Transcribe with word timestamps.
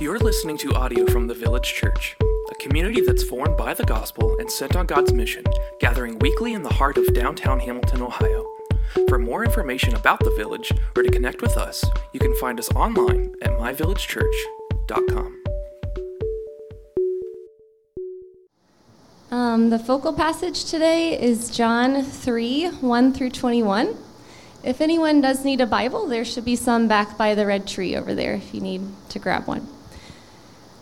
You're 0.00 0.20
listening 0.20 0.56
to 0.58 0.74
audio 0.74 1.06
from 1.06 1.26
the 1.26 1.34
Village 1.34 1.74
Church, 1.74 2.16
a 2.22 2.54
community 2.60 3.00
that's 3.00 3.24
formed 3.24 3.56
by 3.56 3.74
the 3.74 3.82
gospel 3.82 4.36
and 4.38 4.48
sent 4.48 4.76
on 4.76 4.86
God's 4.86 5.12
mission, 5.12 5.42
gathering 5.80 6.20
weekly 6.20 6.52
in 6.52 6.62
the 6.62 6.72
heart 6.72 6.96
of 6.98 7.12
downtown 7.14 7.58
Hamilton, 7.58 8.02
Ohio. 8.02 8.46
For 9.08 9.18
more 9.18 9.44
information 9.44 9.96
about 9.96 10.20
the 10.20 10.30
village 10.36 10.70
or 10.96 11.02
to 11.02 11.10
connect 11.10 11.42
with 11.42 11.56
us, 11.56 11.84
you 12.12 12.20
can 12.20 12.32
find 12.36 12.60
us 12.60 12.70
online 12.76 13.34
at 13.42 13.50
myvillagechurch.com. 13.50 15.42
Um, 19.32 19.70
the 19.70 19.80
focal 19.80 20.12
passage 20.12 20.66
today 20.66 21.20
is 21.20 21.50
John 21.50 22.04
3 22.04 22.68
1 22.68 23.12
through 23.14 23.30
21. 23.30 23.96
If 24.62 24.80
anyone 24.80 25.20
does 25.20 25.44
need 25.44 25.60
a 25.60 25.66
Bible, 25.66 26.06
there 26.06 26.24
should 26.24 26.44
be 26.44 26.54
some 26.54 26.86
back 26.86 27.18
by 27.18 27.34
the 27.34 27.46
red 27.46 27.66
tree 27.66 27.96
over 27.96 28.14
there 28.14 28.34
if 28.34 28.54
you 28.54 28.60
need 28.60 28.82
to 29.08 29.18
grab 29.18 29.48
one. 29.48 29.66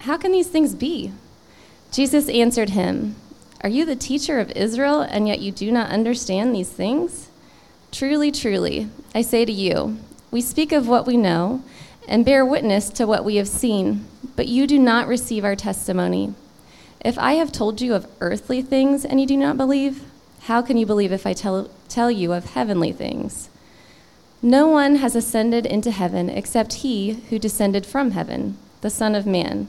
How 0.00 0.16
can 0.16 0.32
these 0.32 0.48
things 0.48 0.74
be? 0.74 1.12
Jesus 1.92 2.30
answered 2.30 2.70
him, 2.70 3.16
Are 3.62 3.68
you 3.68 3.84
the 3.84 3.96
teacher 3.96 4.38
of 4.38 4.50
Israel, 4.52 5.02
and 5.02 5.28
yet 5.28 5.40
you 5.40 5.52
do 5.52 5.70
not 5.70 5.90
understand 5.90 6.54
these 6.54 6.70
things? 6.70 7.28
Truly, 7.92 8.32
truly, 8.32 8.88
I 9.14 9.20
say 9.20 9.44
to 9.44 9.52
you, 9.52 9.98
we 10.30 10.40
speak 10.40 10.72
of 10.72 10.88
what 10.88 11.06
we 11.06 11.18
know 11.18 11.62
and 12.08 12.24
bear 12.24 12.46
witness 12.46 12.88
to 12.90 13.06
what 13.06 13.26
we 13.26 13.36
have 13.36 13.48
seen, 13.48 14.06
but 14.36 14.48
you 14.48 14.66
do 14.66 14.78
not 14.78 15.06
receive 15.06 15.44
our 15.44 15.54
testimony. 15.54 16.32
If 17.00 17.18
I 17.18 17.34
have 17.34 17.52
told 17.52 17.82
you 17.82 17.92
of 17.94 18.10
earthly 18.20 18.62
things 18.62 19.04
and 19.04 19.20
you 19.20 19.26
do 19.26 19.36
not 19.36 19.58
believe, 19.58 20.02
how 20.44 20.62
can 20.62 20.78
you 20.78 20.86
believe 20.86 21.12
if 21.12 21.26
I 21.26 21.34
tell, 21.34 21.68
tell 21.90 22.10
you 22.10 22.32
of 22.32 22.52
heavenly 22.52 22.92
things? 22.92 23.50
No 24.40 24.66
one 24.66 24.96
has 24.96 25.14
ascended 25.14 25.66
into 25.66 25.90
heaven 25.90 26.30
except 26.30 26.74
he 26.74 27.20
who 27.28 27.38
descended 27.38 27.84
from 27.84 28.12
heaven, 28.12 28.56
the 28.80 28.88
Son 28.88 29.14
of 29.14 29.26
Man. 29.26 29.68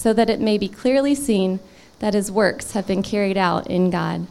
so 0.00 0.14
that 0.14 0.30
it 0.30 0.40
may 0.40 0.56
be 0.56 0.66
clearly 0.66 1.14
seen 1.14 1.60
that 1.98 2.14
his 2.14 2.32
works 2.32 2.72
have 2.72 2.86
been 2.86 3.02
carried 3.02 3.36
out 3.36 3.66
in 3.66 3.90
God. 3.90 4.26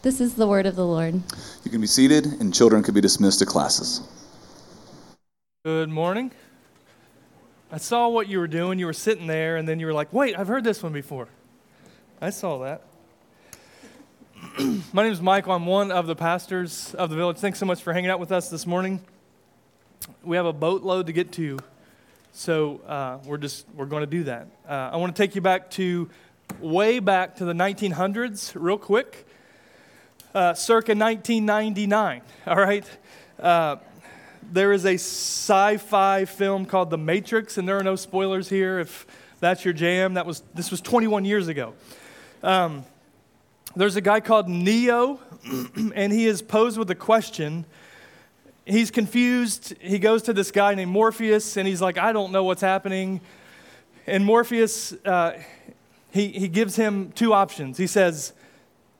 This 0.00 0.18
is 0.18 0.36
the 0.36 0.46
word 0.46 0.64
of 0.64 0.76
the 0.76 0.86
Lord. 0.86 1.20
You 1.62 1.70
can 1.70 1.82
be 1.82 1.86
seated, 1.86 2.24
and 2.40 2.54
children 2.54 2.82
can 2.82 2.94
be 2.94 3.02
dismissed 3.02 3.40
to 3.40 3.44
classes. 3.44 4.00
Good 5.62 5.90
morning. 5.90 6.30
I 7.70 7.76
saw 7.76 8.08
what 8.08 8.28
you 8.28 8.38
were 8.38 8.46
doing. 8.46 8.78
You 8.78 8.86
were 8.86 8.94
sitting 8.94 9.26
there, 9.26 9.56
and 9.58 9.68
then 9.68 9.78
you 9.78 9.84
were 9.84 9.92
like, 9.92 10.10
wait, 10.10 10.38
I've 10.38 10.48
heard 10.48 10.64
this 10.64 10.82
one 10.82 10.94
before. 10.94 11.28
I 12.22 12.30
saw 12.30 12.60
that. 12.60 12.80
My 14.94 15.02
name 15.02 15.12
is 15.12 15.20
Michael. 15.20 15.52
I'm 15.52 15.66
one 15.66 15.90
of 15.90 16.06
the 16.06 16.16
pastors 16.16 16.94
of 16.94 17.10
the 17.10 17.16
village. 17.16 17.36
Thanks 17.36 17.58
so 17.58 17.66
much 17.66 17.82
for 17.82 17.92
hanging 17.92 18.08
out 18.08 18.20
with 18.20 18.32
us 18.32 18.48
this 18.48 18.66
morning. 18.66 19.02
We 20.22 20.38
have 20.38 20.46
a 20.46 20.52
boatload 20.54 21.08
to 21.08 21.12
get 21.12 21.30
to, 21.32 21.58
so 22.38 22.80
uh, 22.86 23.18
we're 23.26 23.36
just 23.36 23.66
we're 23.74 23.86
going 23.86 24.02
to 24.02 24.06
do 24.06 24.22
that. 24.24 24.46
Uh, 24.66 24.90
I 24.92 24.96
want 24.96 25.14
to 25.14 25.20
take 25.20 25.34
you 25.34 25.40
back 25.40 25.70
to 25.72 26.08
way 26.60 27.00
back 27.00 27.36
to 27.36 27.44
the 27.44 27.52
1900s, 27.52 28.52
real 28.54 28.78
quick, 28.78 29.26
uh, 30.36 30.54
circa 30.54 30.94
1999. 30.94 32.22
All 32.46 32.56
right. 32.56 32.88
Uh, 33.40 33.76
there 34.52 34.72
is 34.72 34.86
a 34.86 34.94
sci-fi 34.94 36.26
film 36.26 36.64
called 36.64 36.90
The 36.90 36.96
Matrix, 36.96 37.58
and 37.58 37.68
there 37.68 37.76
are 37.76 37.82
no 37.82 37.96
spoilers 37.96 38.48
here. 38.48 38.78
If 38.78 39.04
that's 39.40 39.64
your 39.64 39.74
jam, 39.74 40.14
that 40.14 40.24
was 40.24 40.44
this 40.54 40.70
was 40.70 40.80
21 40.80 41.24
years 41.24 41.48
ago. 41.48 41.74
Um, 42.44 42.84
there's 43.74 43.96
a 43.96 44.00
guy 44.00 44.20
called 44.20 44.48
Neo, 44.48 45.18
and 45.74 46.12
he 46.12 46.26
is 46.26 46.40
posed 46.40 46.78
with 46.78 46.90
a 46.92 46.94
question. 46.94 47.66
He's 48.68 48.90
confused. 48.90 49.72
He 49.80 49.98
goes 49.98 50.24
to 50.24 50.34
this 50.34 50.50
guy 50.50 50.74
named 50.74 50.90
Morpheus, 50.90 51.56
and 51.56 51.66
he's 51.66 51.80
like, 51.80 51.96
I 51.96 52.12
don't 52.12 52.32
know 52.32 52.44
what's 52.44 52.60
happening. 52.60 53.22
And 54.06 54.26
Morpheus, 54.26 54.92
uh, 55.06 55.40
he, 56.10 56.28
he 56.28 56.48
gives 56.48 56.76
him 56.76 57.10
two 57.12 57.32
options. 57.32 57.78
He 57.78 57.86
says, 57.86 58.34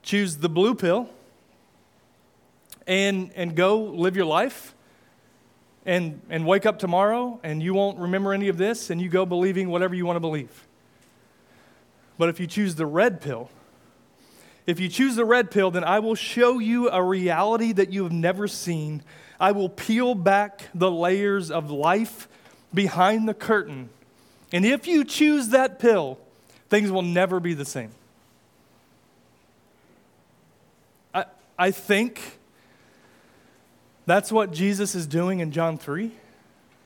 choose 0.03 0.39
the 0.39 0.49
blue 0.49 0.75
pill 0.75 1.11
and, 2.87 3.31
and 3.37 3.55
go 3.55 3.79
live 3.79 4.17
your 4.17 4.25
life 4.25 4.75
and, 5.85 6.23
and 6.31 6.47
wake 6.47 6.65
up 6.65 6.79
tomorrow 6.79 7.39
and 7.43 7.63
you 7.63 7.75
won't 7.75 7.99
remember 7.99 8.33
any 8.33 8.49
of 8.49 8.57
this 8.57 8.89
and 8.89 9.03
you 9.03 9.11
go 9.11 9.27
believing 9.27 9.69
whatever 9.69 9.95
you 9.95 10.07
want 10.07 10.17
to 10.17 10.21
believe. 10.21 10.67
But 12.17 12.31
if 12.31 12.41
you 12.41 12.47
choose 12.47 12.75
the 12.75 12.87
red 12.87 13.21
pill, 13.21 13.51
if 14.67 14.81
you 14.81 14.89
choose 14.89 15.17
the 15.17 15.25
red 15.27 15.51
pill, 15.51 15.71
then 15.71 15.85
I 15.85 15.99
will 15.99 16.15
show 16.15 16.59
you 16.59 16.89
a 16.91 17.03
reality 17.03 17.73
that 17.73 17.93
you 17.93 18.03
have 18.05 18.13
never 18.13 18.49
seen. 18.49 19.03
I 19.41 19.53
will 19.53 19.69
peel 19.69 20.15
back 20.15 20.69
the 20.75 20.91
layers 20.91 21.51
of 21.51 21.71
life 21.71 22.29
behind 22.75 23.29
the 23.29 23.35
curtain. 23.35 23.89
And 24.53 24.65
if 24.65 24.87
you 24.87 25.05
choose 25.05 25.49
that 25.49 25.79
pill, 25.79 26.19
things 26.69 26.91
will 26.91 27.03
never 27.03 27.41
be 27.41 27.55
the 27.55 27.65
same. 27.65 27.91
I, 31.15 31.27
I 31.59 31.71
think 31.71 32.39
that's 34.07 34.33
what 34.33 34.53
Jesus 34.53 34.95
is 34.95 35.07
doing 35.07 35.41
in 35.41 35.53
John 35.53 35.79
3, 35.79 36.11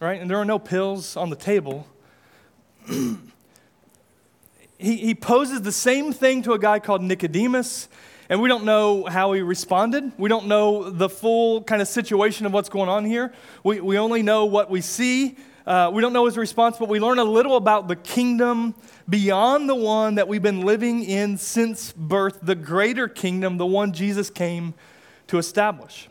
right? 0.00 0.20
And 0.20 0.28
there 0.28 0.38
are 0.38 0.44
no 0.44 0.58
pills 0.58 1.16
on 1.16 1.31
the 1.31 1.37
table. 1.37 1.87
he, 2.88 3.19
he 4.78 5.14
poses 5.14 5.62
the 5.62 5.72
same 5.72 6.12
thing 6.12 6.43
to 6.43 6.52
a 6.52 6.58
guy 6.58 6.81
called 6.81 7.00
Nicodemus, 7.00 7.88
and 8.32 8.40
we 8.40 8.49
don't 8.49 8.64
know 8.64 9.05
how 9.05 9.32
he 9.32 9.43
responded. 9.43 10.11
We 10.17 10.31
don't 10.31 10.46
know 10.46 10.88
the 10.88 11.11
full 11.11 11.62
kind 11.62 11.82
of 11.82 11.88
situation 11.88 12.46
of 12.46 12.52
what's 12.52 12.70
going 12.70 12.88
on 12.88 13.05
here. 13.05 13.32
We, 13.62 13.81
we 13.81 13.99
only 13.99 14.23
know 14.23 14.46
what 14.46 14.70
we 14.70 14.81
see 14.81 15.37
uh, 15.67 15.90
we 15.94 16.02
don't 16.02 16.12
know 16.12 16.26
his 16.26 16.37
response, 16.37 16.76
but 16.76 16.88
we 16.88 16.99
learn 16.99 17.19
a 17.19 17.25
little 17.25 17.56
about 17.56 17.87
the 17.87 17.94
kingdom 17.94 18.75
beyond 19.08 19.69
the 19.69 19.75
one 19.75 20.17
that 20.17 20.26
we've 20.26 20.43
been 20.43 20.62
living 20.62 21.05
in 21.05 21.38
since 21.38 21.93
birth, 21.93 22.40
the 22.43 22.56
greater 22.56 23.06
kingdom, 23.06 23.58
the 23.58 23.67
one 23.67 23.93
Jesus 23.93 24.29
came 24.29 24.75
to 25.29 25.38
establish. 25.38 26.08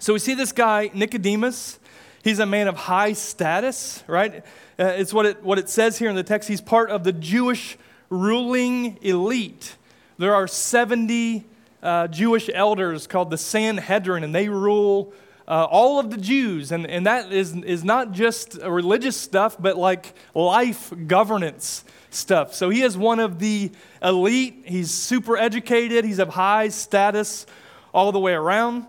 So 0.00 0.12
we 0.12 0.18
see 0.18 0.34
this 0.34 0.50
guy, 0.50 0.90
Nicodemus. 0.92 1.78
He's 2.24 2.40
a 2.40 2.46
man 2.46 2.66
of 2.66 2.76
high 2.76 3.12
status, 3.12 4.02
right? 4.08 4.44
Uh, 4.78 4.86
it's 4.86 5.12
what 5.12 5.24
it, 5.24 5.42
what 5.44 5.58
it 5.58 5.68
says 5.68 5.98
here 5.98 6.10
in 6.10 6.16
the 6.16 6.24
text. 6.24 6.48
He's 6.48 6.60
part 6.60 6.90
of 6.90 7.04
the 7.04 7.12
Jewish 7.12 7.78
ruling 8.10 8.98
elite. 9.02 9.76
There 10.18 10.34
are 10.34 10.48
70 10.48 11.46
uh, 11.80 12.08
Jewish 12.08 12.50
elders 12.52 13.06
called 13.06 13.30
the 13.30 13.38
Sanhedrin, 13.38 14.24
and 14.24 14.34
they 14.34 14.48
rule 14.48 15.12
uh, 15.46 15.64
all 15.70 16.00
of 16.00 16.10
the 16.10 16.16
Jews. 16.16 16.72
And, 16.72 16.86
and 16.86 17.06
that 17.06 17.32
is, 17.32 17.54
is 17.54 17.84
not 17.84 18.10
just 18.10 18.58
religious 18.62 19.16
stuff, 19.16 19.56
but 19.60 19.76
like 19.76 20.12
life 20.34 20.92
governance 21.06 21.84
stuff. 22.10 22.52
So 22.52 22.68
he 22.68 22.82
is 22.82 22.98
one 22.98 23.20
of 23.20 23.38
the 23.38 23.70
elite. 24.02 24.64
He's 24.66 24.90
super 24.90 25.36
educated, 25.36 26.04
he's 26.04 26.18
of 26.18 26.30
high 26.30 26.68
status 26.68 27.46
all 27.94 28.10
the 28.10 28.18
way 28.18 28.32
around. 28.32 28.86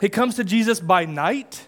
He 0.00 0.08
comes 0.08 0.36
to 0.36 0.44
Jesus 0.44 0.78
by 0.78 1.06
night, 1.06 1.66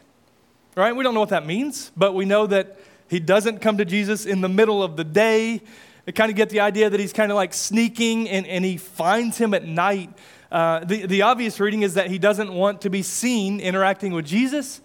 right? 0.76 0.94
We 0.94 1.02
don't 1.02 1.14
know 1.14 1.20
what 1.20 1.30
that 1.30 1.46
means, 1.46 1.90
but 1.96 2.14
we 2.14 2.24
know 2.24 2.46
that 2.46 2.78
he 3.08 3.18
doesn't 3.18 3.58
come 3.58 3.76
to 3.78 3.84
Jesus 3.84 4.24
in 4.24 4.40
the 4.40 4.48
middle 4.48 4.82
of 4.82 4.96
the 4.96 5.04
day. 5.04 5.62
We 6.04 6.12
kind 6.12 6.30
of 6.30 6.36
get 6.36 6.50
the 6.50 6.60
idea 6.60 6.90
that 6.90 6.98
he's 6.98 7.12
kind 7.12 7.30
of 7.30 7.36
like 7.36 7.54
sneaking 7.54 8.28
and, 8.28 8.46
and 8.46 8.64
he 8.64 8.76
finds 8.76 9.38
him 9.38 9.54
at 9.54 9.64
night. 9.64 10.10
Uh, 10.50 10.80
the, 10.80 11.06
the 11.06 11.22
obvious 11.22 11.60
reading 11.60 11.82
is 11.82 11.94
that 11.94 12.10
he 12.10 12.18
doesn't 12.18 12.52
want 12.52 12.80
to 12.82 12.90
be 12.90 13.02
seen 13.02 13.60
interacting 13.60 14.12
with 14.12 14.26
Jesus. 14.26 14.80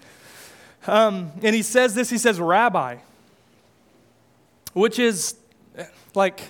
Um, 0.86 1.32
and 1.42 1.56
he 1.56 1.64
says 1.64 1.96
this 1.96 2.10
he 2.10 2.20
says, 2.20 2.40
Rabbi, 2.40 2.98
which 4.74 5.00
is 5.00 5.36
like, 6.14 6.42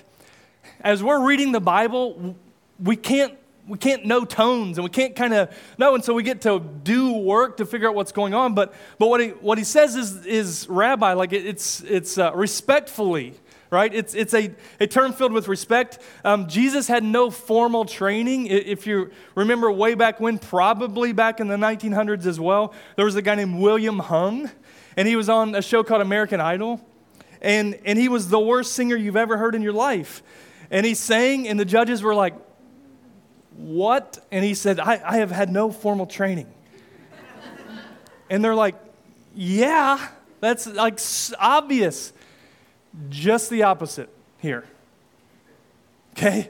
as 0.82 1.02
we're 1.02 1.26
reading 1.26 1.54
the 1.54 1.62
Bible, 1.62 2.36
we 2.82 2.96
can't 2.96 3.34
we 3.68 3.78
can't 3.78 4.06
know 4.06 4.24
tones 4.24 4.78
and 4.78 4.84
we 4.86 4.90
can't 4.90 5.14
kind 5.16 5.34
of 5.34 5.54
know 5.78 5.94
and 5.94 6.04
so 6.04 6.14
we 6.14 6.24
get 6.24 6.42
to 6.42 6.60
do 6.84 7.12
work 7.12 7.58
to 7.58 7.66
figure 7.66 7.90
out 7.90 7.96
what's 7.96 8.14
going 8.14 8.34
on 8.34 8.54
but 8.54 8.74
but 8.98 9.10
what 9.10 9.20
he 9.20 9.30
what 9.30 9.58
he 9.58 9.64
says 9.66 9.98
is 9.98 10.26
is 10.26 10.66
rabbi 10.70 11.12
like 11.12 11.34
it, 11.34 11.46
it's 11.46 11.82
it's 11.82 12.18
uh, 12.18 12.32
respectfully 12.34 13.34
right 13.70 13.94
it's 13.94 14.14
it's 14.14 14.34
a, 14.34 14.54
a 14.80 14.88
term 14.88 15.14
filled 15.14 15.32
with 15.32 15.48
respect 15.48 16.00
um, 16.24 16.48
jesus 16.48 16.88
had 16.88 17.04
no 17.04 17.30
formal 17.30 17.86
training 17.86 18.48
if 18.48 18.88
you 18.88 19.12
remember 19.36 19.72
way 19.72 19.94
back 19.94 20.20
when 20.20 20.38
probably 20.38 21.12
back 21.12 21.40
in 21.40 21.48
the 21.48 21.58
1900s 21.58 22.26
as 22.26 22.40
well 22.40 22.74
there 22.96 23.06
was 23.06 23.16
a 23.16 23.22
guy 23.22 23.36
named 23.36 23.60
william 23.60 24.00
hung 24.00 24.50
and 24.96 25.08
he 25.08 25.16
was 25.16 25.30
on 25.30 25.56
a 25.56 25.62
show 25.62 25.84
called 25.84 26.02
american 26.02 26.40
idol 26.40 26.82
and 27.42 27.80
and 27.86 28.00
he 28.00 28.10
was 28.10 28.30
the 28.30 28.40
worst 28.40 28.74
singer 28.74 28.96
you've 28.96 29.18
ever 29.18 29.38
heard 29.38 29.56
in 29.56 29.62
your 29.62 29.74
life 29.74 30.24
and 30.72 30.86
he 30.86 30.94
sang 30.94 31.48
and 31.48 31.60
the 31.60 31.66
judges 31.66 32.02
were 32.02 32.16
like 32.16 32.34
what? 33.58 34.24
And 34.32 34.46
he 34.46 34.54
said, 34.54 34.80
I, 34.80 35.02
I 35.04 35.18
have 35.18 35.32
had 35.32 35.52
no 35.52 35.72
formal 35.72 36.06
training. 36.06 36.48
and 38.30 38.44
they're 38.44 38.56
like, 38.56 38.76
Yeah, 39.36 40.08
that's 40.40 40.68
like 40.68 41.00
obvious. 41.40 42.14
Just 43.10 43.50
the 43.50 43.64
opposite 43.64 44.10
here. 44.40 44.66
Okay? 46.14 46.50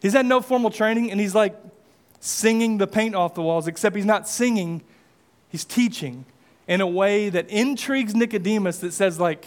He's 0.00 0.12
had 0.12 0.26
no 0.26 0.40
formal 0.40 0.70
training 0.70 1.10
and 1.10 1.20
he's 1.20 1.34
like 1.34 1.56
singing 2.20 2.78
the 2.78 2.86
paint 2.86 3.14
off 3.14 3.34
the 3.34 3.42
walls, 3.42 3.66
except 3.66 3.96
he's 3.96 4.04
not 4.04 4.28
singing, 4.28 4.82
he's 5.48 5.64
teaching 5.64 6.24
in 6.66 6.80
a 6.80 6.86
way 6.86 7.28
that 7.28 7.48
intrigues 7.48 8.14
Nicodemus 8.14 8.78
that 8.78 8.92
says, 8.92 9.20
like, 9.20 9.46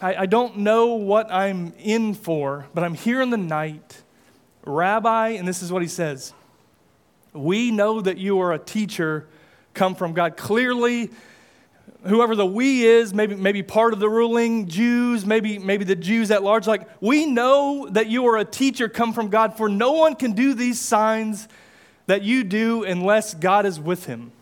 I, 0.00 0.14
I 0.14 0.26
don't 0.26 0.58
know 0.58 0.94
what 0.94 1.30
I'm 1.30 1.72
in 1.78 2.14
for, 2.14 2.66
but 2.74 2.84
I'm 2.84 2.94
here 2.94 3.20
in 3.20 3.30
the 3.30 3.36
night 3.36 4.02
Rabbi, 4.66 5.28
and 5.30 5.46
this 5.46 5.62
is 5.62 5.72
what 5.72 5.80
he 5.80 5.88
says 5.88 6.34
We 7.32 7.70
know 7.70 8.00
that 8.00 8.18
you 8.18 8.40
are 8.40 8.52
a 8.52 8.58
teacher 8.58 9.28
come 9.72 9.94
from 9.94 10.12
God. 10.12 10.36
Clearly, 10.36 11.10
whoever 12.08 12.34
the 12.34 12.46
we 12.46 12.84
is, 12.84 13.12
maybe, 13.14 13.34
maybe 13.34 13.62
part 13.62 13.92
of 13.92 14.00
the 14.00 14.08
ruling 14.08 14.68
Jews, 14.68 15.26
maybe, 15.26 15.58
maybe 15.58 15.84
the 15.84 15.96
Jews 15.96 16.30
at 16.30 16.42
large, 16.42 16.66
like, 16.66 16.88
we 17.00 17.26
know 17.26 17.88
that 17.90 18.08
you 18.08 18.26
are 18.26 18.36
a 18.36 18.44
teacher 18.44 18.88
come 18.88 19.12
from 19.12 19.28
God, 19.28 19.56
for 19.56 19.68
no 19.68 19.92
one 19.92 20.14
can 20.14 20.32
do 20.32 20.54
these 20.54 20.80
signs 20.80 21.48
that 22.06 22.22
you 22.22 22.44
do 22.44 22.84
unless 22.84 23.34
God 23.34 23.66
is 23.66 23.80
with 23.80 24.06
him. 24.06 24.32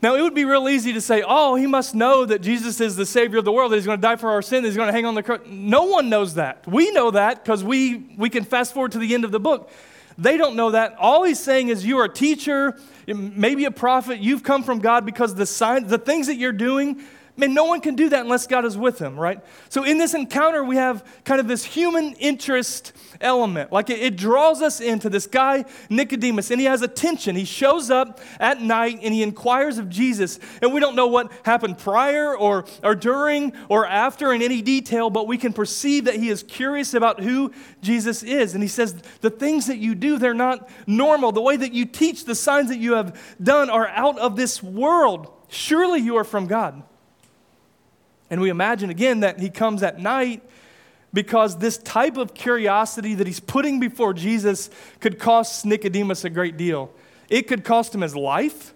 Now, 0.00 0.14
it 0.14 0.22
would 0.22 0.34
be 0.34 0.44
real 0.44 0.68
easy 0.68 0.92
to 0.92 1.00
say, 1.00 1.24
oh, 1.26 1.56
he 1.56 1.66
must 1.66 1.94
know 1.94 2.24
that 2.24 2.40
Jesus 2.40 2.80
is 2.80 2.94
the 2.94 3.06
Savior 3.06 3.40
of 3.40 3.44
the 3.44 3.50
world, 3.50 3.72
that 3.72 3.76
he's 3.76 3.86
going 3.86 3.98
to 3.98 4.02
die 4.02 4.16
for 4.16 4.30
our 4.30 4.42
sin, 4.42 4.62
that 4.62 4.68
he's 4.68 4.76
going 4.76 4.88
to 4.88 4.92
hang 4.92 5.06
on 5.06 5.16
the 5.16 5.22
cross. 5.24 5.40
No 5.46 5.84
one 5.84 6.08
knows 6.08 6.34
that. 6.34 6.66
We 6.68 6.92
know 6.92 7.10
that 7.10 7.42
because 7.42 7.64
we, 7.64 8.14
we 8.16 8.30
can 8.30 8.44
fast 8.44 8.74
forward 8.74 8.92
to 8.92 8.98
the 8.98 9.12
end 9.12 9.24
of 9.24 9.32
the 9.32 9.40
book. 9.40 9.72
They 10.18 10.36
don't 10.36 10.56
know 10.56 10.72
that. 10.72 10.96
All 10.98 11.22
he's 11.22 11.38
saying 11.38 11.68
is, 11.68 11.86
you 11.86 11.98
are 11.98 12.06
a 12.06 12.12
teacher, 12.12 12.76
maybe 13.06 13.64
a 13.66 13.70
prophet, 13.70 14.18
you've 14.18 14.42
come 14.42 14.64
from 14.64 14.80
God 14.80 15.06
because 15.06 15.36
the, 15.36 15.46
sign, 15.46 15.86
the 15.86 15.96
things 15.96 16.26
that 16.26 16.34
you're 16.34 16.52
doing, 16.52 17.00
Man, 17.38 17.54
no 17.54 17.66
one 17.66 17.80
can 17.80 17.94
do 17.94 18.08
that 18.08 18.22
unless 18.22 18.48
God 18.48 18.64
is 18.64 18.76
with 18.76 18.98
him, 18.98 19.18
right? 19.18 19.40
So 19.68 19.84
in 19.84 19.96
this 19.96 20.12
encounter, 20.12 20.64
we 20.64 20.74
have 20.74 21.04
kind 21.22 21.40
of 21.40 21.46
this 21.46 21.64
human 21.64 22.14
interest 22.14 22.92
element. 23.20 23.70
Like 23.70 23.90
it, 23.90 24.00
it, 24.00 24.16
draws 24.16 24.60
us 24.60 24.80
into 24.80 25.08
this 25.08 25.28
guy, 25.28 25.64
Nicodemus, 25.88 26.50
and 26.50 26.60
he 26.60 26.66
has 26.66 26.82
attention. 26.82 27.36
He 27.36 27.44
shows 27.44 27.92
up 27.92 28.20
at 28.40 28.60
night 28.60 28.98
and 29.02 29.14
he 29.14 29.22
inquires 29.22 29.78
of 29.78 29.88
Jesus. 29.88 30.40
And 30.60 30.72
we 30.72 30.80
don't 30.80 30.96
know 30.96 31.06
what 31.06 31.30
happened 31.44 31.78
prior 31.78 32.36
or, 32.36 32.64
or 32.82 32.96
during 32.96 33.52
or 33.68 33.86
after 33.86 34.32
in 34.32 34.42
any 34.42 34.60
detail, 34.60 35.08
but 35.08 35.28
we 35.28 35.38
can 35.38 35.52
perceive 35.52 36.06
that 36.06 36.16
he 36.16 36.30
is 36.30 36.42
curious 36.42 36.92
about 36.92 37.20
who 37.20 37.52
Jesus 37.80 38.24
is. 38.24 38.54
And 38.54 38.64
he 38.64 38.68
says, 38.68 39.00
The 39.20 39.30
things 39.30 39.66
that 39.66 39.78
you 39.78 39.94
do, 39.94 40.18
they're 40.18 40.34
not 40.34 40.68
normal. 40.88 41.30
The 41.30 41.40
way 41.40 41.56
that 41.56 41.72
you 41.72 41.86
teach, 41.86 42.24
the 42.24 42.34
signs 42.34 42.68
that 42.70 42.78
you 42.78 42.94
have 42.94 43.16
done 43.40 43.70
are 43.70 43.86
out 43.86 44.18
of 44.18 44.34
this 44.34 44.60
world. 44.60 45.32
Surely 45.46 46.00
you 46.00 46.16
are 46.16 46.24
from 46.24 46.48
God. 46.48 46.82
And 48.30 48.40
we 48.40 48.50
imagine 48.50 48.90
again 48.90 49.20
that 49.20 49.40
he 49.40 49.50
comes 49.50 49.82
at 49.82 49.98
night 49.98 50.42
because 51.12 51.58
this 51.58 51.78
type 51.78 52.16
of 52.16 52.34
curiosity 52.34 53.14
that 53.14 53.26
he's 53.26 53.40
putting 53.40 53.80
before 53.80 54.12
Jesus 54.12 54.70
could 55.00 55.18
cost 55.18 55.64
Nicodemus 55.64 56.24
a 56.24 56.30
great 56.30 56.56
deal. 56.56 56.92
It 57.28 57.46
could 57.48 57.64
cost 57.64 57.94
him 57.94 58.02
his 58.02 58.14
life, 58.14 58.74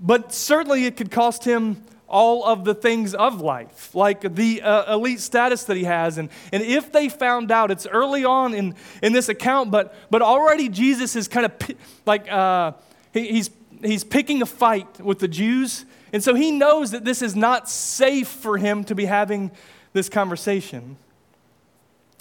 but 0.00 0.32
certainly 0.32 0.86
it 0.86 0.96
could 0.96 1.10
cost 1.10 1.44
him 1.44 1.82
all 2.06 2.44
of 2.44 2.64
the 2.64 2.74
things 2.74 3.14
of 3.14 3.40
life, 3.40 3.94
like 3.94 4.34
the 4.34 4.62
uh, 4.62 4.94
elite 4.94 5.20
status 5.20 5.64
that 5.64 5.76
he 5.76 5.84
has. 5.84 6.18
And, 6.18 6.28
and 6.52 6.62
if 6.62 6.92
they 6.92 7.08
found 7.08 7.50
out, 7.50 7.70
it's 7.70 7.86
early 7.86 8.24
on 8.24 8.54
in, 8.54 8.74
in 9.02 9.12
this 9.12 9.28
account, 9.28 9.70
but, 9.70 9.94
but 10.10 10.22
already 10.22 10.68
Jesus 10.68 11.16
is 11.16 11.26
kind 11.26 11.46
of 11.46 11.52
like, 12.06 12.30
uh, 12.30 12.72
he, 13.12 13.32
he's, 13.32 13.50
he's 13.82 14.04
picking 14.04 14.42
a 14.42 14.46
fight 14.46 15.00
with 15.00 15.18
the 15.18 15.28
Jews 15.28 15.84
and 16.14 16.22
so 16.22 16.36
he 16.36 16.52
knows 16.52 16.92
that 16.92 17.04
this 17.04 17.22
is 17.22 17.34
not 17.34 17.68
safe 17.68 18.28
for 18.28 18.56
him 18.56 18.84
to 18.84 18.94
be 18.94 19.06
having 19.06 19.50
this 19.94 20.08
conversation. 20.08 20.96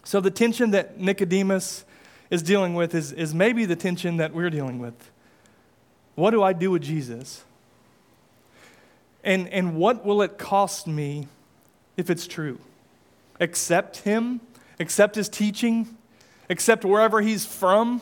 So 0.03 0.19
the 0.19 0.31
tension 0.31 0.71
that 0.71 0.99
Nicodemus 0.99 1.85
is 2.31 2.41
dealing 2.41 2.73
with 2.73 2.95
is, 2.95 3.11
is 3.11 3.35
maybe 3.35 3.65
the 3.65 3.75
tension 3.75 4.17
that 4.17 4.33
we're 4.33 4.49
dealing 4.49 4.79
with. 4.79 4.95
What 6.15 6.31
do 6.31 6.41
I 6.41 6.53
do 6.53 6.71
with 6.71 6.81
Jesus? 6.81 7.43
And, 9.23 9.47
and 9.49 9.75
what 9.75 10.03
will 10.03 10.23
it 10.23 10.39
cost 10.39 10.87
me 10.87 11.27
if 11.95 12.09
it's 12.09 12.25
true? 12.25 12.57
Accept 13.39 13.97
him? 13.97 14.41
Accept 14.79 15.13
his 15.13 15.29
teaching? 15.29 15.95
Accept 16.49 16.83
wherever 16.83 17.21
he's 17.21 17.45
from? 17.45 18.01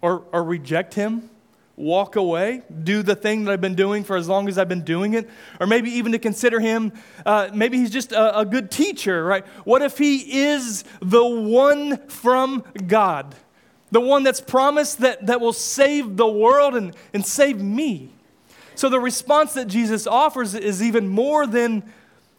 Or, 0.00 0.24
or 0.32 0.42
reject 0.42 0.94
him? 0.94 1.30
Walk 1.76 2.16
away, 2.16 2.62
do 2.82 3.02
the 3.02 3.14
thing 3.14 3.44
that 3.44 3.52
I've 3.52 3.60
been 3.60 3.74
doing 3.74 4.04
for 4.04 4.16
as 4.16 4.28
long 4.28 4.48
as 4.48 4.58
I've 4.58 4.68
been 4.68 4.84
doing 4.84 5.14
it, 5.14 5.28
or 5.58 5.66
maybe 5.66 5.90
even 5.90 6.12
to 6.12 6.18
consider 6.18 6.60
him, 6.60 6.92
uh, 7.24 7.50
maybe 7.54 7.78
he's 7.78 7.90
just 7.90 8.12
a, 8.12 8.40
a 8.40 8.44
good 8.44 8.70
teacher, 8.70 9.24
right? 9.24 9.46
What 9.64 9.82
if 9.82 9.98
he 9.98 10.42
is 10.42 10.84
the 11.00 11.24
one 11.24 12.06
from 12.08 12.64
God, 12.86 13.34
the 13.90 14.00
one 14.00 14.22
that's 14.22 14.40
promised 14.40 14.98
that, 14.98 15.26
that 15.26 15.40
will 15.40 15.52
save 15.52 16.16
the 16.16 16.28
world 16.28 16.74
and, 16.74 16.94
and 17.14 17.24
save 17.24 17.60
me? 17.60 18.10
So 18.74 18.88
the 18.88 19.00
response 19.00 19.54
that 19.54 19.66
Jesus 19.66 20.06
offers 20.06 20.54
is 20.54 20.82
even 20.82 21.08
more 21.08 21.46
than, 21.46 21.82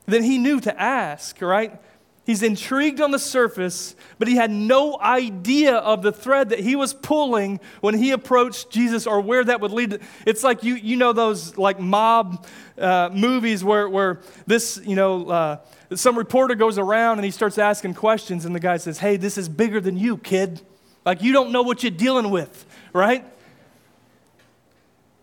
than 0.06 0.24
he 0.24 0.38
knew 0.38 0.60
to 0.62 0.82
ask, 0.82 1.42
right? 1.42 1.80
He's 2.26 2.42
intrigued 2.42 3.02
on 3.02 3.12
the 3.12 3.20
surface, 3.20 3.96
but 4.18 4.30
he 4.30 4.36
had 4.36 4.50
no 4.50 4.98
idea 5.00 5.76
of 5.76 6.02
the 6.04 6.12
thread 6.14 6.50
that 6.50 6.60
he 6.60 6.76
was 6.76 6.94
pulling 6.94 7.60
when 7.82 7.96
he 7.96 8.12
approached 8.12 8.70
Jesus 8.70 9.06
or 9.06 9.20
where 9.20 9.44
that 9.44 9.60
would 9.60 9.72
lead. 9.72 10.00
It's 10.26 10.42
like 10.42 10.64
you, 10.64 10.76
you 10.76 10.96
know 10.96 11.12
those 11.12 11.58
like 11.58 11.82
mob 11.82 12.46
uh, 12.78 13.10
movies 13.14 13.62
where, 13.62 13.90
where 13.90 14.22
this, 14.48 14.80
you 14.86 14.96
know, 14.96 15.28
uh, 15.28 15.58
some 15.96 16.18
reporter 16.18 16.56
goes 16.56 16.78
around 16.78 17.18
and 17.18 17.26
he 17.26 17.32
starts 17.32 17.58
asking 17.58 17.96
questions, 17.96 18.46
and 18.46 18.56
the 18.56 18.60
guy 18.60 18.78
says, 18.78 19.00
Hey, 19.00 19.18
this 19.18 19.38
is 19.38 19.50
bigger 19.50 19.82
than 19.82 19.98
you, 19.98 20.16
kid. 20.16 20.62
Like 21.06 21.22
you 21.22 21.34
don't 21.34 21.52
know 21.52 21.64
what 21.64 21.84
you're 21.84 21.92
dealing 21.92 22.30
with, 22.30 22.66
right? 22.94 23.26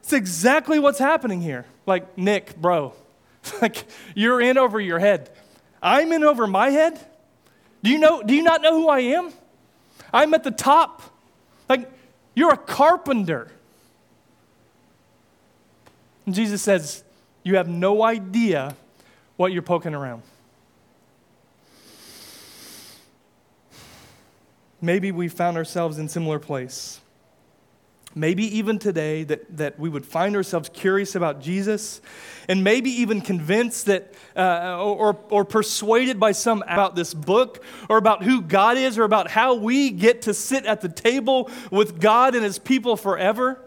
It's 0.03 0.13
exactly 0.13 0.79
what's 0.79 0.99
happening 0.99 1.41
here. 1.41 1.65
like, 1.87 2.19
Nick, 2.19 2.57
bro, 2.57 2.95
like, 3.63 3.87
you're 4.15 4.41
in 4.41 4.59
over 4.59 4.79
your 4.79 4.99
head. 4.99 5.31
I'm 5.83 6.13
in 6.13 6.25
over 6.25 6.47
my 6.47 6.71
head? 6.71 7.01
Do 7.83 7.91
you, 7.91 7.99
know, 7.99 8.23
do 8.23 8.35
you 8.35 8.43
not 8.43 8.63
know 8.63 8.75
who 8.75 8.89
I 8.89 9.01
am? 9.01 9.33
I'm 10.13 10.35
at 10.35 10.45
the 10.45 10.51
top. 10.51 11.03
Like, 11.69 11.91
you're 12.35 12.53
a 12.53 12.59
carpenter. 12.59 13.51
And 16.27 16.35
Jesus 16.35 16.63
says, 16.63 17.03
You 17.43 17.57
have 17.57 17.69
no 17.69 18.03
idea 18.03 18.77
what 19.37 19.53
you're 19.53 19.63
poking 19.63 19.95
around. 19.95 20.23
Maybe 24.83 25.13
we 25.13 25.29
found 25.29 25.57
ourselves 25.57 25.99
in 25.99 26.09
similar 26.09 26.39
place. 26.39 27.00
Maybe 28.15 28.59
even 28.59 28.81
today 28.81 29.23
that, 29.25 29.57
that 29.57 29.79
we 29.79 29.89
would 29.89 30.05
find 30.05 30.35
ourselves 30.35 30.69
curious 30.73 31.15
about 31.15 31.41
Jesus 31.41 32.01
and 32.49 32.65
maybe 32.65 32.91
even 32.91 33.21
convinced 33.21 33.87
that 33.87 34.13
uh, 34.37 34.83
or, 34.83 35.17
or 35.31 35.45
persuaded 35.45 36.19
by 36.19 36.33
some 36.33 36.63
about 36.63 36.97
this 36.97 37.15
book 37.15 37.63
or 37.89 37.99
about 37.99 38.25
who 38.25 38.43
God 38.43 38.77
is 38.77 38.99
or 38.99 39.05
about 39.05 39.31
how 39.31 39.55
we 39.55 39.91
get 39.91 40.23
to 40.23 40.35
sit 40.35 40.67
at 40.67 40.81
the 40.81 40.89
table 40.89 41.49
with 41.71 42.01
God 42.01 42.35
and 42.35 42.43
his 42.43 42.59
people 42.59 42.97
forever. 42.97 43.61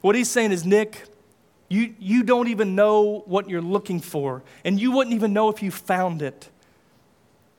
What 0.00 0.16
he's 0.16 0.30
saying 0.30 0.50
is, 0.50 0.64
Nick, 0.64 1.04
you, 1.68 1.94
you 2.00 2.24
don't 2.24 2.48
even 2.48 2.74
know 2.74 3.22
what 3.26 3.48
you're 3.48 3.62
looking 3.62 4.00
for, 4.00 4.42
and 4.64 4.80
you 4.80 4.90
wouldn't 4.90 5.14
even 5.14 5.32
know 5.32 5.48
if 5.48 5.62
you 5.62 5.70
found 5.70 6.20
it. 6.20 6.48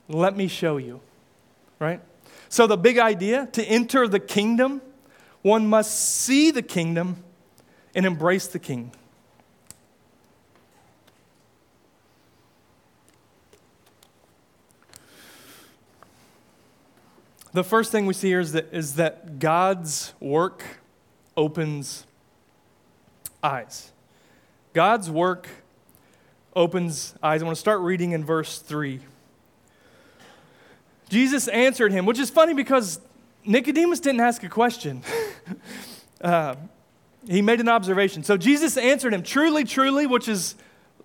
Let 0.10 0.36
me 0.36 0.50
show 0.50 0.75
you, 0.75 1.00
right? 1.80 2.01
So, 2.50 2.68
the 2.68 2.75
big 2.75 2.98
idea 2.98 3.48
to 3.53 3.63
enter 3.63 4.10
the 4.10 4.20
kingdom, 4.20 4.82
one 5.41 5.67
must 5.67 6.00
see 6.00 6.51
the 6.51 6.62
kingdom 6.62 7.24
and 7.95 8.05
embrace 8.05 8.48
the 8.48 8.60
king. 8.60 8.91
The 17.53 17.63
first 17.63 17.91
thing 17.91 18.05
we 18.05 18.13
see 18.13 18.29
here 18.29 18.39
is 18.39 18.53
that, 18.53 18.69
is 18.71 18.95
that 18.95 19.39
God's 19.39 20.13
work 20.21 20.63
opens 21.36 22.05
eyes. 23.43 23.91
God's 24.74 25.10
work 25.10 25.50
opens 26.55 27.13
eyes. 27.21 27.41
I 27.41 27.45
want 27.45 27.55
to 27.55 27.60
start 27.60 27.81
reading 27.81 28.13
in 28.13 28.24
verse 28.24 28.60
3. 28.60 29.01
Jesus 31.10 31.50
answered 31.50 31.91
him, 31.91 32.05
which 32.05 32.19
is 32.19 32.29
funny 32.29 32.53
because 32.53 33.01
Nicodemus 33.45 34.00
didn't 34.00 34.21
ask 34.21 34.43
a 34.43 34.50
question. 34.50 35.03
uh, 36.21 36.55
he 37.27 37.41
made 37.41 37.60
an 37.60 37.69
observation. 37.69 38.24
So 38.24 38.38
Jesus 38.38 38.77
answered 38.77 39.13
him, 39.13 39.24
Truly, 39.24 39.63
truly, 39.63 40.07
which 40.07 40.27
is 40.27 40.55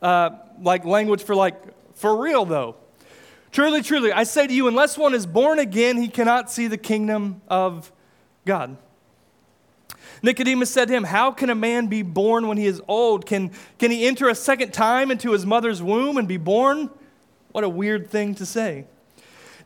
uh, 0.02 0.30
like 0.60 0.84
language 0.84 1.22
for 1.22 1.34
like, 1.34 1.56
for 1.94 2.20
real 2.20 2.44
though. 2.44 2.76
Truly, 3.52 3.82
truly, 3.82 4.12
I 4.12 4.24
say 4.24 4.46
to 4.46 4.52
you, 4.52 4.68
unless 4.68 4.98
one 4.98 5.14
is 5.14 5.24
born 5.24 5.58
again, 5.58 5.96
he 5.96 6.08
cannot 6.08 6.50
see 6.50 6.66
the 6.66 6.76
kingdom 6.76 7.40
of 7.48 7.90
God. 8.44 8.76
Nicodemus 10.22 10.70
said 10.70 10.88
to 10.88 10.94
him, 10.94 11.04
How 11.04 11.30
can 11.30 11.50
a 11.50 11.54
man 11.54 11.86
be 11.86 12.02
born 12.02 12.48
when 12.48 12.58
he 12.58 12.66
is 12.66 12.82
old? 12.88 13.26
Can, 13.26 13.50
can 13.78 13.90
he 13.90 14.06
enter 14.06 14.28
a 14.28 14.34
second 14.34 14.72
time 14.72 15.10
into 15.10 15.32
his 15.32 15.46
mother's 15.46 15.82
womb 15.82 16.16
and 16.16 16.26
be 16.26 16.36
born? 16.36 16.90
What 17.52 17.64
a 17.64 17.68
weird 17.68 18.10
thing 18.10 18.34
to 18.36 18.46
say. 18.46 18.84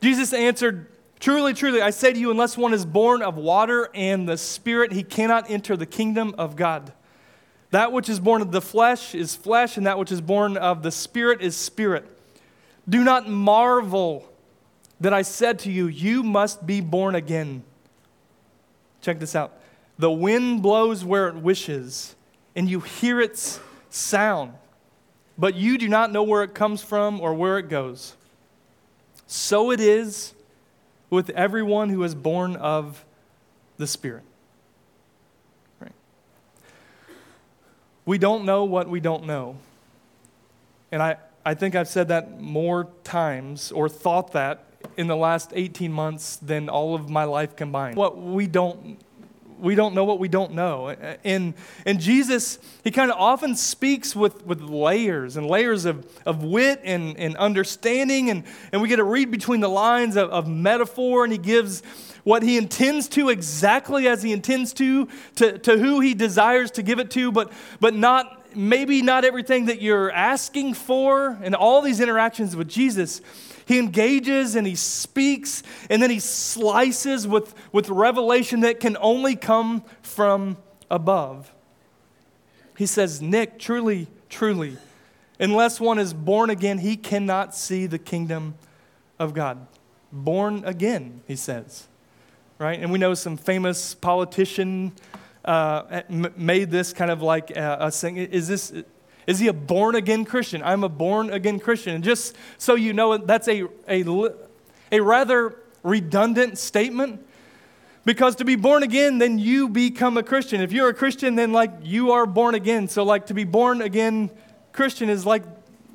Jesus 0.01 0.33
answered, 0.33 0.87
Truly, 1.21 1.53
truly, 1.53 1.83
I 1.83 1.91
say 1.91 2.15
to 2.15 2.19
you, 2.19 2.31
unless 2.31 2.57
one 2.57 2.73
is 2.73 2.87
born 2.87 3.21
of 3.21 3.37
water 3.37 3.91
and 3.95 4.27
the 4.27 4.39
Spirit, 4.39 4.91
he 4.91 5.03
cannot 5.03 5.51
enter 5.51 5.77
the 5.77 5.85
kingdom 5.85 6.35
of 6.39 6.57
God. 6.57 6.95
That 7.73 7.93
which 7.93 8.09
is 8.09 8.19
born 8.19 8.41
of 8.41 8.53
the 8.53 8.63
flesh 8.63 9.15
is 9.15 9.37
flesh, 9.37 9.77
and 9.77 9.87
that 9.87 9.99
which 9.99 10.11
is 10.11 10.23
born 10.23 10.57
of 10.57 10.83
the 10.83 10.91
Spirit 10.91 11.43
is 11.43 11.55
spirit. 11.55 12.07
Do 12.89 13.05
not 13.05 13.29
marvel 13.29 14.33
that 14.99 15.13
I 15.13 15.21
said 15.21 15.59
to 15.61 15.71
you, 15.71 15.89
You 15.89 16.23
must 16.23 16.67
be 16.67 16.81
born 16.81 17.15
again. 17.15 17.65
Check 19.03 19.19
this 19.19 19.37
out. 19.37 19.53
The 19.99 20.11
wind 20.11 20.63
blows 20.63 21.05
where 21.05 21.29
it 21.29 21.37
wishes, 21.37 22.17
and 22.57 22.69
you 22.69 22.81
hear 22.81 23.21
its 23.21 23.61
sound, 23.91 24.55
but 25.37 25.55
you 25.55 25.77
do 25.77 25.87
not 25.87 26.13
know 26.13 26.23
where 26.23 26.43
it 26.43 26.55
comes 26.55 26.83
from 26.83 27.21
or 27.21 27.35
where 27.35 27.59
it 27.59 27.69
goes. 27.69 28.17
So 29.27 29.71
it 29.71 29.81
is 29.81 30.33
with 31.11 31.31
everyone 31.31 31.91
who 31.91 32.03
is 32.05 32.15
born 32.15 32.57
of 32.57 33.05
the 33.77 33.87
Spirit. 33.87 34.23
Right? 35.81 35.93
We 38.07 38.17
don't 38.17 38.45
know 38.45 38.65
what 38.65 38.89
we 38.89 39.01
don't 39.01 39.27
know. 39.27 39.57
And 40.93 41.03
I, 41.03 41.17
I 41.45 41.55
think 41.55 41.75
I've 41.75 41.89
said 41.89 42.09
that 42.09 42.41
more 42.41 42.89
times 43.05 43.73
or 43.73 43.89
thought 43.89 44.33
that 44.33 44.65
in 44.97 45.09
the 45.09 45.17
last 45.17 45.53
18 45.55 45.93
months 45.93 46.37
than 46.37 46.69
all 46.69 46.95
of 46.95 47.09
my 47.09 47.25
life 47.25 47.57
combined. 47.57 47.97
What 47.97 48.21
we 48.21 48.47
don't 48.47 48.99
we 49.61 49.75
don't 49.75 49.95
know 49.95 50.05
what 50.05 50.19
we 50.19 50.29
don't 50.29 50.53
know. 50.53 50.89
And, 51.25 51.55
and 51.85 52.01
Jesus, 52.01 52.59
he 52.85 52.91
kind 52.91 53.11
of 53.11 53.17
often 53.19 53.55
speaks 53.57 54.17
with, 54.17 54.45
with 54.47 54.61
layers 54.61 55.37
and 55.37 55.47
layers 55.47 55.85
of, 55.85 56.07
of 56.27 56.43
wit 56.43 56.81
and, 56.85 57.17
and 57.17 57.37
understanding. 57.37 58.31
And, 58.31 58.45
and 58.73 58.83
we 58.83 58.89
get 58.89 58.97
to 58.97 59.05
read 59.05 59.31
between 59.31 59.61
the 59.61 59.69
lines 59.69 60.17
of, 60.17 60.31
of 60.31 60.49
metaphor, 60.49 61.25
and 61.25 61.33
he 61.33 61.39
gives 61.39 61.83
what 62.25 62.43
he 62.43 62.57
intends 62.57 63.09
to 63.09 63.29
exactly 63.29 64.07
as 64.07 64.23
he 64.23 64.33
intends 64.33 64.73
to, 64.75 65.09
to, 65.37 65.59
to 65.59 65.79
who 65.79 66.01
he 66.01 66.15
desires 66.15 66.71
to 66.73 66.83
give 66.83 66.99
it 66.99 67.11
to, 67.13 67.33
but, 67.33 67.53
but 67.81 67.95
not 67.95 68.37
maybe 68.55 69.01
not 69.01 69.25
everything 69.25 69.67
that 69.67 69.81
you're 69.81 70.11
asking 70.11 70.75
for. 70.75 71.39
And 71.43 71.55
all 71.55 71.83
these 71.83 72.01
interactions 72.01 72.57
with 72.57 72.69
Jesus 72.69 73.21
he 73.71 73.79
engages 73.79 74.57
and 74.57 74.67
he 74.67 74.75
speaks, 74.75 75.63
and 75.89 76.03
then 76.03 76.11
he 76.11 76.19
slices 76.19 77.29
with, 77.29 77.55
with 77.71 77.89
revelation 77.89 78.63
that 78.63 78.81
can 78.81 78.97
only 79.01 79.37
come 79.37 79.85
from 80.03 80.57
above. 80.91 81.55
He 82.77 82.85
says, 82.85 83.23
Nick, 83.23 83.61
truly, 83.61 84.09
truly, 84.29 84.77
unless 85.39 85.79
one 85.79 86.01
is 86.01 86.13
born 86.13 86.51
again, 86.51 86.79
he 86.79 86.97
cannot 86.97 87.55
see 87.55 87.87
the 87.87 88.01
kingdom 88.01 88.57
of 89.21 89.35
God. 89.35 89.69
Born 90.11 90.65
again, 90.65 91.23
he 91.29 91.37
says. 91.37 91.87
Right? 92.59 92.81
And 92.81 92.91
we 92.91 92.99
know 92.99 93.15
some 93.15 93.37
famous 93.37 93.95
politician 93.95 94.95
uh, 95.45 96.03
made 96.09 96.73
this 96.73 96.93
kind 96.93 97.13
of 97.13 97.23
like 97.23 97.53
a, 97.53 97.77
a 97.83 97.91
thing. 97.93 98.17
Is 98.17 98.49
this 98.49 98.73
is 99.27 99.39
he 99.39 99.49
a 99.49 99.53
born 99.53 99.95
again 99.95 100.25
Christian? 100.25 100.63
I'm 100.63 100.85
a 100.85 100.89
born 100.89 101.31
again 101.31 101.61
Christian. 101.61 101.95
And 101.95 102.05
just 102.05 102.37
so 102.59 102.75
you 102.75 102.93
know, 102.93 103.17
that's 103.17 103.49
a, 103.49 103.65
a, 103.89 104.05
a 104.93 105.01
rather 105.01 105.57
redundant 105.83 106.59
statement 106.59 107.25
because 108.05 108.37
to 108.37 108.45
be 108.45 108.57
born 108.57 108.83
again, 108.83 109.19
then 109.19 109.39
you 109.39 109.69
become 109.69 110.17
a 110.17 110.23
Christian. 110.23 110.61
If 110.61 110.73
you're 110.73 110.89
a 110.89 110.95
Christian, 110.95 111.37
then 111.37 111.53
like 111.53 111.73
you 111.83 112.13
are 112.13 112.27
born 112.27 112.55
again. 112.55 112.89
So, 112.89 113.05
like 113.05 113.27
to 113.27 113.35
be 113.35 113.45
born 113.45 113.83
again 113.83 114.31
Christian 114.73 115.11
is 115.11 115.27
like 115.27 115.43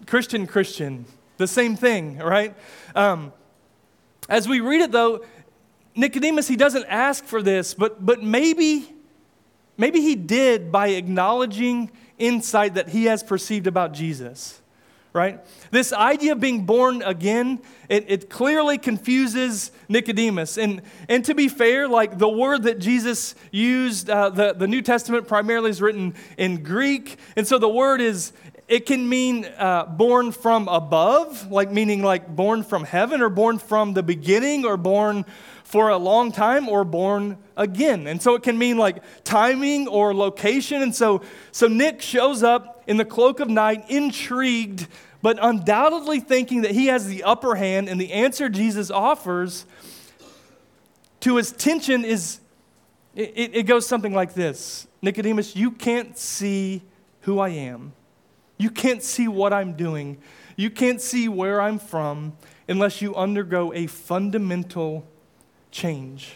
Christian 0.06 0.48
Christian, 0.48 1.06
the 1.38 1.48
same 1.48 1.76
thing, 1.76 2.18
right? 2.18 2.56
Um, 2.96 3.34
as 4.30 4.48
we 4.48 4.60
read 4.60 4.82
it 4.82 4.92
though, 4.92 5.26
Nicodemus, 5.96 6.48
he 6.48 6.56
doesn't 6.56 6.86
ask 6.86 7.24
for 7.24 7.42
this, 7.42 7.74
but, 7.74 8.06
but 8.06 8.22
maybe, 8.22 8.94
maybe 9.78 10.02
he 10.02 10.16
did 10.16 10.72
by 10.72 10.90
acknowledging 10.90 11.90
insight 12.18 12.76
that 12.76 12.90
he 12.90 13.06
has 13.06 13.24
perceived 13.24 13.68
about 13.68 13.94
Jesus, 13.94 14.62
right? 15.14 15.40
This 15.72 15.94
idea 15.94 16.34
of 16.34 16.40
being 16.40 16.66
born 16.66 17.02
again, 17.02 17.60
it, 17.90 18.06
it 18.08 18.30
clearly 18.30 18.78
confuses 18.78 19.72
Nicodemus. 19.88 20.58
And, 20.58 20.82
and 21.08 21.24
to 21.26 21.34
be 21.34 21.48
fair, 21.48 21.88
like 21.88 22.18
the 22.18 22.30
word 22.30 22.64
that 22.64 22.80
Jesus 22.80 23.36
used, 23.52 24.10
uh, 24.10 24.30
the, 24.30 24.54
the 24.54 24.68
New 24.68 24.82
Testament 24.82 25.28
primarily 25.28 25.70
is 25.70 25.82
written 25.82 26.16
in 26.38 26.64
Greek. 26.64 27.18
And 27.36 27.48
so 27.48 27.58
the 27.58 27.70
word 27.70 28.02
is, 28.02 28.34
it 28.68 28.86
can 28.86 29.08
mean 29.08 29.46
uh, 29.46 29.86
born 29.86 30.32
from 30.32 30.68
above, 30.68 31.52
like 31.52 31.72
meaning 31.72 32.02
like 32.02 32.28
born 32.36 32.64
from 32.64 32.84
heaven, 32.84 33.22
or 33.22 33.30
born 33.30 33.60
from 33.60 33.94
the 33.94 34.04
beginning, 34.04 34.66
or 34.66 34.76
born 34.76 35.24
for 35.66 35.90
a 35.90 35.98
long 35.98 36.32
time 36.32 36.70
or 36.70 36.86
born 36.86 37.40
again. 37.58 38.06
And 38.06 38.22
so 38.22 38.36
it 38.36 38.44
can 38.44 38.56
mean 38.56 38.78
like 38.78 39.04
timing 39.24 39.88
or 39.88 40.14
location. 40.14 40.84
And 40.84 40.96
so, 40.96 41.24
so 41.52 41.68
Nick 41.68 42.04
shows 42.04 42.44
up 42.44 42.84
in 42.86 42.98
the 42.98 43.04
cloak 43.04 43.40
of 43.40 43.50
night, 43.50 43.84
intrigued, 43.90 44.88
but 45.24 45.40
undoubtedly 45.42 46.20
thinking 46.20 46.62
that 46.62 46.72
he 46.72 46.86
has 46.86 47.08
the 47.08 47.24
upper 47.24 47.56
hand. 47.56 47.90
And 47.90 48.00
the 48.00 48.14
answer 48.14 48.48
Jesus 48.48 48.92
offers 48.92 49.66
to 51.22 51.38
his 51.38 51.52
tension 51.52 52.06
is 52.06 52.40
it, 53.16 53.56
it 53.56 53.64
goes 53.64 53.88
something 53.88 54.14
like 54.14 54.36
this 54.36 54.88
Nicodemus, 55.02 55.56
you 55.56 55.72
can't 55.72 56.16
see 56.16 56.84
who 57.22 57.40
I 57.40 57.50
am, 57.50 57.94
you 58.60 58.70
can't 58.70 59.02
see 59.02 59.28
what 59.28 59.52
I'm 59.52 59.74
doing, 59.74 60.20
you 60.56 60.70
can't 60.70 61.02
see 61.02 61.28
where 61.28 61.60
I'm 61.60 61.80
from 61.80 62.38
unless 62.68 63.02
you 63.02 63.16
undergo 63.16 63.74
a 63.74 63.88
fundamental 63.88 65.08
change. 65.76 66.36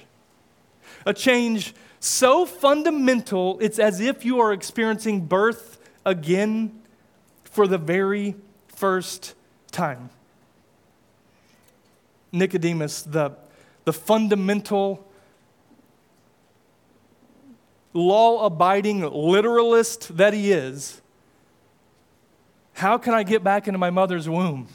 A 1.06 1.14
change 1.14 1.74
so 2.02 2.46
fundamental, 2.46 3.58
it's 3.62 3.80
as 3.80 4.02
if 4.02 4.26
you 4.26 4.40
are 4.40 4.52
experiencing 4.52 5.26
birth 5.26 5.80
again 6.06 6.82
for 7.46 7.66
the 7.66 7.78
very 7.78 8.36
first 8.68 9.36
time. 9.72 10.10
Nicodemus, 12.32 13.02
the, 13.02 13.32
the 13.86 13.94
fundamental, 13.94 15.08
law 17.94 18.46
abiding 18.46 19.02
literalist 19.02 20.18
that 20.18 20.34
he 20.34 20.52
is, 20.52 21.02
how 22.74 22.98
can 22.98 23.14
I 23.14 23.24
get 23.24 23.44
back 23.44 23.68
into 23.68 23.78
my 23.78 23.90
mother's 23.90 24.28
womb? 24.28 24.68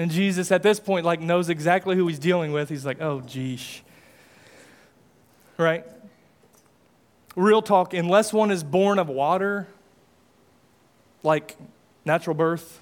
And 0.00 0.10
Jesus, 0.10 0.50
at 0.50 0.62
this 0.62 0.80
point, 0.80 1.04
like 1.04 1.20
knows 1.20 1.50
exactly 1.50 1.94
who 1.94 2.08
he's 2.08 2.18
dealing 2.18 2.52
with. 2.52 2.70
He's 2.70 2.86
like, 2.86 3.02
oh, 3.02 3.20
geesh. 3.20 3.80
Right? 5.58 5.84
Real 7.36 7.60
talk, 7.60 7.92
unless 7.92 8.32
one 8.32 8.50
is 8.50 8.64
born 8.64 8.98
of 8.98 9.10
water, 9.10 9.68
like 11.22 11.54
natural 12.06 12.32
birth, 12.32 12.80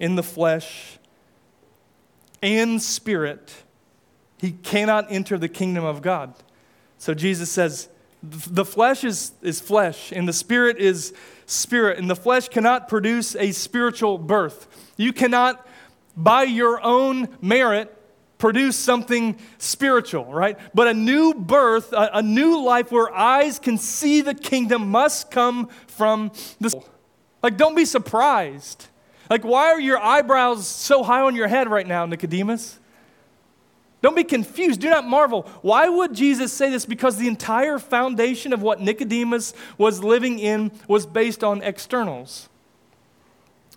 in 0.00 0.16
the 0.16 0.24
flesh, 0.24 0.98
and 2.42 2.82
spirit, 2.82 3.62
he 4.36 4.50
cannot 4.50 5.12
enter 5.12 5.38
the 5.38 5.48
kingdom 5.48 5.84
of 5.84 6.02
God. 6.02 6.34
So 6.98 7.14
Jesus 7.14 7.52
says, 7.52 7.88
the 8.20 8.64
flesh 8.64 9.04
is, 9.04 9.30
is 9.42 9.60
flesh, 9.60 10.10
and 10.10 10.26
the 10.26 10.32
spirit 10.32 10.78
is 10.78 11.14
spirit, 11.46 11.98
and 11.98 12.10
the 12.10 12.16
flesh 12.16 12.48
cannot 12.48 12.88
produce 12.88 13.36
a 13.36 13.52
spiritual 13.52 14.18
birth. 14.18 14.66
You 14.96 15.12
cannot, 15.12 15.64
by 16.16 16.44
your 16.44 16.82
own 16.82 17.28
merit, 17.40 17.96
produce 18.38 18.76
something 18.76 19.38
spiritual, 19.58 20.24
right? 20.24 20.58
But 20.74 20.88
a 20.88 20.94
new 20.94 21.34
birth, 21.34 21.92
a, 21.92 22.10
a 22.14 22.22
new 22.22 22.62
life 22.64 22.90
where 22.90 23.14
eyes 23.14 23.58
can 23.58 23.78
see 23.78 24.22
the 24.22 24.34
kingdom 24.34 24.90
must 24.90 25.30
come 25.30 25.68
from 25.86 26.32
the. 26.58 26.82
Like, 27.42 27.56
don't 27.56 27.74
be 27.74 27.84
surprised. 27.84 28.86
Like, 29.30 29.44
why 29.44 29.68
are 29.68 29.80
your 29.80 29.98
eyebrows 29.98 30.66
so 30.66 31.02
high 31.02 31.20
on 31.20 31.36
your 31.36 31.48
head 31.48 31.70
right 31.70 31.86
now, 31.86 32.04
Nicodemus? 32.04 32.78
Don't 34.02 34.16
be 34.16 34.24
confused. 34.24 34.80
Do 34.80 34.90
not 34.90 35.06
marvel. 35.06 35.42
Why 35.62 35.88
would 35.88 36.14
Jesus 36.14 36.52
say 36.52 36.70
this? 36.70 36.86
Because 36.86 37.16
the 37.16 37.28
entire 37.28 37.78
foundation 37.78 38.52
of 38.52 38.62
what 38.62 38.80
Nicodemus 38.80 39.54
was 39.78 40.02
living 40.02 40.38
in 40.38 40.72
was 40.88 41.06
based 41.06 41.44
on 41.44 41.62
externals. 41.62 42.49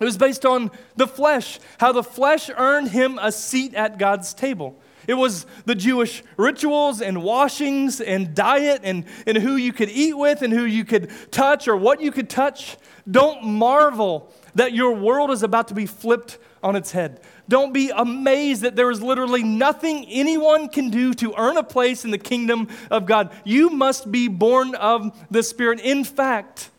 It 0.00 0.04
was 0.04 0.18
based 0.18 0.44
on 0.44 0.70
the 0.96 1.06
flesh, 1.06 1.60
how 1.78 1.92
the 1.92 2.02
flesh 2.02 2.50
earned 2.56 2.88
him 2.88 3.18
a 3.22 3.30
seat 3.30 3.74
at 3.74 3.98
God's 3.98 4.34
table. 4.34 4.76
It 5.06 5.14
was 5.14 5.46
the 5.66 5.74
Jewish 5.74 6.22
rituals 6.36 7.00
and 7.00 7.22
washings 7.22 8.00
and 8.00 8.34
diet 8.34 8.80
and, 8.84 9.04
and 9.26 9.36
who 9.36 9.56
you 9.56 9.72
could 9.72 9.90
eat 9.90 10.14
with 10.14 10.42
and 10.42 10.52
who 10.52 10.64
you 10.64 10.84
could 10.84 11.10
touch 11.30 11.68
or 11.68 11.76
what 11.76 12.00
you 12.00 12.10
could 12.10 12.30
touch. 12.30 12.76
Don't 13.08 13.44
marvel 13.44 14.32
that 14.54 14.72
your 14.72 14.92
world 14.92 15.30
is 15.30 15.42
about 15.42 15.68
to 15.68 15.74
be 15.74 15.86
flipped 15.86 16.38
on 16.62 16.74
its 16.74 16.92
head. 16.92 17.20
Don't 17.48 17.74
be 17.74 17.90
amazed 17.94 18.62
that 18.62 18.76
there 18.76 18.90
is 18.90 19.02
literally 19.02 19.42
nothing 19.42 20.06
anyone 20.08 20.68
can 20.68 20.88
do 20.88 21.12
to 21.14 21.34
earn 21.36 21.58
a 21.58 21.62
place 21.62 22.04
in 22.04 22.10
the 22.10 22.18
kingdom 22.18 22.68
of 22.90 23.04
God. 23.04 23.30
You 23.44 23.68
must 23.68 24.10
be 24.10 24.28
born 24.28 24.74
of 24.74 25.14
the 25.30 25.42
Spirit. 25.42 25.80
In 25.80 26.04
fact, 26.04 26.70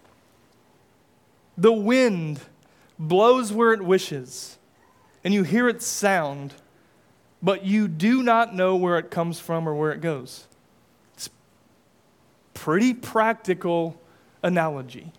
the 1.56 1.72
wind 1.72 2.40
blows 2.98 3.52
where 3.52 3.74
it 3.74 3.82
wishes, 3.82 4.58
and 5.24 5.34
you 5.34 5.44
hear 5.44 5.68
its 5.68 5.86
sound, 5.86 6.54
but 7.42 7.66
you 7.66 7.88
do 7.88 8.24
not 8.24 8.56
know 8.56 8.76
where 8.76 8.98
it 8.98 9.12
comes 9.12 9.40
from 9.40 9.68
or 9.68 9.76
where 9.76 9.92
it 9.92 10.02
goes. 10.02 10.48
It's 11.14 11.30
pretty 12.54 12.94
practical 12.94 14.00
analogy. 14.44 15.12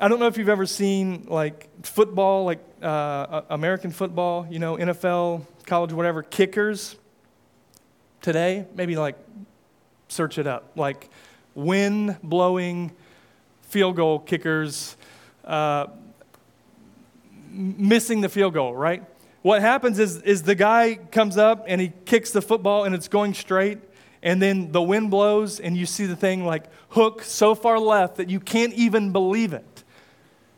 I 0.00 0.08
don't 0.08 0.18
know 0.18 0.26
if 0.26 0.36
you've 0.36 0.48
ever 0.48 0.66
seen 0.66 1.26
like 1.28 1.68
football, 1.84 2.44
like 2.44 2.58
uh, 2.82 3.42
American 3.50 3.92
football, 3.92 4.46
you 4.50 4.58
know, 4.58 4.76
NFL, 4.76 5.46
college, 5.66 5.92
whatever, 5.92 6.24
kickers 6.24 6.96
today. 8.20 8.66
Maybe 8.74 8.96
like 8.96 9.16
search 10.08 10.38
it 10.38 10.46
up. 10.48 10.72
Like 10.74 11.08
wind 11.54 12.16
blowing 12.22 12.92
field 13.62 13.96
goal 13.96 14.18
kickers 14.18 14.96
uh, 15.44 15.86
missing 17.50 18.20
the 18.20 18.28
field 18.28 18.54
goal, 18.54 18.74
right? 18.74 19.04
What 19.42 19.60
happens 19.60 19.98
is, 19.98 20.22
is 20.22 20.42
the 20.44 20.54
guy 20.54 20.98
comes 21.10 21.36
up 21.36 21.64
and 21.66 21.80
he 21.80 21.92
kicks 22.04 22.30
the 22.30 22.42
football 22.42 22.84
and 22.84 22.94
it's 22.94 23.08
going 23.08 23.34
straight 23.34 23.78
and 24.22 24.40
then 24.40 24.70
the 24.70 24.80
wind 24.80 25.10
blows 25.10 25.58
and 25.58 25.76
you 25.76 25.84
see 25.84 26.06
the 26.06 26.16
thing 26.16 26.46
like 26.46 26.64
hook 26.90 27.22
so 27.22 27.54
far 27.54 27.78
left 27.78 28.16
that 28.16 28.30
you 28.30 28.38
can't 28.38 28.72
even 28.74 29.10
believe 29.10 29.52
it. 29.52 29.84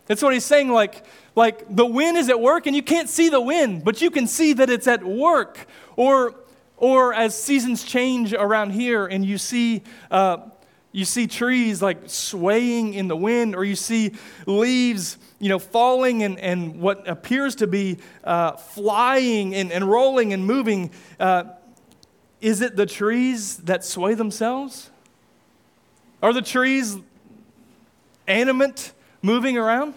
That's 0.06 0.22
what 0.22 0.34
he's 0.34 0.44
saying. 0.44 0.70
Like, 0.70 1.04
like 1.34 1.64
the 1.74 1.86
wind 1.86 2.18
is 2.18 2.28
at 2.28 2.38
work 2.38 2.66
and 2.66 2.76
you 2.76 2.82
can't 2.82 3.08
see 3.08 3.30
the 3.30 3.40
wind, 3.40 3.84
but 3.84 4.02
you 4.02 4.10
can 4.10 4.26
see 4.26 4.52
that 4.52 4.68
it's 4.68 4.86
at 4.86 5.02
work. 5.02 5.66
Or, 5.96 6.34
or 6.76 7.14
as 7.14 7.40
seasons 7.40 7.84
change 7.84 8.34
around 8.34 8.70
here 8.70 9.06
and 9.06 9.24
you 9.24 9.38
see, 9.38 9.82
uh, 10.10 10.38
you 10.94 11.04
see 11.04 11.26
trees 11.26 11.83
like 11.83 11.98
swaying 12.07 12.94
in 12.94 13.09
the 13.09 13.16
wind, 13.16 13.54
or 13.54 13.64
you 13.64 13.76
see 13.76 14.12
leaves, 14.46 15.18
you 15.38 15.50
know, 15.50 15.59
falling 15.59 16.22
and, 16.22 16.38
and 16.38 16.80
what 16.80 17.07
appears 17.07 17.57
to 17.57 17.66
be 17.66 17.98
uh, 18.24 18.52
flying 18.52 19.54
and, 19.54 19.70
and 19.70 19.90
rolling 19.90 20.33
and 20.33 20.46
moving. 20.46 20.90
Uh, 21.20 21.44
is 22.40 22.62
it 22.62 22.76
the 22.76 22.87
trees 22.87 23.59
that 23.59 23.85
sway 23.85 24.14
themselves? 24.14 24.90
Are 26.22 26.33
the 26.33 26.40
trees 26.42 26.96
animate? 28.26 28.92
moving 29.24 29.57
around? 29.57 29.94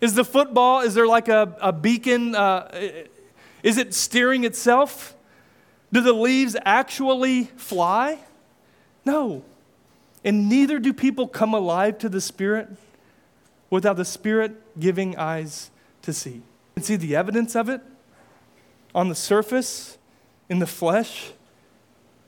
Is 0.00 0.14
the 0.14 0.24
football, 0.24 0.80
is 0.80 0.94
there 0.94 1.06
like 1.06 1.28
a, 1.28 1.54
a 1.60 1.72
beacon? 1.72 2.34
Uh, 2.34 2.70
is 3.62 3.76
it 3.76 3.92
steering 3.92 4.44
itself? 4.44 5.14
Do 5.92 6.00
the 6.00 6.14
leaves 6.14 6.56
actually 6.64 7.44
fly? 7.44 8.18
No. 9.04 9.44
And 10.24 10.48
neither 10.48 10.78
do 10.78 10.92
people 10.92 11.28
come 11.28 11.54
alive 11.54 11.98
to 11.98 12.08
the 12.08 12.20
Spirit 12.20 12.68
without 13.70 13.96
the 13.96 14.04
Spirit 14.04 14.78
giving 14.78 15.16
eyes 15.16 15.70
to 16.02 16.12
see. 16.12 16.34
You 16.34 16.42
can 16.74 16.82
see 16.82 16.96
the 16.96 17.16
evidence 17.16 17.54
of 17.54 17.68
it 17.68 17.80
on 18.94 19.08
the 19.08 19.14
surface, 19.14 19.98
in 20.48 20.58
the 20.58 20.66
flesh, 20.66 21.32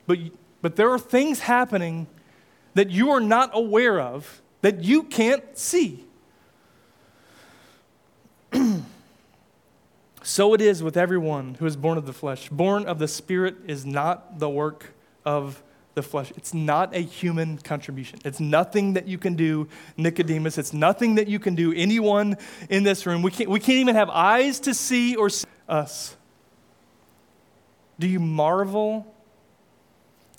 but, 0.06 0.18
but 0.60 0.76
there 0.76 0.90
are 0.90 0.98
things 0.98 1.40
happening 1.40 2.06
that 2.74 2.90
you 2.90 3.10
are 3.10 3.20
not 3.20 3.50
aware 3.54 4.00
of 4.00 4.42
that 4.62 4.84
you 4.84 5.02
can't 5.02 5.56
see. 5.58 6.04
so 10.22 10.54
it 10.54 10.60
is 10.60 10.82
with 10.82 10.96
everyone 10.96 11.54
who 11.54 11.66
is 11.66 11.76
born 11.76 11.96
of 11.96 12.06
the 12.06 12.12
flesh. 12.12 12.48
Born 12.50 12.86
of 12.86 12.98
the 12.98 13.08
Spirit 13.08 13.56
is 13.66 13.86
not 13.86 14.38
the 14.38 14.48
work 14.48 14.92
of 15.24 15.62
the 15.94 16.02
flesh. 16.02 16.32
It's 16.36 16.54
not 16.54 16.94
a 16.94 17.00
human 17.00 17.58
contribution. 17.58 18.20
It's 18.24 18.40
nothing 18.40 18.94
that 18.94 19.08
you 19.08 19.18
can 19.18 19.34
do, 19.34 19.68
Nicodemus. 19.96 20.58
It's 20.58 20.72
nothing 20.72 21.16
that 21.16 21.28
you 21.28 21.38
can 21.38 21.54
do, 21.54 21.72
anyone 21.72 22.36
in 22.68 22.82
this 22.82 23.06
room. 23.06 23.22
We 23.22 23.30
can't, 23.30 23.50
we 23.50 23.60
can't 23.60 23.78
even 23.78 23.96
have 23.96 24.10
eyes 24.10 24.60
to 24.60 24.74
see 24.74 25.16
or 25.16 25.28
see 25.30 25.46
us. 25.68 26.16
Do 27.98 28.06
you 28.06 28.20
marvel 28.20 29.14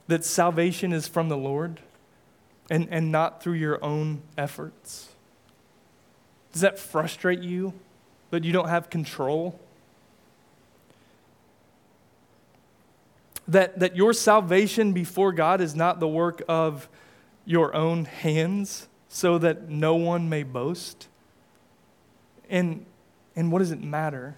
that 0.07 0.25
salvation 0.25 0.93
is 0.93 1.07
from 1.07 1.29
the 1.29 1.37
Lord? 1.37 1.79
and, 2.71 2.87
and 2.89 3.11
not 3.11 3.43
through 3.43 3.55
your 3.55 3.83
own 3.83 4.21
efforts? 4.37 5.09
Does 6.53 6.61
that 6.61 6.79
frustrate 6.79 7.41
you 7.41 7.73
that 8.31 8.45
you 8.45 8.53
don't 8.53 8.69
have 8.69 8.89
control? 8.89 9.59
That, 13.47 13.79
that 13.79 13.95
your 13.95 14.13
salvation 14.13 14.93
before 14.93 15.31
God 15.31 15.61
is 15.61 15.75
not 15.75 15.99
the 15.99 16.07
work 16.07 16.41
of 16.47 16.87
your 17.45 17.75
own 17.75 18.05
hands 18.05 18.87
so 19.09 19.37
that 19.39 19.69
no 19.69 19.95
one 19.95 20.29
may 20.29 20.43
boast? 20.43 21.07
And, 22.49 22.85
and 23.35 23.51
what 23.51 23.59
does 23.59 23.71
it 23.71 23.81
matter? 23.81 24.35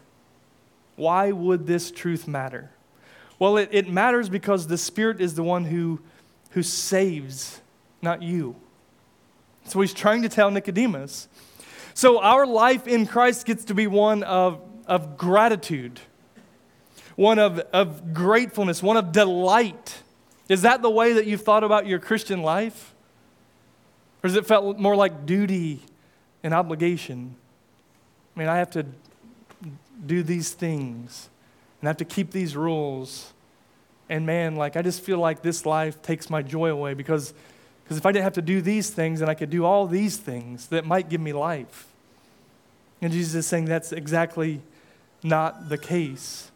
Why 0.95 1.31
would 1.31 1.67
this 1.67 1.91
truth 1.91 2.27
matter? 2.27 2.71
Well, 3.39 3.57
it, 3.57 3.69
it 3.71 3.89
matters 3.89 4.29
because 4.29 4.67
the 4.67 4.77
Spirit 4.77 5.19
is 5.19 5.35
the 5.35 5.43
one 5.43 5.65
who, 5.65 5.99
who 6.51 6.63
saves 6.63 7.61
not 8.01 8.21
you. 8.21 8.55
So 9.65 9.81
he's 9.81 9.93
trying 9.93 10.21
to 10.23 10.29
tell 10.29 10.51
Nicodemus. 10.51 11.27
So 11.93 12.19
our 12.19 12.45
life 12.45 12.87
in 12.87 13.05
Christ 13.05 13.45
gets 13.45 13.65
to 13.65 13.73
be 13.73 13.87
one 13.87 14.23
of, 14.23 14.61
of 14.87 15.17
gratitude, 15.17 15.99
one 17.15 17.39
of, 17.39 17.59
of 17.59 18.13
gratefulness, 18.13 18.83
one 18.83 18.97
of 18.97 19.11
delight. 19.11 20.01
Is 20.49 20.63
that 20.63 20.81
the 20.81 20.89
way 20.89 21.13
that 21.13 21.25
you've 21.25 21.41
thought 21.41 21.63
about 21.63 21.87
your 21.87 21.99
Christian 21.99 22.41
life? 22.41 22.93
Or 24.23 24.29
has 24.29 24.35
it 24.35 24.45
felt 24.45 24.77
more 24.77 24.95
like 24.95 25.25
duty 25.25 25.81
and 26.43 26.53
obligation? 26.53 27.35
I 28.35 28.39
mean, 28.39 28.49
I 28.49 28.57
have 28.57 28.71
to 28.71 28.85
do 30.05 30.23
these 30.23 30.51
things 30.51 31.29
and 31.81 31.87
I 31.87 31.89
have 31.89 31.97
to 31.97 32.05
keep 32.05 32.31
these 32.31 32.55
rules. 32.55 33.33
And 34.09 34.25
man, 34.25 34.55
like, 34.55 34.75
I 34.75 34.81
just 34.81 35.01
feel 35.01 35.17
like 35.17 35.41
this 35.41 35.65
life 35.65 36.01
takes 36.01 36.29
my 36.29 36.41
joy 36.41 36.69
away 36.69 36.93
because 36.93 37.33
Because 37.83 37.97
if 37.97 38.05
I 38.05 38.13
didn't 38.13 38.23
have 38.23 38.33
to 38.35 38.41
do 38.41 38.61
these 38.61 38.89
things 38.89 39.19
and 39.19 39.29
I 39.29 39.33
could 39.33 39.49
do 39.49 39.65
all 39.65 39.87
these 39.87 40.15
things, 40.15 40.67
that 40.67 40.85
might 40.85 41.09
give 41.09 41.19
me 41.19 41.33
life. 41.33 41.85
And 43.01 43.11
Jesus 43.11 43.35
is 43.35 43.45
saying 43.45 43.65
that's 43.65 43.91
exactly 43.91 44.61
not 45.21 45.67
the 45.67 45.77
case. 45.77 46.49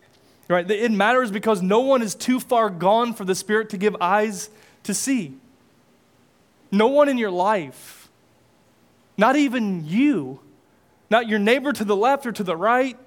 Right? 0.47 0.69
It 0.69 0.91
matters 0.91 1.29
because 1.29 1.61
no 1.61 1.81
one 1.81 2.01
is 2.01 2.15
too 2.15 2.39
far 2.39 2.69
gone 2.69 3.13
for 3.13 3.25
the 3.25 3.35
Spirit 3.35 3.69
to 3.71 3.77
give 3.77 3.95
eyes 3.99 4.49
to 4.83 4.93
see. 4.93 5.33
No 6.71 6.87
one 6.87 7.09
in 7.09 7.17
your 7.17 7.31
life, 7.31 8.09
not 9.17 9.35
even 9.35 9.85
you, 9.85 10.39
not 11.09 11.27
your 11.27 11.39
neighbor 11.39 11.73
to 11.73 11.83
the 11.83 11.95
left 11.95 12.25
or 12.25 12.31
to 12.31 12.43
the 12.43 12.55
right, 12.55 12.97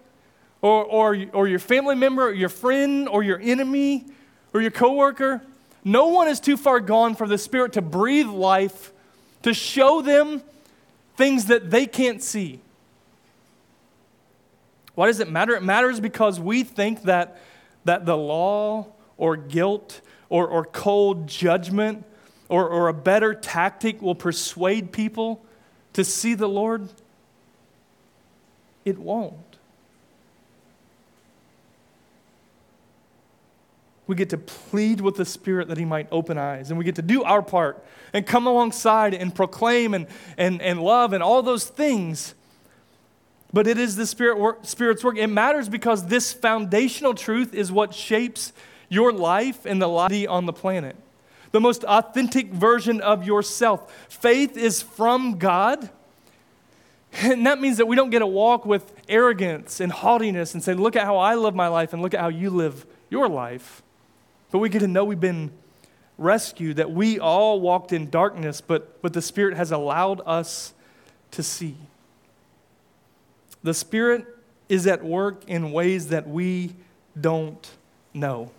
or, 0.62 0.85
or, 0.85 1.26
or 1.33 1.48
your 1.48 1.59
family 1.59 1.94
member, 1.94 2.29
or 2.29 2.33
your 2.33 2.48
friend, 2.50 3.09
or 3.09 3.22
your 3.22 3.40
enemy, 3.40 4.05
or 4.53 4.61
your 4.61 4.70
coworker. 4.70 5.40
No 5.85 6.09
one 6.09 6.29
is 6.29 6.40
too 6.40 6.59
far 6.59 6.81
gone 6.81 7.14
for 7.14 7.26
the 7.26 7.38
Spirit 7.38 7.72
to 7.74 7.83
breathe 7.83 8.29
life, 8.29 8.92
to 9.42 9.55
show 9.55 10.03
them 10.03 10.42
things 11.16 11.46
that 11.46 11.70
they 11.70 11.87
can't 11.87 12.22
see. 12.22 12.61
Why 14.94 15.07
does 15.07 15.20
it 15.20 15.31
matter? 15.31 15.55
It 15.55 15.62
matters 15.62 16.00
because 16.00 16.38
we 16.40 16.62
think 16.62 17.03
that, 17.05 17.40
that 17.85 18.07
the 18.07 18.16
law 18.16 18.87
or 19.16 19.37
guilt 19.37 20.00
or, 20.29 20.46
or 20.46 20.64
cold 20.64 21.26
judgment 21.26 22.05
or, 22.48 22.68
or 22.68 22.88
a 22.88 22.94
better 22.94 23.35
tactic 23.35 24.03
will 24.03 24.14
persuade 24.14 24.92
people 24.92 25.44
to 25.92 26.05
see 26.05 26.35
the 26.35 26.48
Lord. 26.48 26.88
It 28.85 28.98
won't. 28.98 29.50
we 34.11 34.16
get 34.16 34.31
to 34.31 34.38
plead 34.38 35.00
with 35.00 35.14
the 35.14 35.24
Spirit 35.24 35.68
that 35.68 35.79
He 35.79 35.85
might 35.85 36.09
open 36.11 36.37
eyes. 36.37 36.70
And 36.70 36.76
we 36.76 36.85
get 36.85 36.96
to 36.96 37.03
do 37.03 37.22
our 37.22 37.42
part 37.42 37.85
and 38.12 38.26
come 38.26 38.48
alongside 38.48 39.14
and 39.14 39.33
proclaim 39.33 39.94
and, 39.94 40.09
and, 40.37 40.61
and 40.61 40.83
love 40.83 41.12
and 41.12 41.22
all 41.22 41.44
those 41.44 41.66
things. 41.66 42.35
But 43.52 43.66
it 43.66 43.78
is 43.78 43.96
the 43.96 44.06
Spirit 44.06 44.38
work, 44.38 44.60
Spirit's 44.62 45.02
work. 45.02 45.16
It 45.16 45.26
matters 45.26 45.68
because 45.68 46.06
this 46.06 46.32
foundational 46.32 47.14
truth 47.14 47.52
is 47.52 47.72
what 47.72 47.94
shapes 47.94 48.52
your 48.88 49.12
life 49.12 49.66
and 49.66 49.80
the 49.80 49.88
life 49.88 50.26
on 50.28 50.46
the 50.46 50.52
planet. 50.52 50.96
The 51.52 51.60
most 51.60 51.82
authentic 51.84 52.52
version 52.52 53.00
of 53.00 53.26
yourself. 53.26 53.92
Faith 54.08 54.56
is 54.56 54.82
from 54.82 55.38
God. 55.38 55.90
And 57.22 57.44
that 57.46 57.60
means 57.60 57.78
that 57.78 57.86
we 57.86 57.96
don't 57.96 58.10
get 58.10 58.20
to 58.20 58.26
walk 58.26 58.64
with 58.64 58.92
arrogance 59.08 59.80
and 59.80 59.90
haughtiness 59.90 60.54
and 60.54 60.62
say, 60.62 60.74
look 60.74 60.94
at 60.94 61.04
how 61.04 61.16
I 61.16 61.34
live 61.34 61.56
my 61.56 61.66
life 61.66 61.92
and 61.92 62.02
look 62.02 62.14
at 62.14 62.20
how 62.20 62.28
you 62.28 62.50
live 62.50 62.86
your 63.08 63.28
life. 63.28 63.82
But 64.52 64.58
we 64.58 64.68
get 64.68 64.78
to 64.80 64.88
know 64.88 65.04
we've 65.04 65.18
been 65.18 65.50
rescued, 66.18 66.76
that 66.76 66.92
we 66.92 67.18
all 67.18 67.60
walked 67.60 67.92
in 67.92 68.10
darkness, 68.10 68.60
but, 68.60 69.02
but 69.02 69.12
the 69.12 69.22
Spirit 69.22 69.56
has 69.56 69.72
allowed 69.72 70.20
us 70.24 70.72
to 71.32 71.42
see. 71.42 71.76
The 73.62 73.75
Spirit 73.75 74.27
is 74.68 74.87
at 74.87 75.05
work 75.05 75.42
in 75.46 75.73
ways 75.73 76.09
that 76.09 76.29
we 76.29 76.75
don't 77.20 77.70
know. 78.14 78.51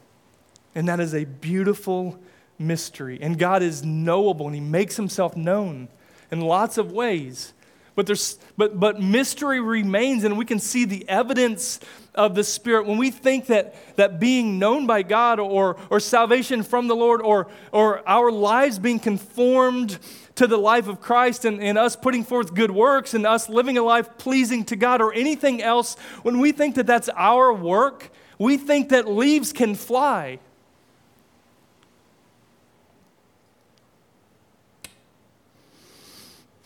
And 0.76 0.88
that 0.88 1.00
is 1.00 1.14
a 1.14 1.26
beautiful 1.26 2.20
mystery. 2.60 3.20
And 3.22 3.38
God 3.38 3.64
is 3.64 3.84
knowable, 3.84 4.46
and 4.46 4.56
He 4.56 4.62
makes 4.62 4.96
Himself 4.96 5.36
known 5.36 5.88
in 6.32 6.42
lots 6.42 6.78
of 6.78 6.92
ways. 6.92 7.54
But, 7.94 8.06
there's, 8.06 8.40
but, 8.56 8.80
but 8.80 9.02
mystery 9.02 9.60
remains, 9.60 10.24
and 10.24 10.38
we 10.38 10.46
can 10.46 10.60
see 10.60 10.86
the 10.86 11.08
evidence 11.10 11.80
of 12.16 12.36
the 12.36 12.44
Spirit. 12.44 12.86
When 12.86 12.98
we 12.98 13.12
think 13.12 13.48
that, 13.48 13.76
that 13.98 14.20
being 14.20 14.60
known 14.60 14.88
by 14.88 15.04
God 15.04 15.40
or, 15.40 15.78
or 15.90 16.00
salvation 16.00 16.64
from 16.64 16.88
the 16.88 16.96
Lord 16.96 17.22
or, 17.22 17.48
or 17.72 18.08
our 18.08 18.32
lives 18.32 18.80
being 18.80 19.00
conformed 19.00 20.00
to 20.36 20.48
the 20.48 20.58
life 20.58 20.88
of 20.88 21.02
Christ 21.02 21.46
and, 21.46 21.62
and 21.62 21.78
us 21.78 21.96
putting 21.96 22.24
forth 22.24 22.54
good 22.54 22.72
works 22.72 23.14
and 23.14 23.26
us 23.26 23.50
living 23.50 23.78
a 23.78 23.84
life 23.84 24.18
pleasing 24.18 24.64
to 24.66 24.76
God 24.76 25.02
or 25.02 25.14
anything 25.14 25.62
else, 25.62 25.96
when 26.24 26.40
we 26.40 26.52
think 26.52 26.76
that 26.76 26.88
that's 26.88 27.10
our 27.10 27.54
work, 27.54 28.12
we 28.40 28.58
think 28.58 28.90
that 28.90 29.08
leaves 29.08 29.54
can 29.54 29.76
fly. 29.76 30.40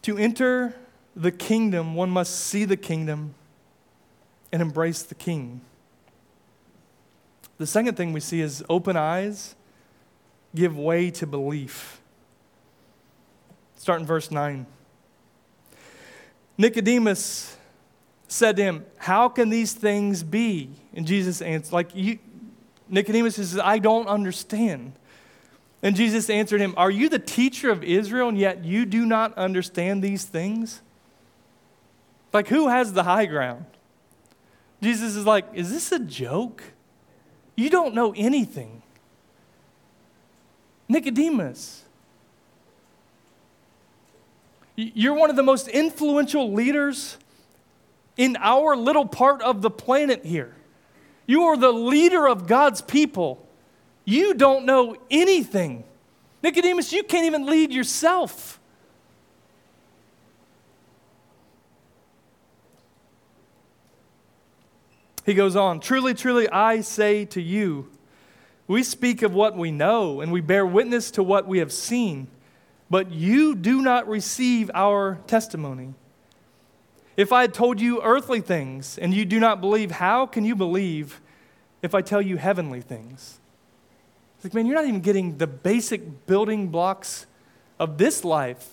To 0.04 0.18
enter 0.18 0.76
the 1.16 1.32
kingdom, 1.32 1.96
one 1.96 2.12
must 2.12 2.36
see 2.36 2.64
the 2.66 2.78
kingdom 2.78 3.34
and 4.52 4.62
embrace 4.62 5.02
the 5.02 5.16
king. 5.16 5.62
The 7.58 7.66
second 7.66 7.96
thing 7.98 8.14
we 8.14 8.20
see 8.20 8.42
is 8.42 8.64
open 8.70 8.96
eyes 8.96 9.56
give 10.54 10.78
way 10.78 11.10
to 11.12 11.26
belief. 11.26 12.02
Start 13.86 14.02
in 14.02 14.08
verse 14.08 14.32
9. 14.32 14.66
Nicodemus 16.58 17.56
said 18.28 18.56
to 18.56 18.64
him, 18.64 18.86
How 18.98 19.30
can 19.30 19.52
these 19.52 19.74
things 19.74 20.24
be? 20.24 20.72
And 20.96 21.06
Jesus 21.06 21.40
answered, 21.40 21.72
like 21.72 21.94
you, 21.94 22.18
Nicodemus 22.90 23.36
says, 23.36 23.60
I 23.60 23.78
don't 23.78 24.08
understand. 24.08 24.94
And 25.84 25.96
Jesus 25.96 26.32
answered 26.32 26.62
him, 26.62 26.74
Are 26.78 26.90
you 26.90 27.10
the 27.10 27.20
teacher 27.20 27.70
of 27.70 27.84
Israel, 27.84 28.30
and 28.30 28.40
yet 28.40 28.66
you 28.66 28.88
do 28.88 29.06
not 29.06 29.38
understand 29.38 30.04
these 30.04 30.26
things? 30.26 30.82
Like, 32.34 32.48
who 32.48 32.70
has 32.70 32.94
the 32.94 33.04
high 33.04 33.28
ground? 33.28 33.66
Jesus 34.82 35.16
is 35.16 35.28
like, 35.28 35.46
Is 35.54 35.70
this 35.70 35.92
a 35.92 36.00
joke? 36.00 36.64
You 37.56 37.70
don't 37.70 37.94
know 37.94 38.16
anything. 38.18 38.82
Nicodemus, 40.90 41.85
you're 44.76 45.14
one 45.14 45.30
of 45.30 45.36
the 45.36 45.44
most 45.44 45.68
influential 45.68 46.52
leaders 46.52 47.18
in 48.18 48.38
our 48.40 48.76
little 48.76 49.06
part 49.06 49.42
of 49.42 49.62
the 49.62 49.70
planet 49.70 50.26
here. 50.26 50.56
You 51.26 51.44
are 51.44 51.58
the 51.58 51.72
leader 51.72 52.28
of 52.28 52.48
God's 52.48 52.82
people. 52.82 53.48
You 54.04 54.34
don't 54.34 54.66
know 54.66 54.96
anything. 55.10 55.84
Nicodemus, 56.44 56.94
you 56.94 57.04
can't 57.04 57.26
even 57.26 57.46
lead 57.46 57.72
yourself. 57.72 58.60
He 65.26 65.34
goes 65.34 65.56
on, 65.56 65.80
Truly, 65.80 66.14
truly, 66.14 66.48
I 66.50 66.82
say 66.82 67.26
to 67.26 67.42
you, 67.42 67.90
we 68.68 68.84
speak 68.84 69.22
of 69.24 69.34
what 69.34 69.56
we 69.56 69.72
know, 69.72 70.22
and 70.22 70.32
we 70.32 70.42
bear 70.42 70.66
witness 70.66 71.12
to 71.12 71.24
what 71.24 71.48
we 71.48 71.60
have 71.60 71.72
seen, 71.72 72.28
but 72.90 73.12
you 73.12 73.56
do 73.56 73.82
not 73.82 74.08
receive 74.08 74.70
our 74.74 75.20
testimony. 75.28 75.94
If 77.18 77.32
I 77.32 77.42
had 77.42 77.54
told 77.54 77.80
you 77.80 78.02
earthly 78.02 78.42
things 78.42 78.98
and 78.98 79.14
you 79.14 79.26
do 79.26 79.40
not 79.40 79.62
believe, 79.62 79.92
how 79.92 80.26
can 80.26 80.46
you 80.46 80.56
believe 80.56 81.22
if 81.82 81.96
I 81.96 82.02
tell 82.02 82.22
you 82.22 82.38
heavenly 82.38 82.82
things? 82.82 83.40
It's 84.36 84.46
like, 84.46 84.54
man, 84.54 84.66
you're 84.66 84.76
not 84.76 84.86
even 84.86 85.02
getting 85.02 85.38
the 85.38 85.48
basic 85.48 86.26
building 86.26 86.68
blocks 86.68 87.26
of 87.80 87.98
this 87.98 88.24
life, 88.24 88.70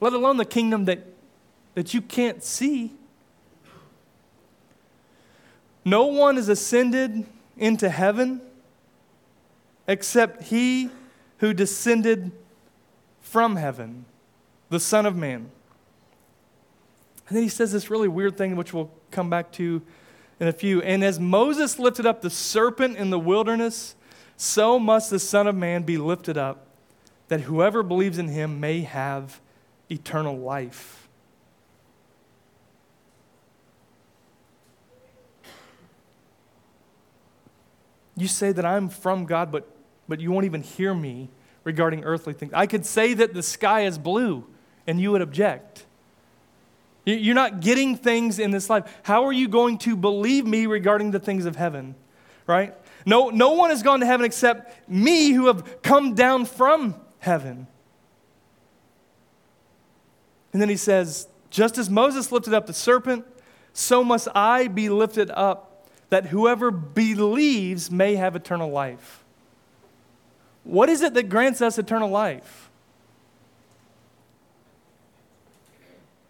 let 0.00 0.12
alone 0.12 0.36
the 0.36 0.44
kingdom 0.44 0.84
that, 0.84 1.00
that 1.74 1.92
you 1.92 2.00
can't 2.00 2.42
see. 2.42 2.92
No 5.84 6.06
one 6.06 6.36
has 6.36 6.48
ascended 6.48 7.26
into 7.56 7.88
heaven 7.88 8.40
except 9.88 10.44
he 10.44 10.90
who 11.38 11.52
descended 11.54 12.32
from 13.20 13.56
heaven, 13.56 14.04
the 14.70 14.80
Son 14.80 15.06
of 15.06 15.16
Man. 15.16 15.50
And 17.28 17.36
then 17.36 17.42
he 17.42 17.48
says 17.48 17.72
this 17.72 17.90
really 17.90 18.08
weird 18.08 18.36
thing, 18.38 18.56
which 18.56 18.72
we'll 18.72 18.90
come 19.10 19.28
back 19.28 19.52
to 19.52 19.82
in 20.40 20.48
a 20.48 20.52
few. 20.52 20.80
And 20.82 21.04
as 21.04 21.20
Moses 21.20 21.78
lifted 21.78 22.06
up 22.06 22.22
the 22.22 22.30
serpent 22.30 22.96
in 22.96 23.10
the 23.10 23.18
wilderness, 23.18 23.94
so 24.36 24.78
must 24.78 25.10
the 25.10 25.18
Son 25.18 25.46
of 25.46 25.54
Man 25.54 25.82
be 25.82 25.98
lifted 25.98 26.38
up, 26.38 26.66
that 27.28 27.42
whoever 27.42 27.82
believes 27.82 28.18
in 28.18 28.28
him 28.28 28.60
may 28.60 28.80
have 28.80 29.40
eternal 29.90 30.38
life. 30.38 31.08
You 38.16 38.26
say 38.26 38.50
that 38.52 38.64
I'm 38.64 38.88
from 38.88 39.26
God, 39.26 39.52
but, 39.52 39.68
but 40.08 40.20
you 40.20 40.30
won't 40.32 40.46
even 40.46 40.62
hear 40.62 40.94
me 40.94 41.28
regarding 41.64 42.04
earthly 42.04 42.32
things. 42.32 42.52
I 42.54 42.66
could 42.66 42.86
say 42.86 43.14
that 43.14 43.34
the 43.34 43.42
sky 43.42 43.82
is 43.82 43.98
blue, 43.98 44.46
and 44.86 45.00
you 45.00 45.12
would 45.12 45.22
object. 45.22 45.84
You're 47.04 47.34
not 47.34 47.60
getting 47.60 47.96
things 47.96 48.38
in 48.38 48.50
this 48.50 48.68
life. 48.68 49.00
How 49.02 49.24
are 49.24 49.32
you 49.32 49.48
going 49.48 49.78
to 49.78 49.96
believe 49.96 50.46
me 50.46 50.66
regarding 50.66 51.10
the 51.10 51.18
things 51.18 51.46
of 51.46 51.56
heaven? 51.56 51.94
Right? 52.46 52.74
No, 53.06 53.30
no 53.30 53.52
one 53.52 53.70
has 53.70 53.82
gone 53.82 54.00
to 54.00 54.06
heaven 54.06 54.26
except 54.26 54.88
me 54.88 55.30
who 55.30 55.46
have 55.46 55.82
come 55.82 56.14
down 56.14 56.44
from 56.44 56.94
heaven. 57.18 57.66
And 60.52 60.60
then 60.60 60.68
he 60.68 60.76
says, 60.76 61.28
Just 61.50 61.78
as 61.78 61.88
Moses 61.88 62.32
lifted 62.32 62.52
up 62.52 62.66
the 62.66 62.72
serpent, 62.72 63.24
so 63.72 64.02
must 64.02 64.28
I 64.34 64.68
be 64.68 64.88
lifted 64.88 65.30
up 65.30 65.88
that 66.10 66.26
whoever 66.26 66.70
believes 66.70 67.90
may 67.90 68.16
have 68.16 68.34
eternal 68.34 68.70
life. 68.70 69.24
What 70.68 70.90
is 70.90 71.00
it 71.00 71.14
that 71.14 71.30
grants 71.30 71.62
us 71.62 71.78
eternal 71.78 72.10
life? 72.10 72.68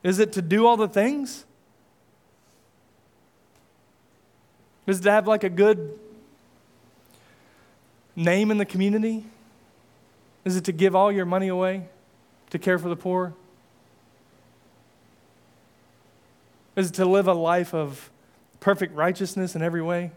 Is 0.05 0.21
it 0.21 0.35
to 0.35 0.43
do 0.43 0.65
all 0.65 0.77
the 0.77 0.87
things? 0.87 1.45
Is 4.87 5.01
it 5.01 5.03
to 5.03 5.11
have 5.11 5.27
like 5.27 5.43
a 5.43 5.49
good 5.49 5.99
name 8.15 8.53
in 8.53 8.59
the 8.59 8.65
community? 8.65 9.25
Is 10.45 10.55
it 10.55 10.63
to 10.67 10.73
give 10.73 10.95
all 10.95 11.11
your 11.11 11.27
money 11.27 11.49
away 11.49 11.89
to 12.51 12.61
care 12.61 12.79
for 12.79 12.89
the 12.89 12.97
poor? 12.97 13.35
Is 16.77 16.91
it 16.91 16.95
to 16.95 17.05
live 17.05 17.27
a 17.27 17.35
life 17.35 17.75
of 17.75 18.09
perfect 18.61 18.95
righteousness 18.95 19.57
in 19.57 19.63
every 19.63 19.83
way? 19.83 20.13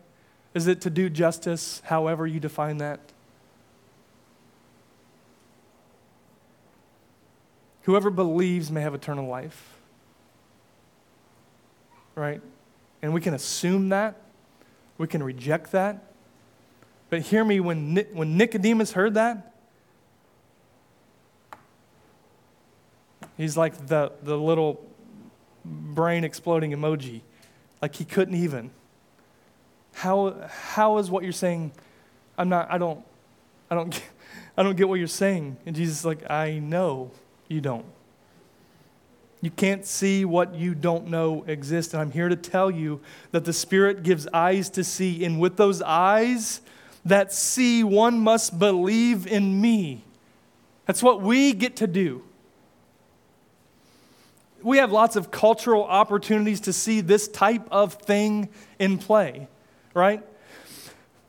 Is 0.54 0.68
it 0.68 0.80
to 0.82 0.92
do 0.92 1.10
justice, 1.10 1.82
however 1.86 2.28
you 2.28 2.40
define 2.40 2.78
that? 2.78 3.00
Whoever 7.84 8.10
believes 8.10 8.72
may 8.72 8.82
have 8.82 8.94
eternal 8.94 9.28
life. 9.28 9.78
Right? 12.16 12.42
And 13.02 13.14
we 13.14 13.22
can 13.22 13.34
assume 13.34 13.90
that. 13.90 14.16
We 14.98 15.08
can 15.08 15.24
reject 15.24 15.72
that. 15.72 16.04
But 17.10 17.22
hear 17.22 17.44
me 17.44 17.60
when, 17.60 17.96
when 18.14 18.38
Nicodemus 18.38 18.94
heard 18.94 19.16
that, 19.16 19.54
he's 23.36 23.58
like 23.58 23.88
the, 23.88 24.12
the 24.24 24.38
little 24.38 24.86
brain 25.66 26.24
exploding 26.24 26.72
emoji. 26.72 27.22
Like 27.82 27.96
he 27.96 28.06
couldn't 28.06 28.36
even. 28.36 28.70
How, 29.94 30.48
how 30.50 31.00
is 31.00 31.10
what 31.10 31.24
you're 31.24 31.34
saying? 31.34 31.72
I'm 32.38 32.48
not, 32.48 32.72
I 32.72 32.78
don't, 32.78 33.04
I 33.70 33.76
don't, 33.76 33.90
get, 33.90 34.04
I 34.58 34.64
don't 34.64 34.78
get 34.78 34.88
what 34.88 35.00
you're 35.00 35.08
saying. 35.08 35.58
And 35.66 35.76
Jesus 35.76 36.00
is 36.00 36.06
like, 36.06 36.30
I 36.30 36.60
know 36.60 37.12
you 37.52 37.62
don't. 37.62 37.86
You 39.42 39.52
can't 39.52 39.86
see 39.86 40.24
what 40.24 40.56
you 40.56 40.76
don't 40.76 41.08
know 41.08 41.44
exists. 41.48 41.94
And 41.94 42.02
I'm 42.02 42.12
here 42.12 42.30
to 42.30 42.36
tell 42.36 42.70
you 42.70 43.02
that 43.32 43.44
the 43.46 43.54
Spirit 43.54 44.04
gives 44.04 44.28
eyes 44.28 44.70
to 44.72 44.84
see. 44.84 45.26
And 45.26 45.40
with 45.40 45.58
those 45.58 45.82
eyes 45.82 46.62
that 47.06 47.34
see, 47.34 47.84
one 47.84 48.20
must 48.20 48.58
believe 48.60 49.26
in 49.26 49.60
me. 49.60 50.04
That's 50.86 51.02
what 51.02 51.22
we 51.22 51.54
get 51.54 51.78
to 51.78 51.88
do. 51.88 52.24
We 54.62 54.78
have 54.78 54.92
lots 54.92 55.16
of 55.16 55.32
cultural 55.32 55.84
opportunities 55.84 56.62
to 56.62 56.74
see 56.74 57.02
this 57.02 57.28
type 57.28 57.68
of 57.72 57.96
thing 57.96 58.50
in 58.78 59.00
play 59.00 59.48
right? 59.94 60.24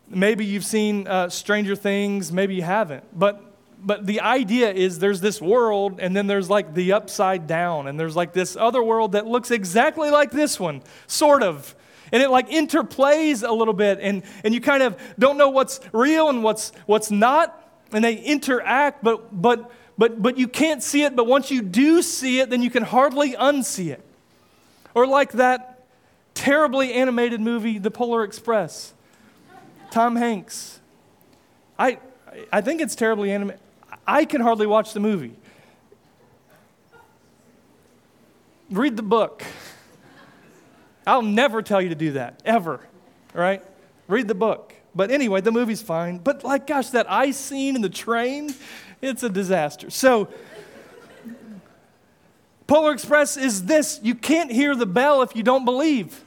Maybe 0.08 0.44
you've 0.44 0.64
seen 0.64 1.06
uh, 1.06 1.28
Stranger 1.28 1.76
Things, 1.76 2.32
maybe 2.32 2.54
you 2.54 2.62
haven't. 2.62 3.04
But, 3.18 3.42
but 3.84 4.06
the 4.06 4.20
idea 4.20 4.72
is 4.72 4.98
there's 4.98 5.20
this 5.20 5.40
world, 5.40 5.98
and 6.00 6.16
then 6.16 6.26
there's 6.26 6.48
like 6.48 6.74
the 6.74 6.92
upside 6.92 7.46
down, 7.46 7.88
and 7.88 7.98
there's 7.98 8.16
like 8.16 8.32
this 8.32 8.56
other 8.56 8.82
world 8.82 9.12
that 9.12 9.26
looks 9.26 9.50
exactly 9.50 10.10
like 10.10 10.30
this 10.30 10.58
one, 10.60 10.82
sort 11.06 11.42
of. 11.42 11.74
And 12.12 12.22
it 12.22 12.30
like 12.30 12.50
interplays 12.50 13.46
a 13.46 13.52
little 13.52 13.74
bit, 13.74 13.98
and, 14.00 14.22
and 14.44 14.52
you 14.54 14.60
kind 14.60 14.82
of 14.82 14.96
don't 15.18 15.38
know 15.38 15.48
what's 15.48 15.80
real 15.92 16.28
and 16.28 16.44
what's, 16.44 16.72
what's 16.86 17.10
not, 17.10 17.58
and 17.90 18.04
they 18.04 18.14
interact, 18.14 19.02
but, 19.02 19.40
but, 19.40 19.70
but, 19.96 20.22
but 20.22 20.36
you 20.38 20.46
can't 20.46 20.82
see 20.82 21.04
it, 21.04 21.16
but 21.16 21.26
once 21.26 21.50
you 21.50 21.62
do 21.62 22.02
see 22.02 22.40
it, 22.40 22.50
then 22.50 22.62
you 22.62 22.70
can 22.70 22.82
hardly 22.82 23.32
unsee 23.32 23.90
it. 23.92 24.04
Or 24.94 25.06
like 25.06 25.32
that 25.32 25.86
terribly 26.34 26.92
animated 26.92 27.40
movie, 27.40 27.78
The 27.78 27.90
Polar 27.90 28.24
Express. 28.24 28.92
Tom 29.90 30.16
Hanks. 30.16 30.80
I, 31.78 31.98
I 32.52 32.60
think 32.60 32.80
it's 32.80 32.94
terribly 32.94 33.32
animated. 33.32 33.61
I 34.12 34.26
can 34.26 34.42
hardly 34.42 34.66
watch 34.66 34.92
the 34.92 35.00
movie. 35.00 35.32
Read 38.68 38.94
the 38.94 39.02
book. 39.02 39.42
I'll 41.06 41.22
never 41.22 41.62
tell 41.62 41.80
you 41.80 41.88
to 41.88 41.94
do 41.94 42.12
that, 42.12 42.42
ever, 42.44 42.80
right? 43.32 43.64
Read 44.08 44.28
the 44.28 44.34
book. 44.34 44.74
But 44.94 45.10
anyway, 45.10 45.40
the 45.40 45.50
movie's 45.50 45.80
fine. 45.80 46.18
But 46.18 46.44
like, 46.44 46.66
gosh, 46.66 46.90
that 46.90 47.10
ice 47.10 47.38
scene 47.38 47.74
in 47.74 47.80
the 47.80 47.88
train, 47.88 48.54
it's 49.00 49.22
a 49.22 49.30
disaster. 49.30 49.88
So, 49.88 50.28
Polar 52.66 52.92
Express 52.92 53.38
is 53.38 53.64
this 53.64 53.98
you 54.02 54.14
can't 54.14 54.52
hear 54.52 54.76
the 54.76 54.84
bell 54.84 55.22
if 55.22 55.34
you 55.34 55.42
don't 55.42 55.64
believe. 55.64 56.22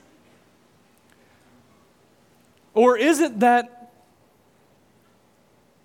Or 2.73 2.97
is 2.97 3.19
it 3.19 3.41
that 3.41 3.91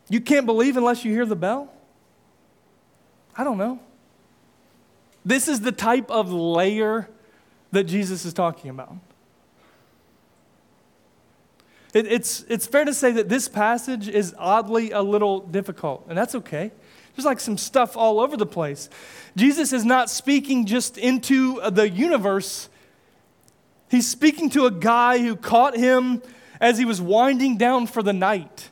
you 0.09 0.23
can't 0.23 0.47
believe 0.47 0.79
unless 0.79 1.05
you 1.05 1.13
hear 1.13 1.27
the 1.27 1.37
bell? 1.37 1.71
I 3.37 3.45
don't 3.45 3.59
know. 3.59 3.81
This 5.25 5.49
is 5.49 5.61
the 5.61 5.73
type 5.73 6.11
of 6.11 6.33
layer 6.33 7.09
that 7.73 7.85
Jesus 7.85 8.25
is 8.25 8.33
talking 8.33 8.71
about. 8.71 8.97
It, 11.93 12.07
it's, 12.07 12.45
it's 12.49 12.67
fair 12.67 12.85
to 12.85 12.95
say 12.95 13.13
that 13.13 13.29
this 13.29 13.49
passage 13.49 14.09
is 14.09 14.35
oddly 14.39 14.93
a 14.93 15.03
little 15.03 15.41
difficult, 15.41 16.07
and 16.09 16.17
that's 16.17 16.35
okay. 16.37 16.71
There's 17.15 17.25
like 17.25 17.41
some 17.41 17.59
stuff 17.59 17.97
all 17.97 18.21
over 18.21 18.37
the 18.37 18.47
place. 18.47 18.89
Jesus 19.37 19.73
is 19.73 19.85
not 19.85 20.09
speaking 20.09 20.67
just 20.67 20.97
into 20.97 21.61
uh, 21.61 21.71
the 21.71 21.89
universe, 21.89 22.69
he's 23.91 24.09
speaking 24.09 24.49
to 24.51 24.67
a 24.67 24.71
guy 24.71 25.19
who 25.19 25.35
caught 25.37 25.77
him 25.77 26.23
as 26.61 26.79
he 26.79 26.85
was 26.85 27.01
winding 27.01 27.57
down 27.57 27.87
for 27.87 28.03
the 28.03 28.13
night. 28.13 28.71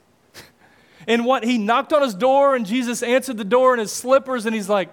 And 1.08 1.24
what 1.24 1.42
he 1.42 1.56
knocked 1.56 1.94
on 1.94 2.02
his 2.02 2.14
door, 2.14 2.54
and 2.54 2.66
Jesus 2.66 3.02
answered 3.02 3.38
the 3.38 3.44
door 3.44 3.72
in 3.72 3.80
his 3.80 3.90
slippers, 3.90 4.44
and 4.44 4.54
he's 4.54 4.68
like, 4.68 4.90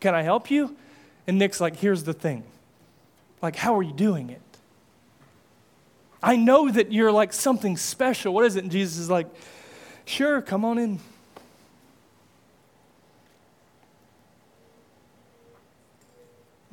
Can 0.00 0.14
I 0.14 0.22
help 0.22 0.50
you? 0.50 0.74
And 1.26 1.38
Nick's 1.38 1.60
like, 1.60 1.76
Here's 1.76 2.04
the 2.04 2.14
thing. 2.14 2.42
Like, 3.42 3.54
how 3.54 3.76
are 3.76 3.82
you 3.82 3.92
doing 3.92 4.30
it? 4.30 4.40
I 6.22 6.36
know 6.36 6.70
that 6.70 6.90
you're 6.90 7.12
like 7.12 7.34
something 7.34 7.76
special. 7.76 8.32
What 8.32 8.46
is 8.46 8.56
it? 8.56 8.62
And 8.62 8.72
Jesus 8.72 8.96
is 8.96 9.10
like, 9.10 9.26
Sure, 10.06 10.40
come 10.40 10.64
on 10.64 10.78
in. 10.78 11.00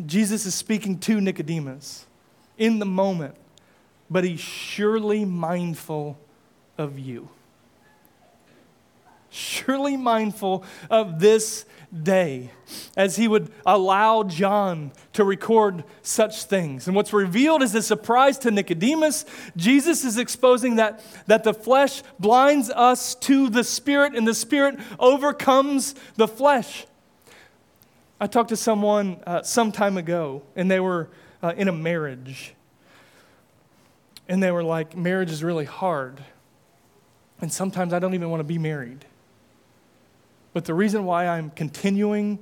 Jesus 0.06 0.45
is 0.45 0.56
speaking 0.56 0.99
to 0.99 1.19
Nicodemus 1.19 2.06
in 2.58 2.80
the 2.80 2.86
moment, 2.86 3.36
but 4.10 4.23
he's 4.23 4.39
surely 4.39 5.26
mindful 5.26 6.17
of 6.78 6.97
you. 6.97 7.30
Surely 9.34 9.98
mindful 9.98 10.63
of 10.91 11.19
this 11.19 11.65
day 12.04 12.52
as 12.96 13.15
he 13.15 13.28
would 13.28 13.52
allow 13.65 14.22
John 14.24 14.91
to 15.13 15.24
record 15.24 15.84
such 16.04 16.43
things. 16.43 16.88
And 16.88 16.96
what's 16.96 17.13
revealed 17.13 17.63
is 17.63 17.74
a 17.74 17.82
surprise 17.82 18.38
to 18.39 18.52
Nicodemus. 18.52 19.26
Jesus 19.56 20.04
is 20.04 20.19
exposing 20.19 20.76
that, 20.76 21.04
that 21.26 21.43
the 21.43 21.54
flesh 21.54 22.04
blinds 22.19 22.69
us 22.69 23.15
to 23.15 23.50
the 23.50 23.63
spirit, 23.63 24.15
and 24.15 24.28
the 24.28 24.36
spirit 24.36 24.80
overcomes 25.00 25.96
the 26.15 26.28
flesh. 26.28 26.86
I 28.19 28.28
talked 28.28 28.50
to 28.50 28.58
someone 28.58 29.19
uh, 29.26 29.41
some 29.41 29.72
time 29.72 29.98
ago, 29.98 30.43
and 30.56 30.69
they 30.69 30.80
were 30.80 31.10
uh, 31.41 31.54
in 31.58 31.67
a 31.67 31.74
marriage. 31.74 32.54
And 34.28 34.41
they 34.41 34.52
were 34.52 34.63
like, 34.63 34.96
marriage 34.96 35.32
is 35.32 35.43
really 35.43 35.65
hard. 35.65 36.24
And 37.41 37.52
sometimes 37.52 37.93
I 37.93 38.00
don't 38.00 38.13
even 38.13 38.30
want 38.30 38.39
to 38.39 38.46
be 38.46 38.60
married. 38.60 39.06
But 40.54 40.66
the 40.66 40.74
reason 40.74 41.06
why 41.06 41.28
I'm 41.28 41.50
continuing 41.50 42.39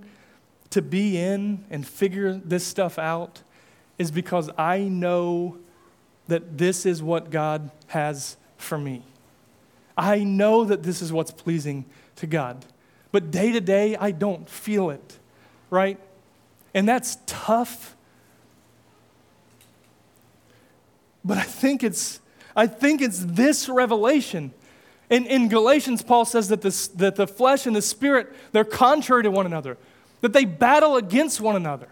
to 0.70 0.82
be 0.82 1.18
in 1.18 1.66
and 1.70 1.86
figure 1.86 2.34
this 2.34 2.66
stuff 2.66 3.00
out 3.00 3.42
is 3.98 4.12
because 4.12 4.50
I 4.58 4.80
know 4.80 5.58
that 6.28 6.58
this 6.58 6.86
is 6.86 7.02
what 7.02 7.30
God 7.30 7.72
has 7.88 8.38
for 8.58 8.78
me. 8.78 9.04
I 9.98 10.24
know 10.24 10.64
that 10.64 10.84
this 10.84 11.02
is 11.02 11.12
what's 11.12 11.32
pleasing 11.32 11.86
to 12.18 12.28
God. 12.28 12.66
But 13.12 13.32
day 13.32 13.52
to 13.52 13.62
day, 13.62 13.96
I 13.96 14.12
don't 14.12 14.50
feel 14.50 14.90
it 14.90 15.20
right? 15.72 15.98
And 16.76 16.88
that's 16.88 17.18
tough. 17.26 17.96
But 21.26 21.40
I 21.40 21.44
think 21.44 21.84
it's, 21.84 22.20
I 22.56 22.68
think 22.68 23.02
it's 23.02 23.26
this 23.26 23.68
revelation. 23.68 24.54
In, 25.12 25.26
in 25.26 25.50
Galatians, 25.50 26.02
Paul 26.02 26.24
says 26.24 26.48
that, 26.48 26.62
this, 26.62 26.88
that 26.88 27.18
the 27.18 27.28
flesh 27.28 27.68
and 27.68 27.76
the 27.76 27.82
spirit, 27.82 28.34
they're 28.54 28.64
contrary 28.64 29.24
to 29.24 29.30
one 29.30 29.46
another, 29.46 29.78
that 30.22 30.32
they 30.32 30.46
battle 30.46 30.96
against 30.96 31.42
one 31.42 31.58
another. 31.58 31.90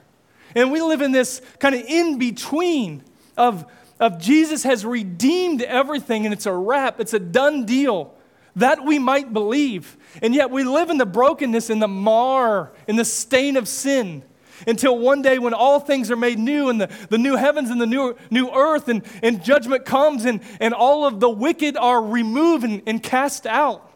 And 0.56 0.72
we 0.72 0.82
live 0.82 1.02
in 1.02 1.12
this 1.12 1.42
kind 1.60 1.76
of 1.76 1.82
in 1.82 2.18
between 2.18 3.04
of, 3.36 3.70
of 4.00 4.20
Jesus 4.20 4.64
has 4.64 4.86
redeemed 4.86 5.62
everything 5.62 6.26
and 6.26 6.34
it's 6.34 6.46
a 6.46 6.54
wrap, 6.54 7.02
it's 7.02 7.14
a 7.14 7.20
done 7.20 7.66
deal 7.66 8.16
that 8.56 8.86
we 8.86 9.00
might 9.00 9.34
believe. 9.34 9.98
And 10.22 10.34
yet 10.34 10.50
we 10.50 10.64
live 10.64 10.90
in 10.90 10.98
the 10.98 11.06
brokenness, 11.06 11.70
in 11.70 11.80
the 11.80 11.90
mar, 11.90 12.72
in 12.88 12.96
the 12.96 13.06
stain 13.06 13.58
of 13.58 13.68
sin. 13.68 14.24
Until 14.68 14.98
one 14.98 15.22
day 15.22 15.40
when 15.40 15.54
all 15.54 15.80
things 15.80 16.12
are 16.12 16.16
made 16.16 16.40
new 16.40 16.70
and 16.70 16.82
the, 16.82 16.90
the 17.10 17.18
new 17.18 17.36
heavens 17.36 17.70
and 17.70 17.80
the 17.80 17.88
new, 17.88 18.16
new 18.30 18.50
earth 18.50 18.88
and, 18.88 19.04
and 19.24 19.44
judgment 19.44 19.86
comes 19.86 20.26
and, 20.26 20.42
and 20.60 20.74
all 20.74 21.06
of 21.06 21.20
the 21.20 21.30
wicked 21.30 21.78
are 21.78 22.02
removed 22.02 22.64
and, 22.64 22.82
and 22.86 23.02
cast 23.02 23.46
out. 23.46 23.90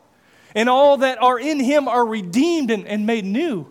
and 0.56 0.70
all 0.70 0.98
that 0.98 1.22
are 1.22 1.40
in 1.40 1.60
him 1.60 1.88
are 1.88 2.06
redeemed 2.06 2.72
and, 2.72 2.88
and 2.88 3.06
made 3.06 3.26
new. 3.26 3.68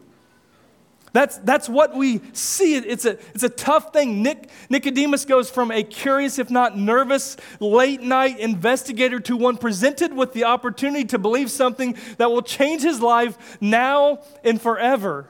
That's, 1.12 1.36
that's 1.38 1.68
what 1.68 1.94
we 1.94 2.22
see. 2.32 2.74
It's 2.74 3.04
a, 3.04 3.18
it's 3.34 3.42
a 3.42 3.50
tough 3.50 3.92
thing. 3.92 4.22
Nick, 4.22 4.48
Nicodemus 4.70 5.26
goes 5.26 5.50
from 5.50 5.70
a 5.70 5.82
curious, 5.82 6.38
if 6.38 6.50
not 6.50 6.78
nervous, 6.78 7.36
late 7.60 8.00
night 8.00 8.40
investigator 8.40 9.20
to 9.20 9.36
one 9.36 9.58
presented 9.58 10.14
with 10.14 10.32
the 10.32 10.44
opportunity 10.44 11.04
to 11.06 11.18
believe 11.18 11.50
something 11.50 11.96
that 12.16 12.30
will 12.30 12.40
change 12.40 12.80
his 12.80 13.02
life 13.02 13.58
now 13.60 14.22
and 14.42 14.60
forever. 14.60 15.28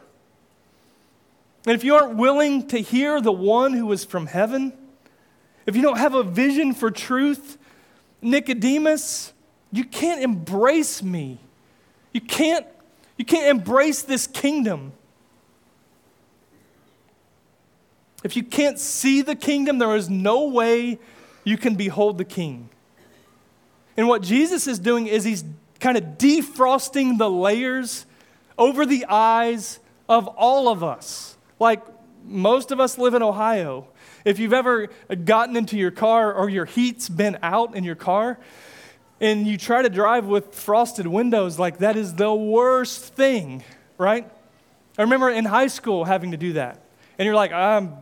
And 1.64 1.74
if 1.74 1.84
you 1.84 1.94
aren't 1.94 2.16
willing 2.16 2.66
to 2.68 2.78
hear 2.78 3.20
the 3.20 3.32
one 3.32 3.72
who 3.72 3.90
is 3.92 4.04
from 4.04 4.26
heaven, 4.26 4.72
if 5.66 5.76
you 5.76 5.82
don't 5.82 5.98
have 5.98 6.14
a 6.14 6.22
vision 6.22 6.74
for 6.74 6.90
truth, 6.90 7.56
Nicodemus, 8.20 9.32
you 9.70 9.84
can't 9.84 10.22
embrace 10.22 11.02
me. 11.02 11.38
You 12.12 12.20
can't, 12.20 12.66
you 13.16 13.24
can't 13.24 13.46
embrace 13.46 14.02
this 14.02 14.26
kingdom. 14.26 14.92
If 18.24 18.36
you 18.36 18.42
can't 18.42 18.78
see 18.78 19.22
the 19.22 19.34
kingdom, 19.34 19.78
there 19.78 19.94
is 19.96 20.10
no 20.10 20.46
way 20.46 20.98
you 21.44 21.56
can 21.56 21.74
behold 21.74 22.18
the 22.18 22.24
king. 22.24 22.68
And 23.96 24.08
what 24.08 24.22
Jesus 24.22 24.66
is 24.66 24.78
doing 24.78 25.06
is 25.06 25.24
he's 25.24 25.44
kind 25.80 25.96
of 25.96 26.04
defrosting 26.18 27.18
the 27.18 27.30
layers 27.30 28.06
over 28.56 28.86
the 28.86 29.04
eyes 29.08 29.80
of 30.08 30.28
all 30.28 30.68
of 30.68 30.84
us. 30.84 31.36
Like 31.58 31.82
most 32.24 32.70
of 32.70 32.80
us 32.80 32.98
live 32.98 33.14
in 33.14 33.22
Ohio. 33.22 33.88
If 34.24 34.38
you've 34.38 34.52
ever 34.52 34.88
gotten 35.24 35.56
into 35.56 35.76
your 35.76 35.90
car 35.90 36.32
or 36.32 36.48
your 36.48 36.64
heat's 36.64 37.08
been 37.08 37.38
out 37.42 37.74
in 37.74 37.84
your 37.84 37.96
car 37.96 38.38
and 39.20 39.46
you 39.46 39.56
try 39.56 39.82
to 39.82 39.88
drive 39.88 40.26
with 40.26 40.54
frosted 40.54 41.06
windows, 41.06 41.58
like 41.58 41.78
that 41.78 41.96
is 41.96 42.14
the 42.14 42.32
worst 42.32 43.14
thing, 43.14 43.64
right? 43.98 44.30
I 44.98 45.02
remember 45.02 45.30
in 45.30 45.44
high 45.44 45.66
school 45.68 46.04
having 46.04 46.32
to 46.32 46.36
do 46.36 46.54
that. 46.54 46.80
And 47.18 47.26
you're 47.26 47.34
like, 47.34 47.52
I'm 47.52 47.96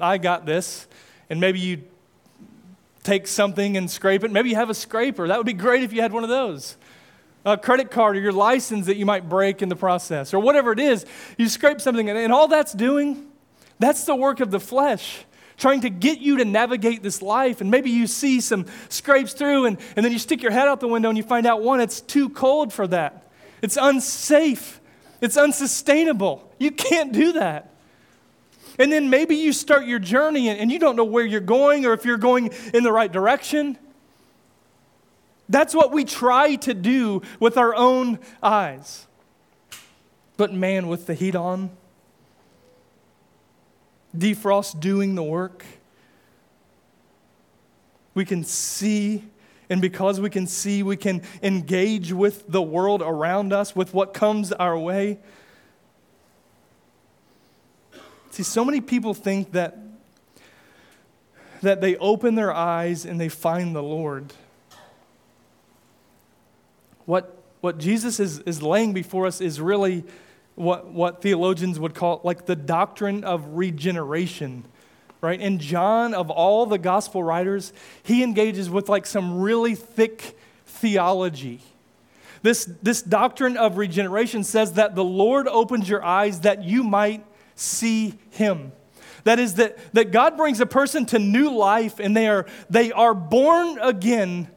I 0.00 0.18
got 0.18 0.46
this. 0.46 0.86
And 1.30 1.40
maybe 1.40 1.58
you 1.58 1.82
take 3.02 3.26
something 3.26 3.76
and 3.76 3.90
scrape 3.90 4.24
it. 4.24 4.30
Maybe 4.30 4.50
you 4.50 4.56
have 4.56 4.70
a 4.70 4.74
scraper. 4.74 5.28
That 5.28 5.38
would 5.38 5.46
be 5.46 5.52
great 5.52 5.82
if 5.82 5.92
you 5.92 6.02
had 6.02 6.12
one 6.12 6.22
of 6.22 6.28
those. 6.28 6.76
A 7.46 7.56
credit 7.56 7.90
card 7.90 8.16
or 8.16 8.20
your 8.20 8.32
license 8.32 8.86
that 8.86 8.96
you 8.96 9.06
might 9.06 9.28
break 9.28 9.62
in 9.62 9.70
the 9.70 9.76
process, 9.76 10.34
or 10.34 10.40
whatever 10.40 10.72
it 10.72 10.80
is. 10.80 11.06
You 11.38 11.48
scrape 11.48 11.80
something, 11.80 12.10
and, 12.10 12.18
and 12.18 12.32
all 12.32 12.48
that's 12.48 12.74
doing, 12.74 13.28
that's 13.78 14.04
the 14.04 14.14
work 14.14 14.40
of 14.40 14.50
the 14.50 14.60
flesh 14.60 15.24
trying 15.56 15.80
to 15.82 15.90
get 15.90 16.18
you 16.18 16.36
to 16.38 16.44
navigate 16.44 17.02
this 17.02 17.22
life. 17.22 17.60
And 17.60 17.70
maybe 17.70 17.90
you 17.90 18.06
see 18.06 18.40
some 18.40 18.66
scrapes 18.88 19.32
through, 19.32 19.66
and, 19.66 19.78
and 19.96 20.04
then 20.04 20.12
you 20.12 20.18
stick 20.18 20.42
your 20.42 20.52
head 20.52 20.68
out 20.68 20.80
the 20.80 20.88
window 20.88 21.08
and 21.08 21.16
you 21.16 21.24
find 21.24 21.46
out 21.46 21.62
one, 21.62 21.80
it's 21.80 22.00
too 22.00 22.28
cold 22.28 22.72
for 22.72 22.86
that. 22.88 23.30
It's 23.62 23.78
unsafe. 23.80 24.80
It's 25.20 25.36
unsustainable. 25.36 26.52
You 26.58 26.70
can't 26.70 27.12
do 27.12 27.32
that. 27.32 27.70
And 28.78 28.92
then 28.92 29.08
maybe 29.08 29.36
you 29.36 29.54
start 29.54 29.86
your 29.86 29.98
journey 29.98 30.50
and 30.50 30.70
you 30.70 30.78
don't 30.78 30.96
know 30.96 31.04
where 31.04 31.24
you're 31.24 31.40
going 31.40 31.86
or 31.86 31.94
if 31.94 32.04
you're 32.04 32.18
going 32.18 32.52
in 32.74 32.82
the 32.82 32.92
right 32.92 33.10
direction. 33.10 33.78
That's 35.48 35.74
what 35.74 35.92
we 35.92 36.04
try 36.04 36.56
to 36.56 36.74
do 36.74 37.22
with 37.38 37.56
our 37.56 37.74
own 37.74 38.18
eyes. 38.42 39.06
But 40.36 40.52
man, 40.52 40.88
with 40.88 41.06
the 41.06 41.14
heat 41.14 41.34
on, 41.34 41.70
defrost 44.16 44.80
doing 44.80 45.14
the 45.14 45.22
work, 45.22 45.64
we 48.14 48.24
can 48.24 48.44
see, 48.44 49.24
and 49.70 49.80
because 49.80 50.20
we 50.20 50.30
can 50.30 50.46
see, 50.46 50.82
we 50.82 50.96
can 50.96 51.22
engage 51.42 52.12
with 52.12 52.44
the 52.48 52.62
world 52.62 53.02
around 53.02 53.52
us, 53.52 53.76
with 53.76 53.94
what 53.94 54.14
comes 54.14 54.52
our 54.52 54.78
way. 54.78 55.18
See, 58.30 58.42
so 58.42 58.64
many 58.64 58.80
people 58.80 59.14
think 59.14 59.52
that, 59.52 59.78
that 61.62 61.80
they 61.80 61.96
open 61.96 62.34
their 62.34 62.52
eyes 62.52 63.06
and 63.06 63.20
they 63.20 63.28
find 63.28 63.74
the 63.74 63.82
Lord. 63.82 64.32
What, 67.06 67.42
what 67.60 67.78
Jesus 67.78 68.20
is, 68.20 68.40
is 68.40 68.62
laying 68.62 68.92
before 68.92 69.26
us 69.26 69.40
is 69.40 69.60
really 69.60 70.04
what, 70.54 70.86
what 70.88 71.22
theologians 71.22 71.80
would 71.80 71.94
call 71.94 72.20
like 72.24 72.46
the 72.46 72.56
doctrine 72.56 73.24
of 73.24 73.56
regeneration 73.56 74.64
right 75.20 75.40
and 75.40 75.60
john 75.60 76.14
of 76.14 76.30
all 76.30 76.66
the 76.66 76.78
gospel 76.78 77.22
writers 77.22 77.74
he 78.02 78.22
engages 78.22 78.70
with 78.70 78.88
like 78.88 79.06
some 79.06 79.40
really 79.40 79.74
thick 79.74 80.38
theology 80.64 81.60
this, 82.42 82.66
this 82.82 83.02
doctrine 83.02 83.56
of 83.56 83.76
regeneration 83.76 84.44
says 84.44 84.74
that 84.74 84.94
the 84.94 85.04
lord 85.04 85.46
opens 85.48 85.88
your 85.88 86.02
eyes 86.02 86.40
that 86.40 86.64
you 86.64 86.82
might 86.82 87.24
see 87.56 88.14
him. 88.30 88.70
That 89.24 89.40
is, 89.40 89.54
that, 89.54 89.76
that 89.94 90.12
God 90.12 90.36
brings 90.36 90.60
a 90.60 90.66
person 90.66 91.04
to 91.06 91.18
new 91.18 91.50
life 91.50 91.98
and 91.98 92.16
they 92.16 92.28
are, 92.28 92.46
they 92.70 92.92
are 92.92 93.14
born 93.14 93.78
again 93.80 94.48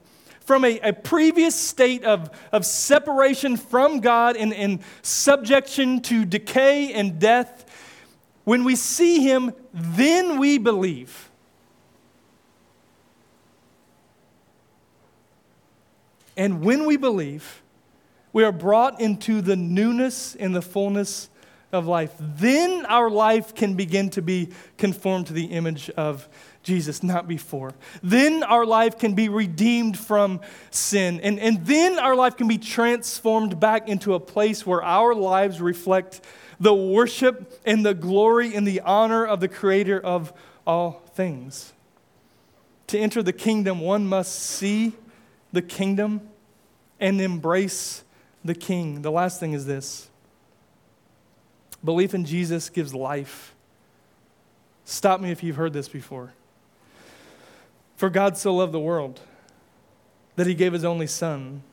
from 0.50 0.66
a, 0.66 0.80
a 0.80 0.92
previous 0.92 1.54
state 1.54 2.04
of, 2.04 2.32
of 2.52 2.66
separation 2.66 3.56
from 3.56 4.00
God 4.00 4.36
and, 4.36 4.52
and 4.52 4.80
subjection 5.04 6.02
to 6.02 6.26
decay 6.26 6.92
and 6.92 7.20
death. 7.20 7.70
When 8.46 8.64
we 8.64 8.76
see 8.76 9.20
him, 9.22 9.54
then 9.72 10.40
we 10.40 10.58
believe. 10.58 11.30
And 16.36 16.64
when 16.64 16.88
we 16.88 16.98
believe, 16.98 17.62
we 18.34 18.44
are 18.44 18.52
brought 18.52 19.00
into 19.00 19.42
the 19.42 19.56
newness 19.56 20.34
and 20.34 20.56
the 20.56 20.64
fullness 20.64 21.30
of 21.72 21.86
life. 21.86 22.16
Then 22.20 22.88
our 22.88 23.12
life 23.12 23.54
can 23.54 23.76
begin 23.76 24.10
to 24.10 24.24
be 24.24 24.50
conformed 24.80 25.28
to 25.28 25.34
the 25.34 25.46
image 25.46 25.92
of 25.92 26.28
Jesus, 26.64 27.02
not 27.02 27.28
before. 27.28 27.74
Then 28.04 28.44
our 28.44 28.66
life 28.66 29.00
can 29.00 29.14
be 29.14 29.30
redeemed 29.30 29.98
from 29.98 30.42
sin. 30.72 31.20
And, 31.22 31.40
and 31.40 31.66
then 31.66 31.98
our 31.98 32.16
life 32.16 32.36
can 32.38 32.48
be 32.48 32.58
transformed 32.58 33.60
back 33.60 33.88
into 33.88 34.14
a 34.14 34.20
place 34.20 34.66
where 34.66 34.84
our 34.84 35.16
lives 35.16 35.62
reflect 35.62 36.22
the 36.60 36.74
worship 36.74 37.60
and 37.66 37.86
the 37.86 37.94
glory 37.94 38.54
and 38.54 38.68
the 38.68 38.82
honor 38.82 39.26
of 39.26 39.40
the 39.40 39.48
Creator 39.48 40.00
of 40.02 40.34
all 40.68 41.02
things. 41.14 41.74
To 42.88 43.00
enter 43.00 43.24
the 43.24 43.34
kingdom, 43.34 43.80
one 43.80 44.08
must 44.08 44.38
see 44.38 44.94
the 45.54 45.62
kingdom 45.62 46.22
and 47.00 47.22
embrace 47.22 48.04
the 48.44 48.56
king. 48.56 49.02
The 49.02 49.12
last 49.12 49.40
thing 49.40 49.54
is 49.54 49.66
this 49.66 50.10
Belief 51.84 52.14
in 52.14 52.26
Jesus 52.26 52.70
gives 52.70 52.94
life. 52.94 53.56
Stop 54.84 55.22
me 55.22 55.32
if 55.32 55.44
you've 55.44 55.56
heard 55.56 55.72
this 55.72 55.88
before. 55.88 56.34
For 58.00 58.10
God 58.10 58.38
so 58.38 58.56
loved 58.56 58.72
the 58.72 58.80
world 58.80 59.20
that 60.38 60.48
he 60.48 60.54
gave 60.54 60.72
his 60.72 60.86
only 60.86 61.06
Son, 61.06 61.64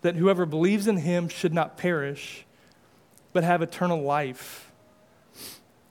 that 0.00 0.16
whoever 0.16 0.46
believes 0.46 0.86
in 0.88 0.96
him 0.96 1.28
should 1.28 1.52
not 1.52 1.76
perish, 1.76 2.46
but 3.34 3.44
have 3.44 3.60
eternal 3.60 4.00
life. 4.00 4.72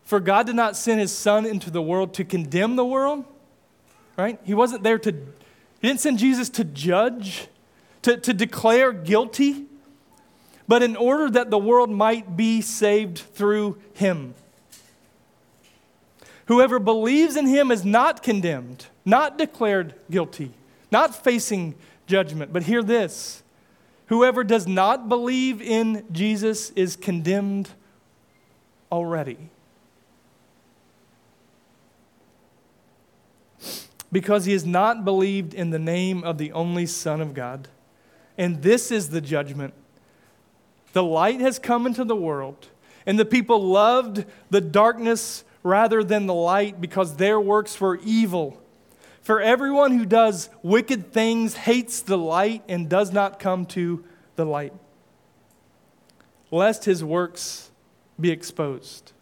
For 0.02 0.20
God 0.20 0.48
did 0.48 0.56
not 0.56 0.76
send 0.76 1.00
his 1.00 1.16
Son 1.16 1.46
into 1.46 1.70
the 1.70 1.80
world 1.80 2.16
to 2.16 2.26
condemn 2.26 2.76
the 2.76 2.84
world, 2.84 3.24
right? 4.18 4.40
He 4.44 4.56
wasn't 4.56 4.82
there 4.82 4.98
to, 4.98 5.12
he 5.12 5.88
didn't 5.88 6.00
send 6.00 6.18
Jesus 6.18 6.50
to 6.50 6.64
judge, 6.64 7.48
to, 8.02 8.18
to 8.18 8.34
declare 8.34 8.94
guilty 8.94 9.68
but 10.68 10.82
in 10.82 10.96
order 10.96 11.30
that 11.30 11.52
the 11.52 11.58
world 11.58 11.92
might 11.92 12.38
be 12.38 12.62
saved 12.62 13.20
through 13.20 13.78
him. 13.94 14.34
Whoever 16.48 16.80
believes 16.80 17.36
in 17.36 17.48
him 17.48 17.72
is 17.72 17.86
not 17.86 18.22
condemned, 18.22 18.88
not 19.06 19.38
declared 19.38 19.96
guilty, 20.12 20.52
not 20.92 21.16
facing 21.16 21.76
judgment. 22.06 22.52
But 22.52 22.64
hear 22.64 22.84
this 22.84 23.44
whoever 24.08 24.44
does 24.44 24.68
not 24.68 25.08
believe 25.10 25.62
in 25.62 26.06
Jesus 26.12 26.70
is 26.72 26.96
condemned 26.96 27.70
already. 28.92 29.38
Because 34.12 34.46
he 34.46 34.54
has 34.54 34.66
not 34.66 35.04
believed 35.04 35.54
in 35.54 35.72
the 35.72 35.80
name 35.80 36.24
of 36.24 36.38
the 36.38 36.52
only 36.52 36.86
Son 36.86 37.20
of 37.20 37.34
God. 37.34 37.68
And 38.38 38.62
this 38.62 38.92
is 38.92 39.10
the 39.10 39.22
judgment 39.22 39.74
the 40.94 41.04
light 41.04 41.42
has 41.42 41.58
come 41.58 41.88
into 41.88 42.04
the 42.04 42.16
world, 42.16 42.68
and 43.08 43.18
the 43.18 43.26
people 43.26 43.60
loved 43.60 44.26
the 44.52 44.62
darkness 44.62 45.44
rather 45.64 46.04
than 46.04 46.26
the 46.26 46.34
light 46.34 46.80
because 46.80 47.16
their 47.16 47.40
works 47.40 47.80
were 47.80 48.00
evil. 48.04 48.62
For 49.22 49.42
everyone 49.42 49.98
who 49.98 50.06
does 50.06 50.50
wicked 50.62 51.14
things 51.14 51.56
hates 51.56 52.02
the 52.02 52.18
light 52.18 52.64
and 52.68 52.90
does 52.90 53.12
not 53.12 53.40
come 53.40 53.66
to 53.68 54.04
the 54.36 54.46
light, 54.46 54.74
lest 56.52 56.86
his 56.86 57.04
works 57.04 57.72
be 58.20 58.30
exposed. 58.30 59.14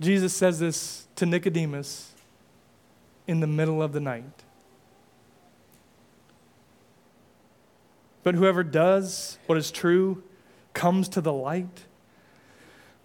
Jesus 0.00 0.34
says 0.34 0.58
this 0.58 1.06
to 1.16 1.26
Nicodemus 1.26 2.12
in 3.26 3.40
the 3.40 3.46
middle 3.46 3.82
of 3.82 3.92
the 3.92 4.00
night. 4.00 4.44
but 8.28 8.34
whoever 8.34 8.62
does 8.62 9.38
what 9.46 9.56
is 9.56 9.70
true 9.70 10.22
comes 10.74 11.08
to 11.08 11.22
the 11.22 11.32
light, 11.32 11.86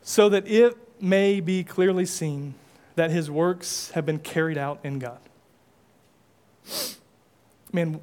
so 0.03 0.29
that 0.29 0.47
it 0.47 0.77
may 1.01 1.39
be 1.39 1.63
clearly 1.63 2.05
seen 2.05 2.53
that 2.95 3.09
his 3.09 3.31
works 3.31 3.91
have 3.91 4.05
been 4.05 4.19
carried 4.19 4.57
out 4.57 4.79
in 4.83 4.99
God. 4.99 5.19
Man, 7.71 7.99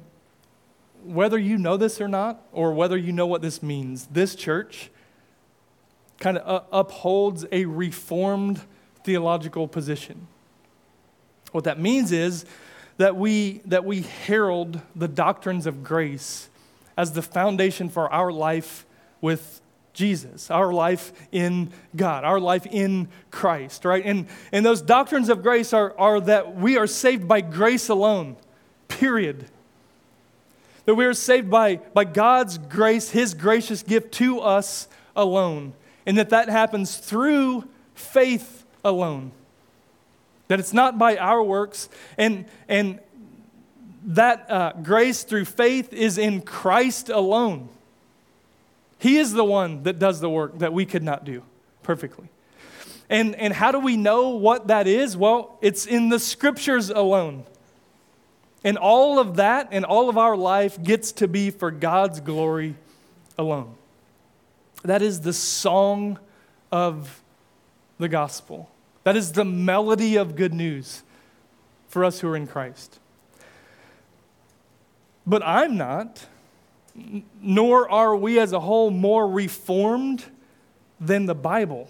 whether 1.03 1.37
you 1.37 1.57
know 1.57 1.77
this 1.77 2.01
or 2.01 2.07
not, 2.07 2.41
or 2.51 2.73
whether 2.73 2.97
you 2.97 3.11
know 3.11 3.25
what 3.25 3.41
this 3.41 3.63
means, 3.63 4.07
this 4.07 4.35
church 4.35 4.91
kind 6.19 6.37
of 6.37 6.65
upholds 6.71 7.45
a 7.51 7.65
reformed 7.65 8.61
theological 9.03 9.67
position. 9.67 10.27
What 11.51 11.63
that 11.63 11.79
means 11.79 12.11
is 12.11 12.45
that 12.97 13.15
we, 13.15 13.61
that 13.65 13.85
we 13.85 14.01
herald 14.01 14.81
the 14.95 15.07
doctrines 15.07 15.65
of 15.65 15.83
grace 15.83 16.49
as 16.97 17.13
the 17.13 17.21
foundation 17.21 17.89
for 17.89 18.11
our 18.11 18.31
life 18.31 18.85
with 19.21 19.60
Jesus, 19.93 20.49
our 20.49 20.71
life 20.71 21.11
in 21.31 21.71
God, 21.95 22.23
our 22.23 22.39
life 22.39 22.65
in 22.65 23.09
Christ, 23.29 23.83
right? 23.85 24.03
And, 24.05 24.27
and 24.51 24.65
those 24.65 24.81
doctrines 24.81 25.29
of 25.29 25.43
grace 25.43 25.73
are, 25.73 25.97
are 25.97 26.21
that 26.21 26.55
we 26.55 26.77
are 26.77 26.87
saved 26.87 27.27
by 27.27 27.41
grace 27.41 27.89
alone, 27.89 28.37
period. 28.87 29.45
That 30.85 30.95
we 30.95 31.05
are 31.05 31.13
saved 31.13 31.49
by, 31.49 31.75
by 31.75 32.05
God's 32.05 32.57
grace, 32.57 33.09
His 33.09 33.33
gracious 33.33 33.83
gift 33.83 34.13
to 34.13 34.39
us 34.39 34.87
alone. 35.15 35.73
And 36.05 36.17
that 36.17 36.29
that 36.29 36.49
happens 36.49 36.97
through 36.97 37.65
faith 37.93 38.65
alone. 38.83 39.31
That 40.47 40.59
it's 40.59 40.73
not 40.73 40.97
by 40.97 41.17
our 41.17 41.43
works. 41.43 41.89
And, 42.17 42.45
and 42.67 42.99
that 44.05 44.49
uh, 44.49 44.73
grace 44.81 45.23
through 45.23 45.45
faith 45.45 45.93
is 45.93 46.17
in 46.17 46.41
Christ 46.41 47.09
alone. 47.09 47.69
He 49.01 49.17
is 49.17 49.33
the 49.33 49.43
one 49.43 49.81
that 49.81 49.97
does 49.97 50.19
the 50.19 50.29
work 50.29 50.59
that 50.59 50.73
we 50.73 50.85
could 50.85 51.01
not 51.01 51.25
do 51.25 51.41
perfectly. 51.81 52.29
And, 53.09 53.33
and 53.33 53.51
how 53.51 53.71
do 53.71 53.79
we 53.79 53.97
know 53.97 54.29
what 54.29 54.67
that 54.67 54.85
is? 54.85 55.17
Well, 55.17 55.57
it's 55.59 55.87
in 55.87 56.09
the 56.09 56.19
scriptures 56.19 56.91
alone. 56.91 57.45
And 58.63 58.77
all 58.77 59.17
of 59.17 59.37
that 59.37 59.69
and 59.71 59.85
all 59.85 60.07
of 60.07 60.19
our 60.19 60.37
life 60.37 60.81
gets 60.83 61.13
to 61.13 61.27
be 61.27 61.49
for 61.49 61.71
God's 61.71 62.19
glory 62.19 62.75
alone. 63.39 63.73
That 64.83 65.01
is 65.01 65.21
the 65.21 65.33
song 65.33 66.19
of 66.71 67.23
the 67.97 68.07
gospel. 68.07 68.69
That 69.03 69.17
is 69.17 69.31
the 69.31 69.45
melody 69.45 70.15
of 70.15 70.35
good 70.35 70.53
news 70.53 71.01
for 71.87 72.05
us 72.05 72.19
who 72.19 72.27
are 72.27 72.35
in 72.35 72.45
Christ. 72.45 72.99
But 75.25 75.41
I'm 75.43 75.75
not, 75.75 76.27
nor 77.41 77.89
are 77.89 78.15
we 78.15 78.39
as 78.39 78.53
a 78.53 78.59
whole 78.59 78.91
more 78.91 79.27
reformed 79.27 80.25
than 80.99 81.25
the 81.25 81.35
Bible, 81.35 81.89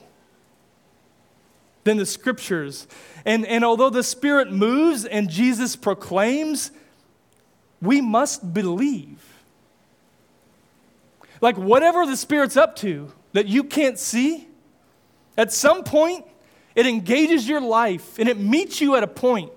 than 1.83 1.97
the 1.97 2.05
scriptures. 2.05 2.87
And, 3.25 3.45
and 3.45 3.63
although 3.63 3.89
the 3.89 4.03
Spirit 4.03 4.51
moves 4.51 5.05
and 5.05 5.29
Jesus 5.29 5.75
proclaims, 5.75 6.71
we 7.81 8.01
must 8.01 8.53
believe. 8.53 9.19
Like 11.41 11.57
whatever 11.57 12.05
the 12.05 12.17
Spirit's 12.17 12.55
up 12.55 12.75
to 12.77 13.11
that 13.33 13.47
you 13.47 13.63
can't 13.63 13.97
see, 13.97 14.47
at 15.37 15.51
some 15.51 15.83
point, 15.83 16.25
it 16.75 16.85
engages 16.85 17.47
your 17.47 17.61
life 17.61 18.19
and 18.19 18.29
it 18.29 18.37
meets 18.37 18.79
you 18.79 18.95
at 18.95 19.03
a 19.03 19.07
point 19.07 19.51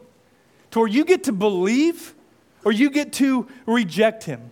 to 0.70 0.80
where 0.80 0.88
you 0.88 1.04
get 1.04 1.24
to 1.24 1.32
believe 1.32 2.14
or 2.64 2.72
you 2.72 2.90
get 2.90 3.12
to 3.14 3.46
reject 3.66 4.24
him. 4.24 4.50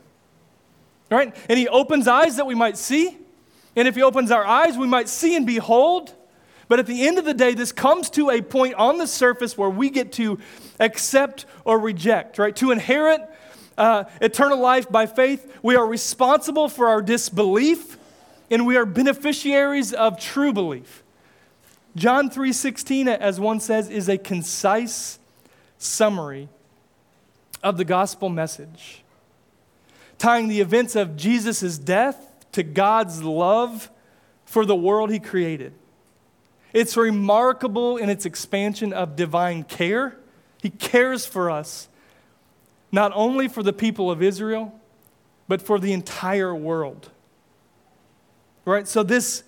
Right? 1.13 1.35
And 1.49 1.59
he 1.59 1.69
opens 1.69 2.09
eyes 2.09 2.37
that 2.37 2.47
we 2.47 2.55
might 2.55 2.77
see. 2.77 3.19
And 3.77 3.87
if 3.87 3.95
he 3.95 4.03
opens 4.03 4.31
our 4.31 4.45
eyes, 4.45 4.77
we 4.77 4.87
might 4.87 5.09
see 5.09 5.37
and 5.37 5.47
behold. 5.47 6.15
But 6.69 6.79
at 6.79 6.87
the 6.87 7.07
end 7.07 7.19
of 7.19 7.25
the 7.25 7.35
day, 7.35 7.55
this 7.55 7.73
comes 7.73 8.09
to 8.11 8.31
a 8.31 8.41
point 8.41 8.75
on 8.75 8.99
the 8.99 9.07
surface 9.07 9.59
where 9.59 9.69
we 9.69 9.91
get 9.91 10.13
to 10.13 10.39
accept 10.81 11.45
or 11.65 11.79
reject, 11.79 12.39
right? 12.39 12.55
To 12.57 12.71
inherit 12.71 13.21
uh, 13.77 14.05
eternal 14.21 14.59
life 14.59 14.91
by 14.91 15.07
faith, 15.07 15.59
we 15.63 15.77
are 15.77 15.87
responsible 15.87 16.69
for 16.69 16.89
our 16.89 17.03
disbelief, 17.03 17.99
and 18.51 18.67
we 18.67 18.77
are 18.77 18.87
beneficiaries 18.87 19.93
of 19.93 20.19
true 20.19 20.53
belief. 20.53 21.03
John 21.95 22.31
3:16 22.31 23.07
as 23.07 23.39
one 23.39 23.61
says 23.61 23.89
is 23.89 24.09
a 24.09 24.17
concise 24.17 25.19
summary 25.77 26.49
of 27.63 27.77
the 27.77 27.85
gospel 27.85 28.29
message, 28.29 29.02
tying 30.23 30.47
the 30.47 30.61
events 30.61 30.95
of 30.95 31.17
Jesus' 31.17 31.77
death 31.79 32.33
to 32.53 32.63
God's 32.63 33.25
love 33.25 33.91
for 34.45 34.65
the 34.65 34.77
world 34.77 35.11
he 35.11 35.19
created. 35.19 35.75
It's 36.73 36.97
remarkable 36.97 37.97
in 37.97 38.09
its 38.09 38.25
expansion 38.25 38.93
of 38.93 39.17
divine 39.17 39.65
care. 39.65 40.17
He 40.63 40.71
cares 40.71 41.27
for 41.27 41.51
us, 41.51 41.89
not 42.93 43.11
only 43.17 43.49
for 43.49 43.65
the 43.65 43.73
people 43.73 44.13
of 44.13 44.23
Israel, 44.23 44.73
but 45.49 45.61
for 45.61 45.81
the 45.81 45.93
entire 45.93 46.55
world. 46.55 47.11
Right? 48.65 48.87
So, 48.87 49.03
this, 49.03 49.43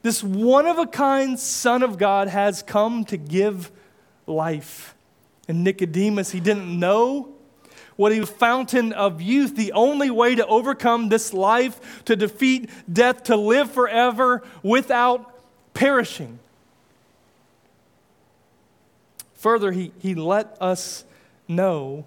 this 0.00 0.24
one 0.24 0.64
of 0.64 0.78
a 0.78 0.86
kind 0.86 1.38
Son 1.38 1.82
of 1.82 1.98
God 1.98 2.28
has 2.28 2.62
come 2.62 3.04
to 3.04 3.18
give 3.18 3.70
life. 4.26 4.94
And 5.46 5.64
Nicodemus, 5.64 6.30
he 6.30 6.40
didn't 6.40 6.78
know 6.80 7.34
what 7.98 8.12
a 8.12 8.24
fountain 8.24 8.92
of 8.92 9.20
youth, 9.20 9.56
the 9.56 9.72
only 9.72 10.08
way 10.08 10.36
to 10.36 10.46
overcome 10.46 11.08
this 11.08 11.34
life, 11.34 12.04
to 12.04 12.14
defeat 12.14 12.70
death, 12.90 13.24
to 13.24 13.34
live 13.34 13.68
forever 13.72 14.44
without 14.62 15.34
perishing. 15.74 16.38
Further, 19.34 19.72
he, 19.72 19.90
he 19.98 20.14
let 20.14 20.56
us 20.60 21.02
know 21.48 22.04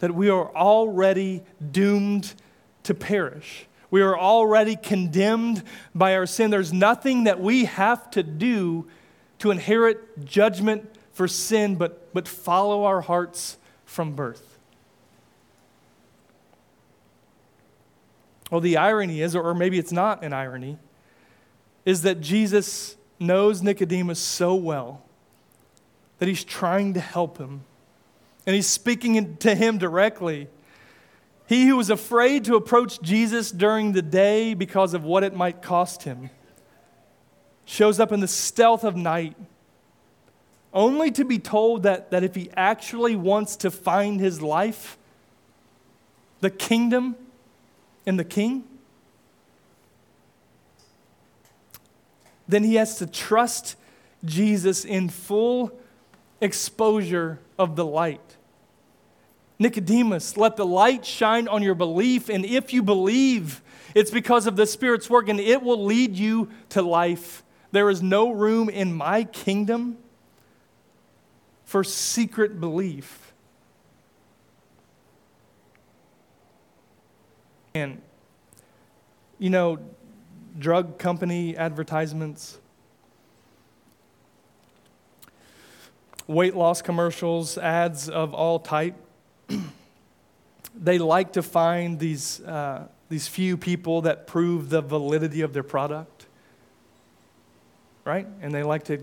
that 0.00 0.14
we 0.14 0.28
are 0.28 0.54
already 0.54 1.44
doomed 1.72 2.34
to 2.82 2.92
perish. 2.92 3.64
We 3.90 4.02
are 4.02 4.18
already 4.18 4.76
condemned 4.76 5.62
by 5.94 6.14
our 6.14 6.26
sin. 6.26 6.50
There's 6.50 6.74
nothing 6.74 7.24
that 7.24 7.40
we 7.40 7.64
have 7.64 8.10
to 8.10 8.22
do 8.22 8.86
to 9.38 9.50
inherit 9.50 10.26
judgment 10.26 10.94
for 11.14 11.26
sin, 11.26 11.76
but, 11.76 12.12
but 12.12 12.28
follow 12.28 12.84
our 12.84 13.00
hearts 13.00 13.56
from 13.86 14.12
birth. 14.12 14.49
Well, 18.50 18.60
the 18.60 18.76
irony 18.76 19.22
is, 19.22 19.36
or 19.36 19.54
maybe 19.54 19.78
it's 19.78 19.92
not 19.92 20.24
an 20.24 20.32
irony, 20.32 20.78
is 21.84 22.02
that 22.02 22.20
Jesus 22.20 22.96
knows 23.18 23.62
Nicodemus 23.62 24.18
so 24.18 24.54
well 24.54 25.02
that 26.18 26.28
he's 26.28 26.44
trying 26.44 26.94
to 26.94 27.00
help 27.00 27.38
him. 27.38 27.62
And 28.46 28.54
he's 28.54 28.66
speaking 28.66 29.36
to 29.38 29.54
him 29.54 29.78
directly. 29.78 30.48
He 31.46 31.66
who 31.66 31.76
was 31.76 31.90
afraid 31.90 32.44
to 32.44 32.56
approach 32.56 33.00
Jesus 33.00 33.50
during 33.50 33.92
the 33.92 34.02
day 34.02 34.54
because 34.54 34.94
of 34.94 35.04
what 35.04 35.24
it 35.24 35.34
might 35.34 35.62
cost 35.62 36.02
him 36.02 36.30
shows 37.64 38.00
up 38.00 38.10
in 38.10 38.18
the 38.18 38.26
stealth 38.26 38.82
of 38.82 38.96
night, 38.96 39.36
only 40.74 41.12
to 41.12 41.24
be 41.24 41.38
told 41.38 41.84
that, 41.84 42.10
that 42.10 42.24
if 42.24 42.34
he 42.34 42.50
actually 42.56 43.14
wants 43.14 43.54
to 43.54 43.70
find 43.70 44.20
his 44.20 44.42
life, 44.42 44.98
the 46.40 46.50
kingdom, 46.50 47.14
and 48.06 48.18
the 48.18 48.24
king, 48.24 48.64
then 52.48 52.64
he 52.64 52.74
has 52.74 52.96
to 52.98 53.06
trust 53.06 53.76
Jesus 54.24 54.84
in 54.84 55.08
full 55.08 55.72
exposure 56.40 57.38
of 57.58 57.76
the 57.76 57.84
light. 57.84 58.36
Nicodemus, 59.58 60.36
let 60.36 60.56
the 60.56 60.64
light 60.64 61.04
shine 61.04 61.46
on 61.46 61.62
your 61.62 61.74
belief, 61.74 62.28
and 62.30 62.44
if 62.44 62.72
you 62.72 62.82
believe, 62.82 63.60
it's 63.94 64.10
because 64.10 64.46
of 64.46 64.56
the 64.56 64.66
Spirit's 64.66 65.10
work, 65.10 65.28
and 65.28 65.38
it 65.38 65.62
will 65.62 65.84
lead 65.84 66.16
you 66.16 66.48
to 66.70 66.80
life. 66.80 67.42
There 67.70 67.90
is 67.90 68.02
no 68.02 68.30
room 68.30 68.68
in 68.68 68.92
my 68.92 69.24
kingdom 69.24 69.98
for 71.64 71.84
secret 71.84 72.58
belief. 72.58 73.29
And, 77.74 78.00
you 79.38 79.50
know, 79.50 79.78
drug 80.58 80.98
company 80.98 81.56
advertisements, 81.56 82.58
weight 86.26 86.54
loss 86.54 86.82
commercials, 86.82 87.58
ads 87.58 88.08
of 88.08 88.34
all 88.34 88.58
type. 88.58 88.94
they 90.74 90.98
like 90.98 91.32
to 91.34 91.42
find 91.42 91.98
these, 91.98 92.40
uh, 92.40 92.86
these 93.08 93.26
few 93.26 93.56
people 93.56 94.02
that 94.02 94.26
prove 94.26 94.70
the 94.70 94.80
validity 94.80 95.40
of 95.40 95.52
their 95.52 95.62
product, 95.62 96.26
right? 98.04 98.26
And 98.40 98.54
they 98.54 98.62
like 98.62 98.84
to 98.84 99.00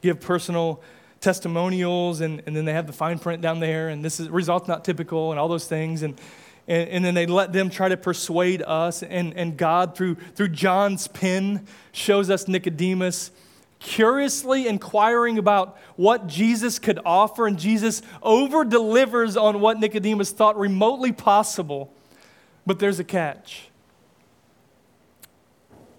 give 0.00 0.20
personal 0.20 0.80
testimonials, 1.20 2.20
and, 2.20 2.42
and 2.46 2.54
then 2.54 2.64
they 2.64 2.72
have 2.72 2.86
the 2.86 2.92
fine 2.92 3.18
print 3.18 3.42
down 3.42 3.58
there, 3.58 3.88
and 3.88 4.04
this 4.04 4.20
is 4.20 4.28
results 4.28 4.68
not 4.68 4.84
typical, 4.84 5.32
and 5.32 5.40
all 5.40 5.48
those 5.48 5.66
things. 5.66 6.02
And 6.02 6.20
and, 6.68 6.88
and 6.88 7.04
then 7.04 7.14
they 7.14 7.26
let 7.26 7.52
them 7.52 7.70
try 7.70 7.88
to 7.88 7.96
persuade 7.96 8.62
us. 8.62 9.02
And, 9.02 9.34
and 9.34 9.56
God, 9.56 9.96
through, 9.96 10.16
through 10.36 10.48
John's 10.48 11.08
pen, 11.08 11.66
shows 11.90 12.30
us 12.30 12.46
Nicodemus 12.46 13.32
curiously 13.80 14.66
inquiring 14.66 15.38
about 15.38 15.78
what 15.96 16.26
Jesus 16.26 16.78
could 16.78 16.98
offer, 17.04 17.46
and 17.46 17.58
Jesus 17.58 18.02
over 18.22 18.64
delivers 18.64 19.36
on 19.36 19.60
what 19.60 19.78
Nicodemus 19.78 20.30
thought 20.30 20.58
remotely 20.58 21.12
possible. 21.12 21.92
But 22.66 22.78
there's 22.78 22.98
a 22.98 23.04
catch. 23.04 23.68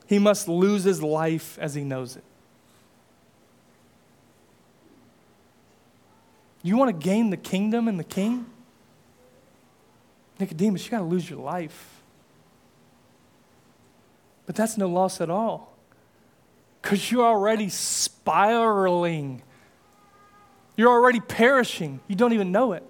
He 0.07 0.19
must 0.19 0.47
lose 0.47 0.83
his 0.83 1.01
life 1.01 1.57
as 1.59 1.73
he 1.73 1.83
knows 1.83 2.15
it. 2.15 2.23
You 6.61 6.75
want 6.75 6.89
to 6.89 7.03
gain 7.07 7.29
the 7.29 7.37
kingdom 7.37 7.87
and 7.87 7.97
the 7.97 8.03
king? 8.03 8.45
Nicodemus, 10.39 10.85
you 10.85 10.91
got 10.91 10.99
to 10.99 11.05
lose 11.05 11.29
your 11.29 11.39
life. 11.39 12.01
But 14.45 14.55
that's 14.55 14.77
no 14.77 14.87
loss 14.87 15.21
at 15.21 15.29
all 15.29 15.75
because 16.81 17.11
you're 17.11 17.25
already 17.25 17.69
spiraling. 17.69 19.43
You're 20.75 20.89
already 20.89 21.19
perishing. 21.19 21.99
You 22.07 22.15
don't 22.15 22.33
even 22.33 22.51
know 22.51 22.73
it. 22.73 22.83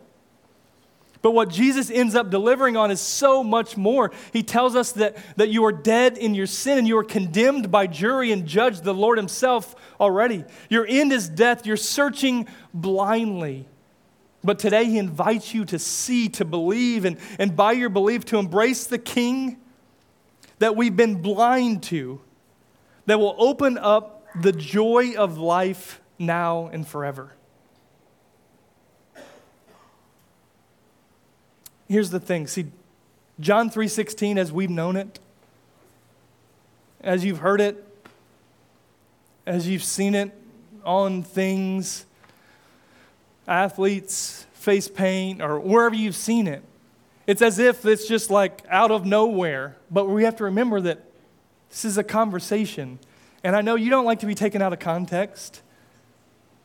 But 1.21 1.31
what 1.31 1.49
Jesus 1.49 1.91
ends 1.91 2.15
up 2.15 2.29
delivering 2.29 2.77
on 2.77 2.91
is 2.91 3.01
so 3.01 3.43
much 3.43 3.75
more. 3.75 4.11
He 4.31 4.41
tells 4.41 4.75
us 4.75 4.93
that, 4.93 5.17
that 5.35 5.49
you 5.49 5.65
are 5.65 5.71
dead 5.73 6.17
in 6.17 6.33
your 6.33 6.47
sin 6.47 6.77
and 6.77 6.87
you 6.87 6.97
are 6.97 7.03
condemned 7.03 7.69
by 7.69 7.87
jury 7.87 8.31
and 8.31 8.45
judge, 8.45 8.79
the 8.79 8.93
Lord 8.93 9.17
Himself, 9.17 9.75
already. 9.99 10.45
Your 10.69 10.85
end 10.87 11.11
is 11.11 11.27
death. 11.27 11.65
You're 11.65 11.75
searching 11.75 12.47
blindly. 12.73 13.65
But 14.43 14.59
today 14.59 14.85
He 14.85 14.97
invites 14.97 15.53
you 15.53 15.65
to 15.65 15.79
see, 15.79 16.29
to 16.29 16.45
believe, 16.45 17.05
and, 17.05 17.17
and 17.37 17.55
by 17.55 17.73
your 17.73 17.89
belief, 17.89 18.25
to 18.25 18.37
embrace 18.37 18.85
the 18.85 18.97
King 18.97 19.57
that 20.59 20.75
we've 20.75 20.95
been 20.95 21.21
blind 21.21 21.83
to 21.83 22.21
that 23.05 23.19
will 23.19 23.35
open 23.37 23.77
up 23.77 24.25
the 24.39 24.51
joy 24.51 25.15
of 25.15 25.37
life 25.37 25.99
now 26.19 26.69
and 26.71 26.87
forever. 26.87 27.33
Here's 31.87 32.11
the 32.11 32.19
thing. 32.19 32.45
See, 32.45 32.67
John 33.39 33.71
3:16 33.71 34.37
as 34.37 34.51
we've 34.51 34.69
known 34.69 34.95
it, 34.95 35.17
as 37.01 37.25
you've 37.25 37.39
heard 37.39 37.61
it, 37.61 37.83
as 39.45 39.67
you've 39.67 39.83
seen 39.83 40.13
it 40.13 40.31
on 40.85 41.23
things, 41.23 42.05
athletes, 43.49 44.45
face 44.53 44.87
paint, 44.87 45.41
or 45.41 45.59
wherever 45.59 45.95
you've 45.95 46.15
seen 46.15 46.47
it. 46.47 46.63
It's 47.27 47.41
as 47.41 47.59
if 47.59 47.85
it's 47.85 48.07
just 48.07 48.29
like 48.29 48.63
out 48.69 48.91
of 48.91 49.05
nowhere. 49.05 49.77
But 49.91 50.05
we 50.05 50.23
have 50.23 50.37
to 50.37 50.45
remember 50.45 50.81
that 50.81 51.03
this 51.69 51.85
is 51.85 51.97
a 51.97 52.03
conversation. 52.03 52.99
And 53.43 53.55
I 53.55 53.61
know 53.61 53.75
you 53.75 53.89
don't 53.89 54.05
like 54.05 54.19
to 54.19 54.25
be 54.25 54.35
taken 54.35 54.61
out 54.61 54.73
of 54.73 54.79
context. 54.79 55.61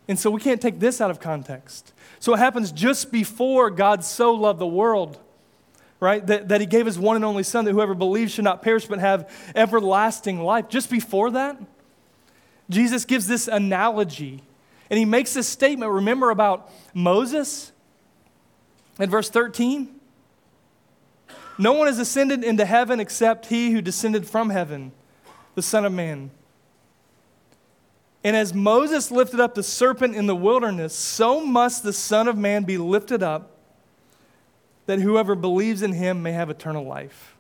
And 0.09 0.19
so 0.19 0.31
we 0.31 0.41
can't 0.41 0.61
take 0.61 0.81
this 0.81 1.01
out 1.01 1.11
of 1.11 1.21
context. 1.21 1.93
So 2.19 2.35
it 2.35 2.39
happens 2.39 2.73
just 2.73 3.13
before 3.13 3.71
God 3.71 4.05
so 4.05 4.33
loved 4.33 4.59
the 4.59 4.67
world, 4.67 5.19
right? 6.01 6.27
That, 6.27 6.49
that 6.49 6.61
he 6.61 6.67
gave 6.67 6.87
his 6.87 6.99
one 6.99 7.17
and 7.17 7.25
only 7.25 7.43
Son, 7.43 7.65
that 7.65 7.73
whoever 7.73 7.95
believes 7.95 8.33
should 8.33 8.45
not 8.45 8.63
perish 8.63 8.87
but 8.87 8.99
have 8.99 9.31
everlasting 9.55 10.41
life. 10.41 10.69
Just 10.69 10.91
before 10.91 11.31
that, 11.33 11.59
Jesus 12.69 13.05
gives 13.05 13.27
this 13.27 13.49
analogy. 13.49 14.43
And 14.91 14.99
he 14.99 15.05
makes 15.05 15.35
this 15.35 15.49
statement, 15.49 15.91
remember, 15.91 16.31
about 16.31 16.71
Moses 16.93 17.73
in 18.99 19.11
verse 19.11 19.31
13? 19.31 19.89
No 21.59 21.73
one 21.73 21.87
has 21.87 21.99
ascended 21.99 22.45
into 22.45 22.65
heaven 22.65 23.01
except 23.01 23.47
he 23.47 23.71
who 23.71 23.81
descended 23.81 24.27
from 24.27 24.51
heaven, 24.51 24.93
the 25.55 25.63
Son 25.63 25.85
of 25.85 25.93
Man. 25.93 26.31
And 28.23 28.35
as 28.37 28.55
Moses 28.55 29.11
lifted 29.11 29.39
up 29.39 29.55
the 29.55 29.63
serpent 29.63 30.17
in 30.17 30.27
the 30.27 30.35
wilderness, 30.35 30.95
so 30.95 31.45
must 31.45 31.83
the 31.83 31.93
Son 31.93 32.27
of 32.27 32.37
Man 32.37 32.65
be 32.65 32.79
lifted 32.79 33.23
up, 33.23 33.51
that 34.87 35.01
whoever 35.01 35.35
believes 35.35 35.83
in 35.83 35.93
him 35.93 36.23
may 36.23 36.33
have 36.33 36.51
eternal 36.51 36.85
life. 36.85 37.37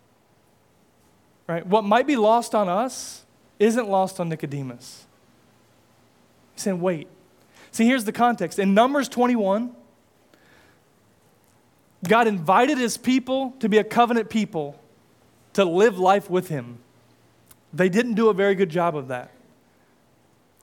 Right? 1.46 1.66
What 1.66 1.84
might 1.84 2.06
be 2.06 2.16
lost 2.16 2.54
on 2.54 2.68
us 2.68 3.24
isn't 3.58 3.88
lost 3.88 4.18
on 4.20 4.28
Nicodemus. 4.28 5.06
He's 6.54 6.62
saying, 6.62 6.80
wait. 6.80 7.08
See, 7.74 7.88
here's 7.88 8.04
the 8.04 8.12
context. 8.12 8.60
In 8.60 8.72
Numbers 8.72 9.08
21, 9.08 9.74
God 12.06 12.28
invited 12.28 12.78
his 12.78 12.96
people 12.96 13.50
to 13.58 13.68
be 13.68 13.78
a 13.78 13.82
covenant 13.82 14.30
people 14.30 14.80
to 15.54 15.64
live 15.64 15.98
life 15.98 16.30
with 16.30 16.46
him. 16.46 16.78
They 17.72 17.88
didn't 17.88 18.14
do 18.14 18.28
a 18.28 18.32
very 18.32 18.54
good 18.54 18.70
job 18.70 18.96
of 18.96 19.08
that. 19.08 19.32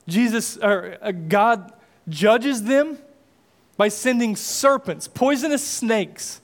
Jesus 0.08 0.56
or 0.56 0.96
uh, 1.02 1.12
God 1.12 1.74
judges 2.08 2.62
them 2.62 2.96
by 3.76 3.88
sending 3.88 4.34
serpents, 4.34 5.06
poisonous 5.06 5.62
snakes 5.62 6.40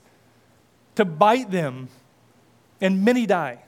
to 0.96 1.06
bite 1.06 1.50
them, 1.50 1.88
and 2.78 3.06
many 3.06 3.24
die. 3.24 3.64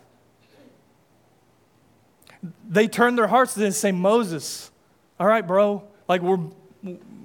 They 2.68 2.88
turn 2.88 3.16
their 3.16 3.28
hearts 3.28 3.54
to 3.54 3.60
this 3.60 3.68
and 3.68 3.74
say, 3.74 3.92
Moses, 3.92 4.70
all 5.18 5.26
right, 5.26 5.46
bro, 5.46 5.82
like 6.06 6.20
we're 6.20 6.40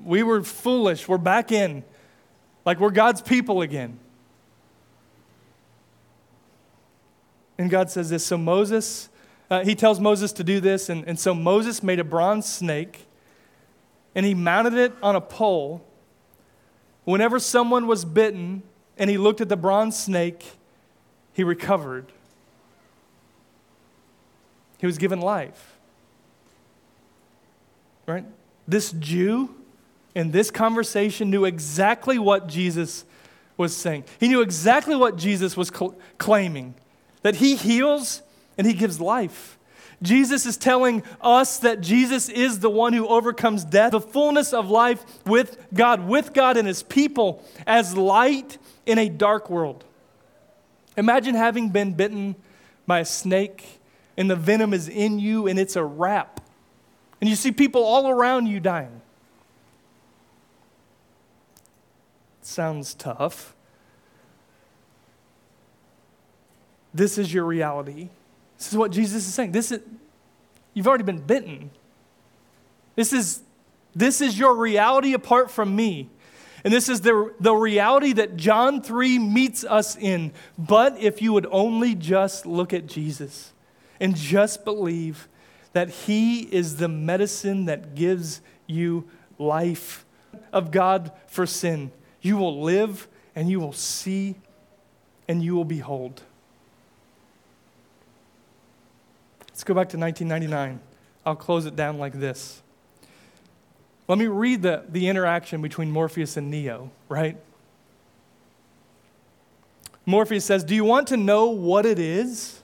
we 0.03 0.23
were 0.23 0.43
foolish. 0.43 1.07
We're 1.07 1.17
back 1.17 1.51
in. 1.51 1.83
Like 2.65 2.79
we're 2.79 2.91
God's 2.91 3.21
people 3.21 3.61
again. 3.61 3.99
And 7.57 7.69
God 7.69 7.89
says 7.89 8.09
this. 8.09 8.25
So 8.25 8.37
Moses, 8.37 9.09
uh, 9.49 9.63
he 9.63 9.75
tells 9.75 9.99
Moses 9.99 10.33
to 10.33 10.43
do 10.43 10.59
this. 10.59 10.89
And, 10.89 11.07
and 11.07 11.19
so 11.19 11.33
Moses 11.33 11.81
made 11.81 11.99
a 11.99 12.03
bronze 12.03 12.47
snake 12.51 13.05
and 14.13 14.25
he 14.25 14.33
mounted 14.33 14.73
it 14.73 14.93
on 15.01 15.15
a 15.15 15.21
pole. 15.21 15.85
Whenever 17.03 17.39
someone 17.39 17.87
was 17.87 18.03
bitten 18.03 18.63
and 18.97 19.09
he 19.09 19.17
looked 19.17 19.41
at 19.41 19.49
the 19.49 19.57
bronze 19.57 19.97
snake, 19.97 20.53
he 21.33 21.43
recovered. 21.43 22.11
He 24.79 24.87
was 24.87 24.97
given 24.97 25.19
life. 25.19 25.77
Right? 28.07 28.25
This 28.67 28.91
Jew 28.91 29.53
in 30.13 30.31
this 30.31 30.49
conversation 30.49 31.29
knew 31.29 31.45
exactly 31.45 32.17
what 32.17 32.47
Jesus 32.47 33.05
was 33.57 33.75
saying. 33.75 34.05
He 34.19 34.27
knew 34.27 34.41
exactly 34.41 34.95
what 34.95 35.17
Jesus 35.17 35.55
was 35.55 35.69
cl- 35.69 35.95
claiming 36.17 36.75
that 37.21 37.37
he 37.37 37.55
heals 37.55 38.21
and 38.57 38.65
he 38.65 38.73
gives 38.73 38.99
life. 38.99 39.57
Jesus 40.01 40.45
is 40.45 40.57
telling 40.57 41.03
us 41.21 41.57
that 41.59 41.81
Jesus 41.81 42.29
is 42.29 42.59
the 42.59 42.69
one 42.69 42.93
who 42.93 43.07
overcomes 43.07 43.63
death, 43.63 43.91
the 43.91 44.01
fullness 44.01 44.53
of 44.53 44.69
life 44.69 45.03
with 45.25 45.57
God, 45.73 46.07
with 46.07 46.33
God 46.33 46.57
and 46.57 46.67
his 46.67 46.83
people, 46.83 47.43
as 47.65 47.95
light 47.95 48.57
in 48.85 48.99
a 48.99 49.09
dark 49.09 49.49
world. 49.49 49.83
Imagine 50.97 51.35
having 51.35 51.69
been 51.69 51.93
bitten 51.93 52.35
by 52.85 52.99
a 52.99 53.05
snake 53.05 53.79
and 54.17 54.29
the 54.29 54.35
venom 54.35 54.73
is 54.73 54.87
in 54.87 55.19
you 55.19 55.47
and 55.47 55.57
it's 55.57 55.75
a 55.75 55.83
wrap. 55.83 56.41
And 57.21 57.29
you 57.29 57.35
see 57.35 57.51
people 57.51 57.83
all 57.83 58.09
around 58.09 58.47
you 58.47 58.59
dying. 58.59 59.01
Sounds 62.41 62.93
tough. 62.93 63.55
This 66.93 67.17
is 67.17 67.33
your 67.33 67.43
reality. 67.43 68.09
This 68.57 68.71
is 68.71 68.77
what 68.77 68.91
Jesus 68.91 69.27
is 69.27 69.33
saying. 69.33 69.51
This 69.51 69.71
is, 69.71 69.81
you've 70.73 70.87
already 70.87 71.03
been 71.03 71.19
bitten. 71.19 71.71
This 72.95 73.11
is, 73.11 73.41
this 73.93 74.21
is 74.21 74.37
your 74.37 74.55
reality 74.55 75.13
apart 75.13 75.51
from 75.51 75.75
me. 75.75 76.09
And 76.63 76.73
this 76.73 76.89
is 76.89 77.01
the, 77.01 77.33
the 77.39 77.53
reality 77.53 78.13
that 78.13 78.37
John 78.37 78.81
3 78.81 79.19
meets 79.19 79.63
us 79.63 79.95
in. 79.97 80.31
But 80.57 80.97
if 80.99 81.21
you 81.21 81.33
would 81.33 81.47
only 81.51 81.93
just 81.95 82.45
look 82.45 82.73
at 82.73 82.87
Jesus 82.87 83.53
and 83.99 84.15
just 84.15 84.65
believe 84.65 85.27
that 85.75 85.89
He 85.89 86.43
is 86.53 86.77
the 86.77 86.87
medicine 86.87 87.65
that 87.65 87.95
gives 87.95 88.39
you 88.65 89.03
life 89.37 90.05
of 90.53 90.71
God 90.71 91.11
for 91.27 91.45
sin, 91.45 91.91
you 92.21 92.37
will 92.37 92.61
live 92.61 93.09
and 93.35 93.49
you 93.49 93.59
will 93.59 93.73
see 93.73 94.35
and 95.27 95.43
you 95.43 95.53
will 95.53 95.65
behold. 95.65 96.21
Let's 99.49 99.65
go 99.65 99.73
back 99.73 99.89
to 99.89 99.97
1999. 99.97 100.79
I'll 101.25 101.35
close 101.35 101.65
it 101.65 101.75
down 101.75 101.97
like 101.97 102.13
this. 102.13 102.61
Let 104.07 104.17
me 104.17 104.27
read 104.27 104.61
the, 104.61 104.85
the 104.87 105.09
interaction 105.09 105.61
between 105.61 105.91
Morpheus 105.91 106.37
and 106.37 106.49
Neo, 106.49 106.89
right? 107.09 107.35
Morpheus 110.05 110.45
says, 110.45 110.63
Do 110.63 110.73
you 110.73 110.85
want 110.85 111.09
to 111.09 111.17
know 111.17 111.47
what 111.47 111.85
it 111.85 111.99
is? 111.99 112.61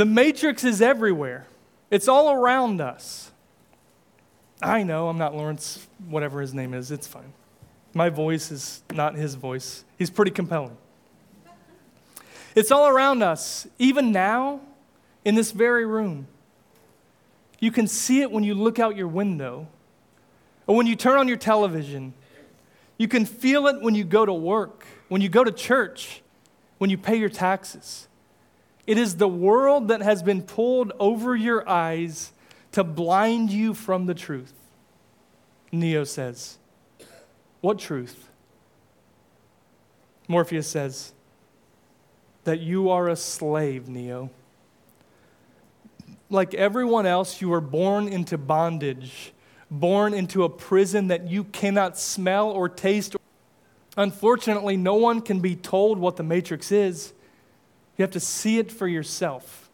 The 0.00 0.06
matrix 0.06 0.64
is 0.64 0.80
everywhere, 0.80 1.46
it's 1.90 2.08
all 2.08 2.32
around 2.32 2.80
us. 2.80 3.30
I 4.62 4.82
know, 4.82 5.10
I'm 5.10 5.18
not 5.18 5.36
Laurence, 5.36 5.86
whatever 6.08 6.40
his 6.40 6.54
name 6.54 6.72
is, 6.72 6.90
it's 6.90 7.06
fine. 7.06 7.34
My 7.92 8.08
voice 8.08 8.50
is 8.50 8.82
not 8.94 9.14
his 9.14 9.34
voice. 9.34 9.84
He's 9.98 10.08
pretty 10.08 10.30
compelling. 10.30 10.78
It's 12.54 12.70
all 12.70 12.88
around 12.88 13.22
us, 13.22 13.66
even 13.78 14.10
now 14.10 14.62
in 15.26 15.34
this 15.34 15.52
very 15.52 15.84
room. 15.84 16.28
You 17.58 17.70
can 17.70 17.86
see 17.86 18.22
it 18.22 18.30
when 18.30 18.42
you 18.42 18.54
look 18.54 18.78
out 18.78 18.96
your 18.96 19.06
window 19.06 19.68
or 20.66 20.76
when 20.76 20.86
you 20.86 20.96
turn 20.96 21.18
on 21.18 21.28
your 21.28 21.36
television. 21.36 22.14
You 22.96 23.06
can 23.06 23.26
feel 23.26 23.66
it 23.66 23.82
when 23.82 23.94
you 23.94 24.04
go 24.04 24.24
to 24.24 24.32
work, 24.32 24.86
when 25.10 25.20
you 25.20 25.28
go 25.28 25.44
to 25.44 25.52
church, 25.52 26.22
when 26.78 26.88
you 26.88 26.96
pay 26.96 27.16
your 27.16 27.28
taxes. 27.28 28.08
It 28.86 28.98
is 28.98 29.16
the 29.16 29.28
world 29.28 29.88
that 29.88 30.02
has 30.02 30.22
been 30.22 30.42
pulled 30.42 30.92
over 30.98 31.36
your 31.36 31.68
eyes 31.68 32.32
to 32.72 32.84
blind 32.84 33.50
you 33.50 33.74
from 33.74 34.06
the 34.06 34.14
truth. 34.14 34.52
Neo 35.72 36.04
says. 36.04 36.58
What 37.60 37.78
truth? 37.78 38.28
Morpheus 40.28 40.68
says 40.68 41.12
that 42.44 42.60
you 42.60 42.90
are 42.90 43.08
a 43.08 43.16
slave, 43.16 43.88
Neo. 43.88 44.30
Like 46.30 46.54
everyone 46.54 47.04
else, 47.06 47.40
you 47.40 47.48
were 47.48 47.60
born 47.60 48.08
into 48.08 48.38
bondage, 48.38 49.32
born 49.70 50.14
into 50.14 50.44
a 50.44 50.48
prison 50.48 51.08
that 51.08 51.28
you 51.28 51.44
cannot 51.44 51.98
smell 51.98 52.50
or 52.50 52.68
taste. 52.68 53.16
Unfortunately, 53.96 54.76
no 54.76 54.94
one 54.94 55.20
can 55.20 55.40
be 55.40 55.56
told 55.56 55.98
what 55.98 56.16
the 56.16 56.22
Matrix 56.22 56.70
is. 56.70 57.12
You 58.00 58.04
have 58.04 58.12
to 58.12 58.20
see 58.20 58.56
it 58.56 58.72
for 58.72 58.88
yourself. 58.88 59.68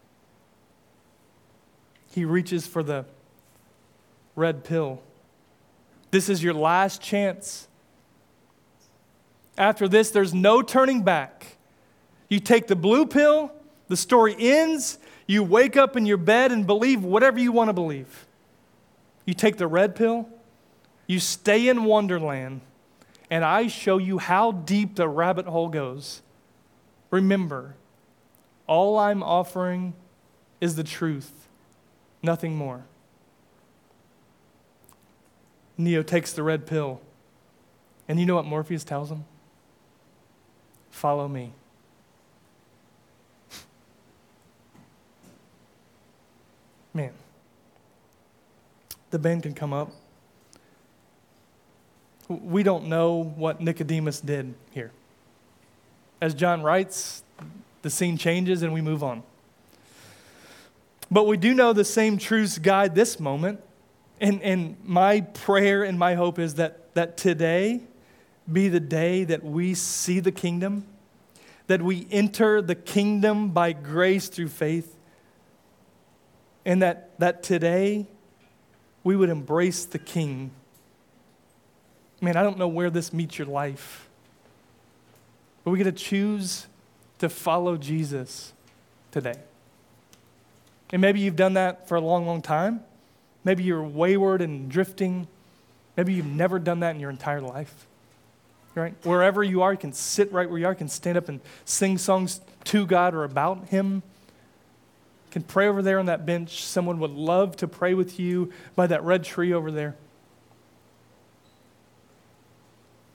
He 2.11 2.25
reaches 2.25 2.67
for 2.67 2.83
the 2.83 3.05
red 4.35 4.65
pill. 4.65 5.01
This 6.11 6.29
is 6.29 6.43
your 6.43 6.53
last 6.53 7.01
chance. 7.01 7.69
After 9.57 9.87
this, 9.87 10.11
there's 10.11 10.35
no 10.35 10.61
turning 10.61 11.05
back. 11.05 11.57
You 12.29 12.41
take 12.41 12.67
the 12.67 12.75
blue 12.75 13.07
pill, 13.07 13.53
the 13.87 13.97
story 13.97 14.35
ends, 14.37 14.99
you 15.29 15.45
wake 15.45 15.77
up 15.77 15.97
in 15.97 16.05
your 16.05 16.17
bed 16.17 16.51
and 16.51 16.67
believe 16.67 17.05
whatever 17.05 17.39
you 17.39 17.53
want 17.53 17.69
to 17.69 17.75
believe. 17.75 18.27
You 19.25 19.35
take 19.35 19.57
the 19.57 19.69
red 19.69 19.95
pill, 19.95 20.29
you 21.07 21.21
stay 21.21 21.69
in 21.69 21.85
Wonderland, 21.85 22.63
and 23.31 23.45
I 23.45 23.69
show 23.69 23.99
you 23.99 24.19
how 24.19 24.51
deep 24.51 24.97
the 24.97 25.07
rabbit 25.07 25.47
hole 25.47 25.69
goes. 25.69 26.23
Remember, 27.13 27.77
all 28.67 28.99
I'm 28.99 29.23
offering 29.23 29.95
is 30.61 30.77
the 30.77 30.85
truth, 30.85 31.49
nothing 32.23 32.57
more. 32.57 32.85
Neo 35.79 36.03
takes 36.03 36.33
the 36.33 36.43
red 36.43 36.67
pill, 36.67 37.01
and 38.09 38.19
you 38.19 38.27
know 38.27 38.35
what 38.35 38.47
Morpheus 38.47 38.85
tells 38.85 39.11
him? 39.11 39.25
Follow 40.91 41.29
me. 41.29 41.53
Man, 46.95 47.13
the 49.11 49.19
band 49.19 49.43
can 49.43 49.53
come 49.53 49.75
up. 49.75 49.93
We 52.29 52.63
don't 52.63 52.87
know 52.87 53.35
what 53.37 53.61
Nicodemus 53.61 54.21
did 54.21 54.55
here. 54.71 54.91
As 56.23 56.33
John 56.33 56.63
writes, 56.63 57.23
the 57.87 57.91
scene 57.91 58.19
changes 58.19 58.65
and 58.65 58.73
we 58.73 58.81
move 58.81 59.05
on. 59.05 59.23
But 61.09 61.29
we 61.29 61.37
do 61.37 61.55
know 61.55 61.73
the 61.73 61.85
same 61.85 62.19
truths 62.19 62.59
guide 62.59 62.97
this 62.97 63.21
moment. 63.21 63.61
And, 64.21 64.43
and 64.43 64.77
my 64.83 65.21
prayer 65.21 65.85
and 65.85 65.97
my 65.97 66.17
hope 66.17 66.41
is 66.41 66.57
that, 66.57 66.93
that 66.95 67.17
today 67.17 67.83
be 68.53 68.69
the 68.69 68.81
day 68.81 69.23
that 69.23 69.45
we 69.45 69.75
see 69.75 70.19
the 70.19 70.33
kingdom, 70.33 70.85
that 71.69 71.81
we 71.81 72.09
enter 72.11 72.61
the 72.61 72.75
kingdom 72.75 73.51
by 73.51 73.73
grace 73.73 74.27
through 74.27 74.49
faith, 74.49 74.97
and 76.65 76.83
that, 76.83 77.17
that 77.21 77.45
today 77.45 78.09
we 79.05 79.15
would 79.15 79.29
embrace 79.29 79.85
the 79.85 80.01
king. 80.01 80.51
Man, 82.21 82.37
I 82.37 82.43
don't 82.43 82.59
know 82.59 82.67
where 82.67 82.91
this 82.91 83.13
meets 83.13 83.39
your 83.39 83.47
life, 83.47 84.09
but 85.63 85.71
we 85.71 85.79
get 85.79 85.85
to 85.85 85.93
choose 85.93 86.67
to 87.19 87.29
follow 87.29 87.77
Jesus 87.77 88.53
today. 89.11 89.37
And 90.91 91.03
maybe 91.03 91.21
you've 91.21 91.37
done 91.37 91.55
that 91.55 91.89
for 91.89 91.97
a 91.97 92.01
long, 92.01 92.27
long 92.27 92.43
time. 92.43 92.81
Maybe 93.45 93.65
you're 93.65 93.83
wayward 93.83 94.43
and 94.43 94.71
drifting. 94.71 95.27
Maybe 95.97 96.15
you've 96.15 96.27
never 96.27 96.59
done 96.59 96.81
that 96.81 96.95
in 96.95 97.01
your 97.01 97.11
entire 97.11 97.41
life. 97.41 97.87
Right? 98.75 98.95
Wherever 99.05 99.43
you 99.43 99.63
are, 99.63 99.73
you 99.73 99.79
can 99.79 99.93
sit 99.93 100.31
right 100.33 100.49
where 100.49 100.59
you 100.59 100.67
are, 100.67 100.73
you 100.73 100.79
can 100.79 100.89
stand 100.89 101.17
up 101.17 101.29
and 101.29 101.41
sing 101.65 101.97
songs 101.97 102.41
to 102.65 102.85
God 102.85 103.15
or 103.15 103.25
about 103.25 103.69
Him. 103.69 103.95
You 103.95 105.33
can 105.33 105.43
pray 105.43 105.67
over 105.67 105.81
there 105.81 105.99
on 105.99 106.07
that 106.07 106.27
bench. 106.27 106.63
Someone 106.63 106.99
would 106.99 107.13
love 107.13 107.57
to 107.57 107.69
pray 107.69 107.95
with 107.95 108.21
you 108.21 108.53
by 108.75 108.87
that 108.87 109.03
red 109.03 109.25
tree 109.25 109.53
over 109.53 109.71
there. 109.71 109.95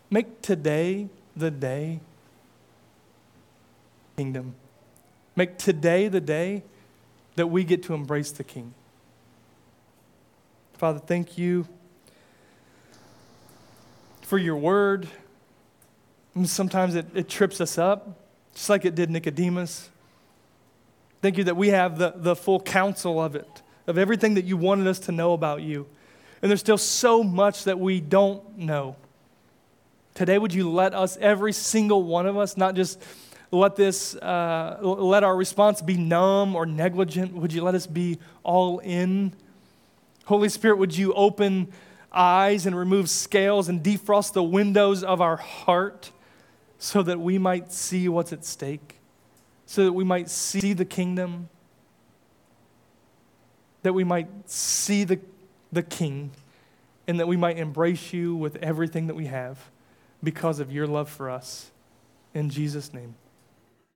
Make 0.09 0.41
today 0.41 1.09
the 1.37 1.51
day 1.51 1.99
kingdom. 4.17 4.55
Make 5.35 5.57
today 5.57 6.07
the 6.07 6.21
day 6.21 6.63
that 7.35 7.47
we 7.47 7.63
get 7.63 7.83
to 7.83 7.93
embrace 7.93 8.31
the 8.31 8.43
King. 8.43 8.73
Father, 10.73 10.99
thank 10.99 11.37
you 11.37 11.67
for 14.21 14.37
your 14.37 14.55
word. 14.55 15.07
Sometimes 16.43 16.95
it, 16.95 17.05
it 17.13 17.29
trips 17.29 17.61
us 17.61 17.77
up, 17.77 18.19
just 18.53 18.69
like 18.69 18.85
it 18.85 18.95
did 18.95 19.09
Nicodemus. 19.09 19.89
Thank 21.21 21.37
you 21.37 21.43
that 21.43 21.55
we 21.55 21.69
have 21.69 21.97
the, 21.97 22.13
the 22.15 22.35
full 22.35 22.59
counsel 22.59 23.21
of 23.21 23.35
it, 23.35 23.61
of 23.87 23.97
everything 23.97 24.33
that 24.35 24.45
you 24.45 24.57
wanted 24.57 24.87
us 24.87 24.99
to 24.99 25.11
know 25.11 25.33
about 25.33 25.61
you. 25.61 25.87
And 26.41 26.49
there's 26.49 26.61
still 26.61 26.77
so 26.77 27.23
much 27.23 27.65
that 27.65 27.79
we 27.79 27.99
don't 27.99 28.57
know. 28.57 28.95
Today, 30.15 30.37
would 30.37 30.53
you 30.53 30.69
let 30.69 30.93
us, 30.93 31.17
every 31.17 31.53
single 31.53 32.03
one 32.03 32.25
of 32.25 32.37
us, 32.37 32.57
not 32.57 32.75
just 32.75 33.01
let 33.51 33.75
this, 33.75 34.15
uh, 34.15 34.77
let 34.81 35.23
our 35.23 35.35
response 35.35 35.81
be 35.81 35.97
numb 35.97 36.55
or 36.55 36.65
negligent? 36.65 37.33
Would 37.33 37.51
you 37.51 37.63
let 37.63 37.75
us 37.75 37.85
be 37.85 38.17
all 38.43 38.79
in? 38.79 39.33
Holy 40.25 40.49
Spirit, 40.49 40.77
would 40.77 40.97
you 40.97 41.13
open 41.13 41.71
eyes 42.11 42.65
and 42.65 42.77
remove 42.77 43.09
scales 43.09 43.69
and 43.69 43.83
defrost 43.83 44.33
the 44.33 44.43
windows 44.43 45.03
of 45.03 45.21
our 45.21 45.37
heart 45.37 46.11
so 46.77 47.03
that 47.03 47.19
we 47.19 47.37
might 47.37 47.71
see 47.71 48.09
what's 48.09 48.33
at 48.33 48.43
stake, 48.43 48.95
so 49.65 49.83
that 49.85 49.93
we 49.93 50.03
might 50.03 50.29
see 50.29 50.73
the 50.73 50.85
kingdom, 50.85 51.49
that 53.83 53.93
we 53.93 54.03
might 54.03 54.49
see 54.49 55.03
the, 55.03 55.19
the 55.71 55.83
King, 55.83 56.31
and 57.07 57.19
that 57.19 57.27
we 57.27 57.37
might 57.37 57.57
embrace 57.57 58.13
you 58.13 58.35
with 58.35 58.55
everything 58.57 59.07
that 59.07 59.15
we 59.15 59.25
have 59.25 59.69
because 60.23 60.59
of 60.59 60.71
your 60.71 60.87
love 60.87 61.09
for 61.09 61.29
us. 61.29 61.71
In 62.33 62.49
Jesus' 62.49 62.93
name. 62.93 63.15